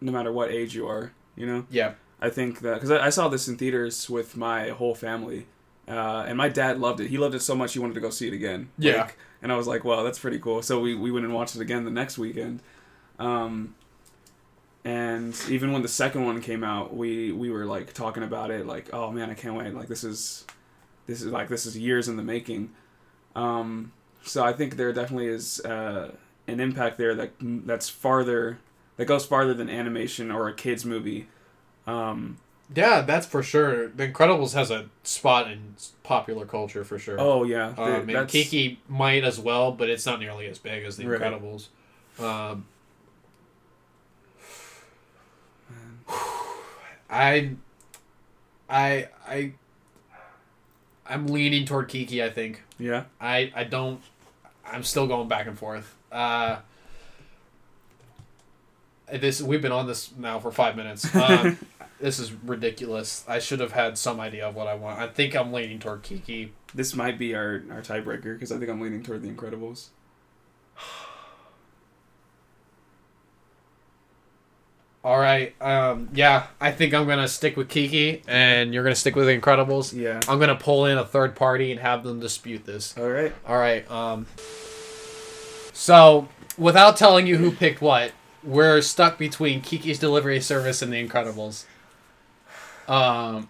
[0.00, 1.12] no matter what age you are.
[1.36, 4.68] You know, yeah, I think that because I, I saw this in theaters with my
[4.70, 5.46] whole family,
[5.88, 7.08] uh, and my dad loved it.
[7.08, 8.68] He loved it so much he wanted to go see it again.
[8.78, 9.02] Yeah.
[9.02, 11.56] Like, and I was like, "Wow, that's pretty cool." So we, we went and watched
[11.56, 12.60] it again the next weekend.
[13.18, 13.74] Um,
[14.84, 18.66] and even when the second one came out, we we were like talking about it,
[18.66, 19.74] like, "Oh man, I can't wait!
[19.74, 20.46] Like this is
[21.06, 22.70] this is like this is years in the making."
[23.36, 23.92] Um,
[24.22, 26.12] so I think there definitely is uh,
[26.48, 28.58] an impact there that that's farther
[28.96, 31.28] that goes farther than animation or a kids movie.
[31.86, 32.36] Um,
[32.74, 33.88] Yeah, that's for sure.
[33.88, 37.16] The Incredibles has a spot in popular culture for sure.
[37.18, 40.96] oh yeah, um, and Kiki might as well, but it's not nearly as big as
[40.96, 41.20] the Right.
[41.20, 41.68] Incredibles.
[42.18, 42.66] Um,
[47.08, 47.56] I,
[48.68, 49.52] I, I,
[51.06, 52.22] I'm leaning toward Kiki.
[52.22, 53.04] I think Yeah.
[53.20, 54.00] I, I don't.
[54.64, 55.96] I'm still going back and forth.
[56.10, 56.56] Uh,
[59.12, 61.08] this we've been on this now for five minutes.
[61.14, 61.58] Um,
[62.00, 63.24] this is ridiculous.
[63.28, 64.98] I should have had some idea of what I want.
[64.98, 66.52] I think I'm leaning toward Kiki.
[66.74, 69.88] This might be our, our tiebreaker because I think I'm leaning toward The Incredibles.
[75.02, 75.54] All right.
[75.62, 79.38] Um, yeah, I think I'm gonna stick with Kiki, and you're gonna stick with the
[79.38, 79.98] Incredibles.
[79.98, 80.20] Yeah.
[80.28, 82.94] I'm gonna pull in a third party and have them dispute this.
[82.98, 83.32] All right.
[83.46, 83.90] All right.
[83.90, 84.26] Um,
[85.72, 86.28] so,
[86.58, 88.12] without telling you who picked what,
[88.44, 91.64] we're stuck between Kiki's Delivery Service and the Incredibles.
[92.86, 93.48] Um,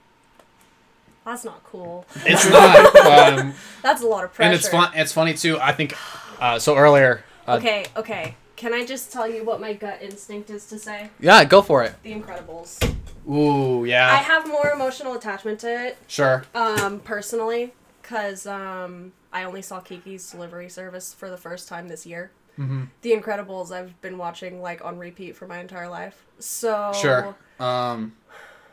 [1.24, 2.06] That's not cool.
[2.24, 2.96] it's not.
[3.38, 4.46] um, That's a lot of pressure.
[4.46, 4.92] and it's fun.
[4.94, 5.58] It's funny too.
[5.60, 5.94] I think.
[6.40, 7.24] Uh, so earlier.
[7.48, 8.36] Uh, Okay, okay.
[8.60, 11.08] Can I just tell you what my gut instinct is to say?
[11.18, 11.94] Yeah, go for it.
[12.02, 12.94] The Incredibles.
[13.26, 14.12] Ooh, yeah.
[14.12, 16.44] I have more emotional attachment to it, Sure.
[16.54, 17.72] um, personally,
[18.02, 22.32] because um, I only saw Kiki's Delivery Service for the first time this year.
[22.58, 22.82] Mm-hmm.
[23.00, 26.26] The Incredibles I've been watching like on repeat for my entire life.
[26.38, 27.34] So Sure.
[27.58, 28.14] Um,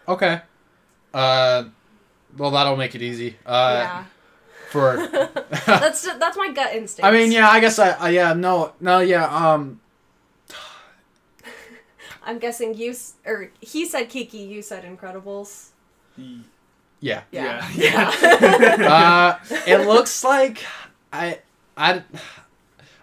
[0.05, 0.41] okay.
[1.13, 1.63] Uh,
[2.37, 3.37] well, that'll make it easy.
[3.45, 4.03] Uh, yeah,
[4.69, 5.07] For.
[5.65, 7.05] that's that's my gut instinct.
[7.07, 7.49] I mean, yeah.
[7.49, 7.91] I guess I.
[7.91, 8.33] I yeah.
[8.33, 8.73] No.
[8.79, 8.99] No.
[8.99, 9.25] Yeah.
[9.25, 9.79] Um.
[12.23, 15.69] I'm guessing you s- or he said Kiki, you said Incredibles.
[16.99, 17.21] Yeah.
[17.31, 17.67] Yeah.
[17.75, 18.09] Yeah.
[19.41, 20.65] uh, it looks like
[21.13, 21.39] I,
[21.77, 22.03] I,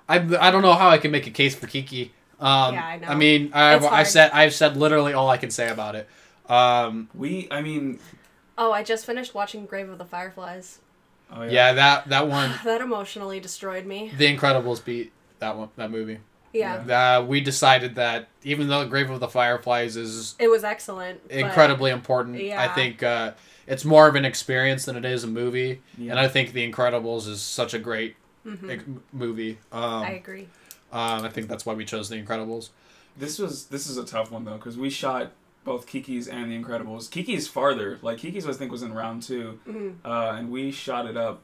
[0.09, 2.13] I, I don't know how I can make a case for Kiki.
[2.41, 3.07] Um, Yeah, I know.
[3.09, 6.09] I mean, I've, I've said I've said literally all I can say about it.
[6.49, 7.99] Um, we, I mean,
[8.59, 10.79] Oh, I just finished watching Grave of the Fireflies.
[11.35, 11.73] Oh yeah.
[11.75, 14.13] that that one, That emotionally destroyed me.
[14.17, 16.19] The Incredibles beat that one that movie.
[16.53, 17.19] Yeah.
[17.19, 21.21] Uh, we decided that even though Grave of the Fireflies is It was excellent.
[21.29, 23.33] incredibly important, I think uh,
[23.67, 25.83] it's more of an experience than it is a movie.
[25.99, 26.13] Yeah.
[26.13, 28.15] And I think The Incredibles is such a great
[28.47, 28.71] Mhm.
[28.71, 29.59] ex- movie.
[29.73, 30.49] Um, I agree.
[30.93, 32.69] um, I think that's why we chose The Incredibles.
[33.17, 35.33] This was this is a tough one though because we shot
[35.65, 37.11] both Kiki's and The Incredibles.
[37.11, 39.95] Kiki's farther, like Kiki's I think was in round two, Mhm.
[40.05, 41.43] uh, and we shot it up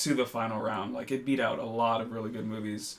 [0.00, 0.94] to the final round.
[0.94, 2.98] Like it beat out a lot of really good movies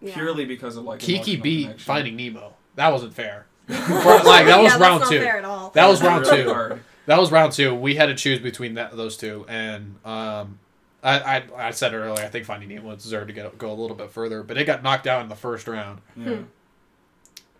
[0.00, 0.14] Yeah.
[0.14, 1.84] purely because of like Kiki emotional beat connection.
[1.84, 2.54] Finding Nemo.
[2.76, 3.46] That wasn't fair.
[3.66, 5.18] For- like that was yeah, round that's two.
[5.20, 5.70] Fair at all.
[5.70, 6.78] That was round two.
[7.06, 7.74] That was round two.
[7.74, 10.58] We had to choose between that, those two, and um,
[11.02, 12.24] I, I I said earlier.
[12.24, 14.82] I think Finding Nemo deserved to get, go a little bit further, but it got
[14.82, 16.00] knocked out in the first round.
[16.16, 16.38] Yeah.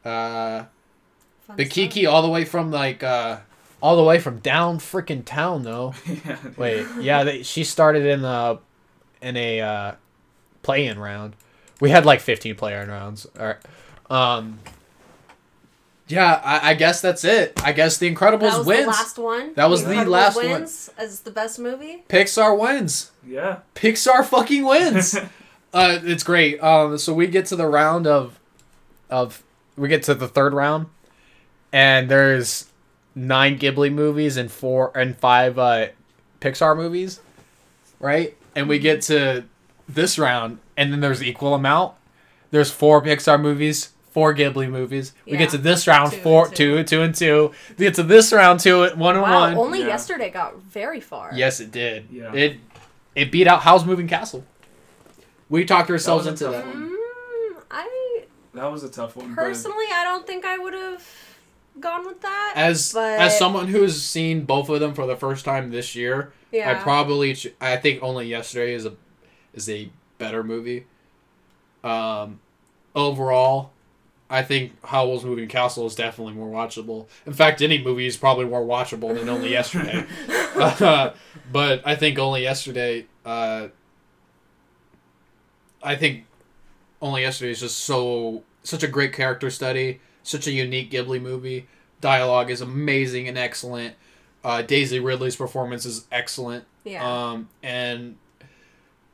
[0.05, 0.69] Uh, Fun
[1.57, 1.75] the stuff.
[1.75, 3.39] Kiki all the way from like uh,
[3.83, 5.95] all the way from down freaking town though.
[6.07, 6.39] yeah.
[6.57, 8.59] Wait, yeah, they, she started in the
[9.21, 9.93] in a uh,
[10.63, 11.35] play-in round.
[11.81, 13.27] We had like 15 play-in rounds.
[13.39, 13.57] All right.
[14.11, 14.59] Um,
[16.09, 17.61] yeah, I, I guess that's it.
[17.63, 18.85] I guess The Incredibles That was wins.
[18.85, 19.55] the last one.
[19.55, 20.51] That was the Incredibles last one.
[20.51, 22.05] wins as the best movie.
[22.09, 23.11] Pixar wins.
[23.27, 23.59] Yeah.
[23.75, 25.15] Pixar fucking wins.
[25.75, 26.63] uh, it's great.
[26.63, 28.41] Um, so we get to the round of,
[29.11, 29.43] of
[29.77, 30.87] we get to the third round,
[31.73, 32.67] and there's
[33.15, 35.89] nine Ghibli movies and four and five uh,
[36.41, 37.21] Pixar movies,
[38.01, 38.37] right?
[38.55, 39.45] And we get to
[39.89, 41.95] this round, and then there's equal amount.
[42.51, 45.13] There's four Pixar movies, four Ghibli movies.
[45.27, 45.39] We Yeah.
[45.39, 46.77] get to this round, Two and two.
[46.77, 47.53] two, two and two.
[47.77, 49.57] We get to this round, two, one and Wow, one.
[49.57, 49.89] only Yeah.
[49.89, 51.31] yesterday got very far.
[51.35, 52.07] Yes, it did.
[52.11, 52.33] Yeah.
[52.33, 52.57] It
[53.15, 54.45] it beat out Howl's Moving Castle.
[55.49, 56.65] We talked ourselves That into that.
[56.67, 56.91] one.
[56.93, 58.23] Mm, I
[58.55, 59.35] That was a tough one.
[59.35, 61.03] but- personally, I don't think I would have
[61.81, 62.53] gone with that.
[62.57, 66.33] As but, as someone who's seen both of them for the first time this year,
[66.53, 68.95] yeah, I probably ch- I think only yesterday is a
[69.55, 70.87] is a better movie.
[71.85, 72.41] Um,
[72.95, 73.71] overall,
[74.31, 77.07] I think Howl's Moving Castle is definitely more watchable.
[77.27, 80.05] In fact, any movie is probably more watchable than only yesterday.
[80.59, 81.15] Uh,
[81.53, 83.07] but I think only yesterday.
[83.25, 83.69] Uh,
[85.81, 86.25] I think
[87.01, 91.67] only yesterday is just so such a great character study, such a unique Ghibli movie.
[92.01, 93.95] Dialogue is amazing and excellent.
[94.45, 96.65] Uh, Daisy Ridley's performance is excellent.
[96.85, 97.05] Yeah.
[97.31, 98.17] Um, and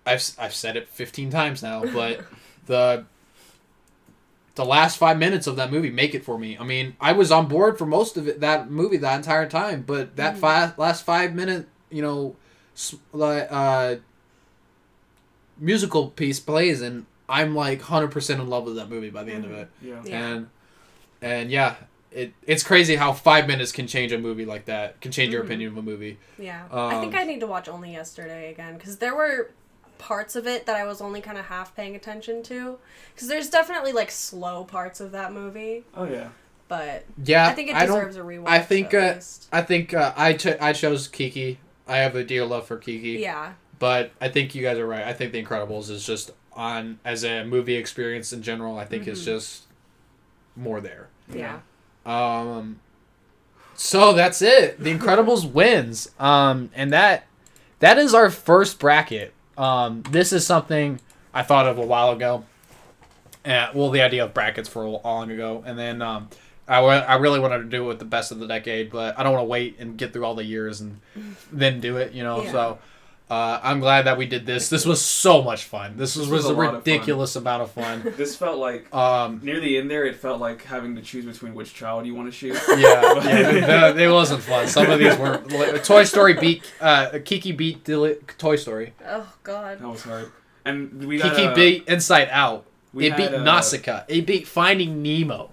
[0.04, 2.24] I've s- I've said it fifteen times now, but
[2.66, 3.04] the
[4.56, 6.56] the last five minutes of that movie make it for me.
[6.58, 9.82] I mean, I was on board for most of it that movie that entire time,
[9.86, 10.38] but that Mhm.
[10.40, 12.36] five last five minute, you know,
[13.12, 13.96] like uh,
[15.58, 19.32] musical piece plays, and I'm like hundred percent in love with that movie by the
[19.32, 19.68] end of it.
[19.80, 20.02] Yeah.
[20.04, 20.26] Yeah.
[20.28, 20.48] And
[21.24, 21.76] and yeah,
[22.12, 25.00] it it's crazy how five minutes can change a movie like that.
[25.00, 25.46] Can change your Mhm.
[25.46, 26.18] opinion of a movie.
[26.38, 26.64] Yeah.
[26.70, 29.50] I think Um, I need to watch Only Yesterday again because there were
[29.98, 32.78] parts of it that I was only kind of half paying attention to.
[33.14, 36.28] Because there's definitely like slow parts of that movie, Oh yeah.
[36.68, 38.48] but Yeah, I think it deserves a rewatch.
[38.48, 39.48] I think, at uh, least.
[39.52, 41.58] I think uh, I ch- I chose Kiki.
[41.88, 43.20] I have a dear love for Kiki.
[43.20, 43.54] yeah.
[43.78, 45.04] But I think you guys are right.
[45.04, 48.78] I think The Incredibles is just on as a movie experience in general.
[48.78, 49.24] I think it's Mhm.
[49.24, 49.64] just
[50.56, 51.08] more there.
[51.32, 51.60] Yeah.
[52.06, 52.80] Um.
[53.76, 54.78] So that's it.
[54.82, 56.10] The Incredibles wins.
[56.18, 57.26] Um, and that
[57.80, 59.32] that is our first bracket.
[59.58, 61.00] Um, this is something
[61.32, 62.44] I thought of a while ago.
[63.44, 66.28] Uh, well, the idea of brackets for a long ago, and then um,
[66.66, 69.32] I—I really wanted to do it with the best of the decade, but I don't
[69.34, 71.00] want to wait and get through all the years and
[71.52, 72.12] then do it.
[72.12, 72.52] You know, Yeah.
[72.52, 72.78] so.
[73.30, 74.68] Uh, I'm glad that we did this.
[74.68, 75.96] This was so much fun.
[75.96, 76.92] This, was, This was was a a lot of fun.
[76.94, 78.02] ridiculous amount of fun.
[78.18, 80.04] This felt like Um, near the end there.
[80.04, 82.52] It felt like having to choose between which child you want to shoot.
[82.68, 82.76] yeah,
[83.24, 84.68] yeah it, it wasn't fun.
[84.68, 88.92] Some of these were like, Toy Story beat uh, Kiki beat Dili- Toy Story.
[89.08, 89.78] Oh God.
[89.80, 90.30] That was hard.
[90.66, 92.66] And we got Kiki uh, beat Inside Out.
[92.92, 94.02] we it beat uh, Nausicaa.
[94.06, 95.50] It beat Finding Nemo.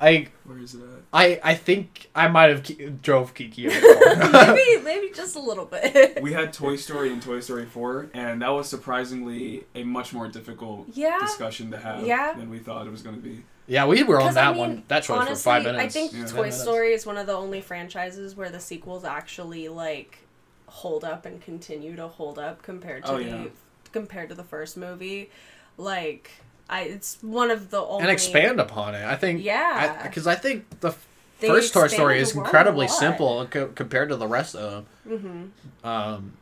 [0.00, 0.91] I Where is it at?
[1.12, 3.66] I I think I might have ki- drove Kiki.
[3.66, 6.22] a bit maybe maybe just a little bit.
[6.22, 10.28] We had Toy Story and Toy Story 4, and that was surprisingly a much more
[10.28, 11.18] difficult yeah.
[11.20, 12.32] discussion to have Yeah.
[12.32, 13.42] than we thought it was going to be.
[13.66, 14.82] yeah, we were on 'Cause, I that mean, one.
[14.88, 15.84] That choice Honestly, for five minutes.
[15.84, 16.26] I think Yeah.
[16.26, 16.50] Toy.
[16.50, 20.18] Story is one of the only franchises where the sequels actually like
[20.66, 23.44] hold up and continue to hold up compared to Oh, the yeah.
[23.92, 25.30] compared to the first movie.
[25.76, 26.30] Like
[26.68, 29.04] I, it's one of the only and expand upon it.
[29.04, 29.42] I think.
[29.44, 30.02] Yeah.
[30.02, 30.94] Because I, think the
[31.40, 35.52] They first Toy Story is incredibly simple co- compared to the rest of them.
[35.82, 35.86] Mm-hmm.
[35.86, 36.32] Um,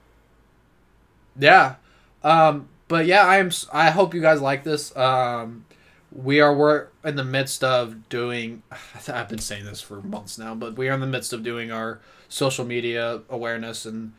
[1.38, 1.76] yeah.
[2.22, 3.48] Um, but yeah, I'm.
[3.48, 4.94] s- I hope you guys like this.
[4.96, 5.64] Um,
[6.12, 8.62] we are we're in the midst of doing.
[9.08, 11.70] I've been saying this for months now, but we are in the midst of doing
[11.72, 14.12] our social media awareness and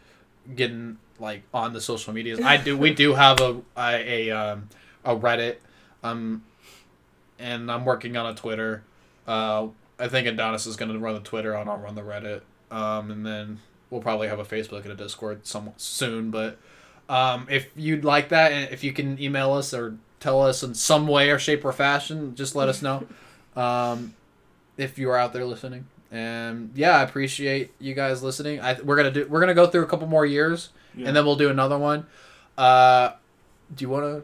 [0.56, 2.40] getting like on the social medias.
[2.42, 2.78] I do.
[2.78, 4.70] We do have a a a, um,
[5.06, 5.58] a Reddit.
[6.04, 6.44] Um,
[7.40, 8.84] and I'm working on a Twitter.
[9.28, 9.68] Uh,
[10.00, 12.42] I think Adonis is going to run the Twitter, and I'll run the Reddit.
[12.72, 13.60] Um, and then
[13.90, 16.32] we'll probably have a Facebook and a Discord some soon.
[16.32, 16.58] But
[17.10, 20.74] um, if you'd like that, and if you can email us or tell us in
[20.76, 23.06] some way or shape or fashion, just let us know.
[23.54, 24.14] Um,
[24.78, 28.62] if you are out there listening, and yeah, I appreciate you guys listening.
[28.62, 31.08] I we're gonna do we're gonna go through a couple more years, Yeah.
[31.10, 32.06] and then we'll do another one.
[32.58, 33.12] Uh,
[33.76, 34.24] do you want to?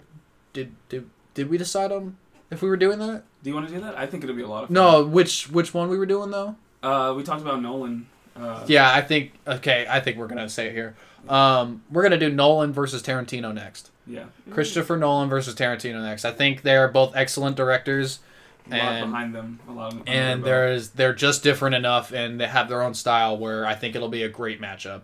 [0.53, 2.17] Did did did we decide on
[2.49, 3.21] if we were doing that?
[3.43, 3.95] Do you want to do that?
[3.97, 4.73] I think it'll be a lot of fun.
[4.73, 6.55] No, which which one we were doing though?
[6.81, 8.07] Uh, we talked about Nolan.
[8.35, 9.85] Uh, Yeah, I think okay.
[9.89, 10.95] I think we're gonna say it here.
[11.29, 13.91] Um, we're gonna do Nolan versus Tarantino next.
[14.07, 14.25] Yeah.
[14.51, 16.25] Christopher Nolan versus Tarantino next.
[16.25, 18.19] I think they are both excellent directors,
[18.67, 19.59] A lot And- behind them.
[19.69, 19.93] A lot.
[19.93, 23.75] Of, and there's they're just different enough, and they have their own style where I
[23.75, 25.01] think it'll be a great matchup.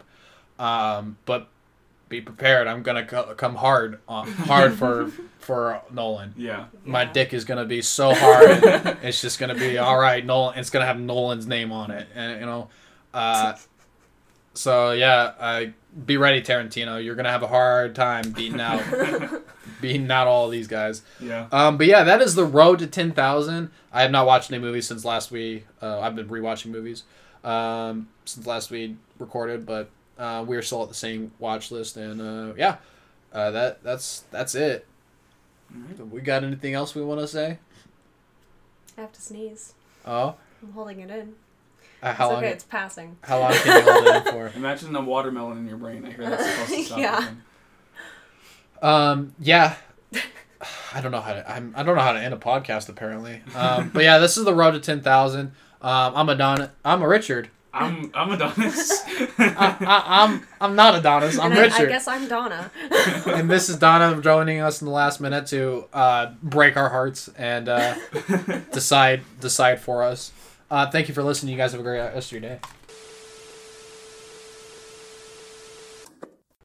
[0.59, 1.47] Um, but
[2.13, 2.67] be prepared.
[2.67, 5.07] I'm gonna co- come hard on hard for
[5.39, 6.33] for Nolan.
[6.37, 6.65] Yeah.
[6.85, 8.63] My dick is gonna be so hard.
[9.03, 10.23] it's just gonna be all right.
[10.25, 10.57] Nolan.
[10.59, 12.69] It's gonna have Nolan's name on it, and you know.
[13.13, 13.55] Uh,
[14.53, 15.73] so yeah, I
[16.05, 17.03] be ready, Tarantino.
[17.03, 18.81] You're gonna have a hard time beating out
[19.81, 21.01] beating out all of these guys.
[21.19, 21.47] Yeah.
[21.51, 23.71] Um, but yeah, that is the road to ten thousand.
[23.91, 25.63] I have not watched any movies since last we.
[25.81, 27.03] Uh, I've been rewatching movies
[27.43, 32.21] um, since last we recorded, but uh, we're still at the same watch list, and
[32.21, 32.77] uh, yeah,
[33.33, 34.85] uh, that that's that's it.
[35.75, 36.07] Alright.
[36.11, 37.57] We got anything else we want to say?
[38.97, 39.73] I have to sneeze.
[40.05, 41.33] Oh, I'm holding it in.
[42.03, 42.43] uh, how it's long?
[42.43, 42.53] okay.
[42.53, 43.17] It's passing.
[43.23, 44.51] How long can you hold it in for?
[44.55, 46.05] Imagine the watermelon in your brain.
[46.05, 46.97] I hear that's supposed to stop.
[46.99, 47.13] Yeah.
[47.15, 47.41] everything.
[48.81, 49.75] Um, yeah.
[50.93, 51.49] I don't know how to.
[51.51, 53.41] I'm, I don't know how to end a podcast apparently.
[53.55, 55.53] Um, but yeah, this is the road to ten thousand.
[55.81, 56.69] Um, I'm Adonis.
[56.85, 57.49] I'm a Richard.
[57.73, 59.03] I'm I'm Adonis.
[59.39, 61.39] I, I, I'm I'm not Adonis.
[61.39, 62.69] I'm and I, I guess I'm Donna.
[63.25, 67.29] and this is Donna joining us in the last minute to uh, break our hearts
[67.35, 67.95] and uh,
[68.71, 70.31] decide decide for us.
[70.69, 71.51] Uh, thank you for listening.
[71.51, 72.59] You guys have a great rest of your day.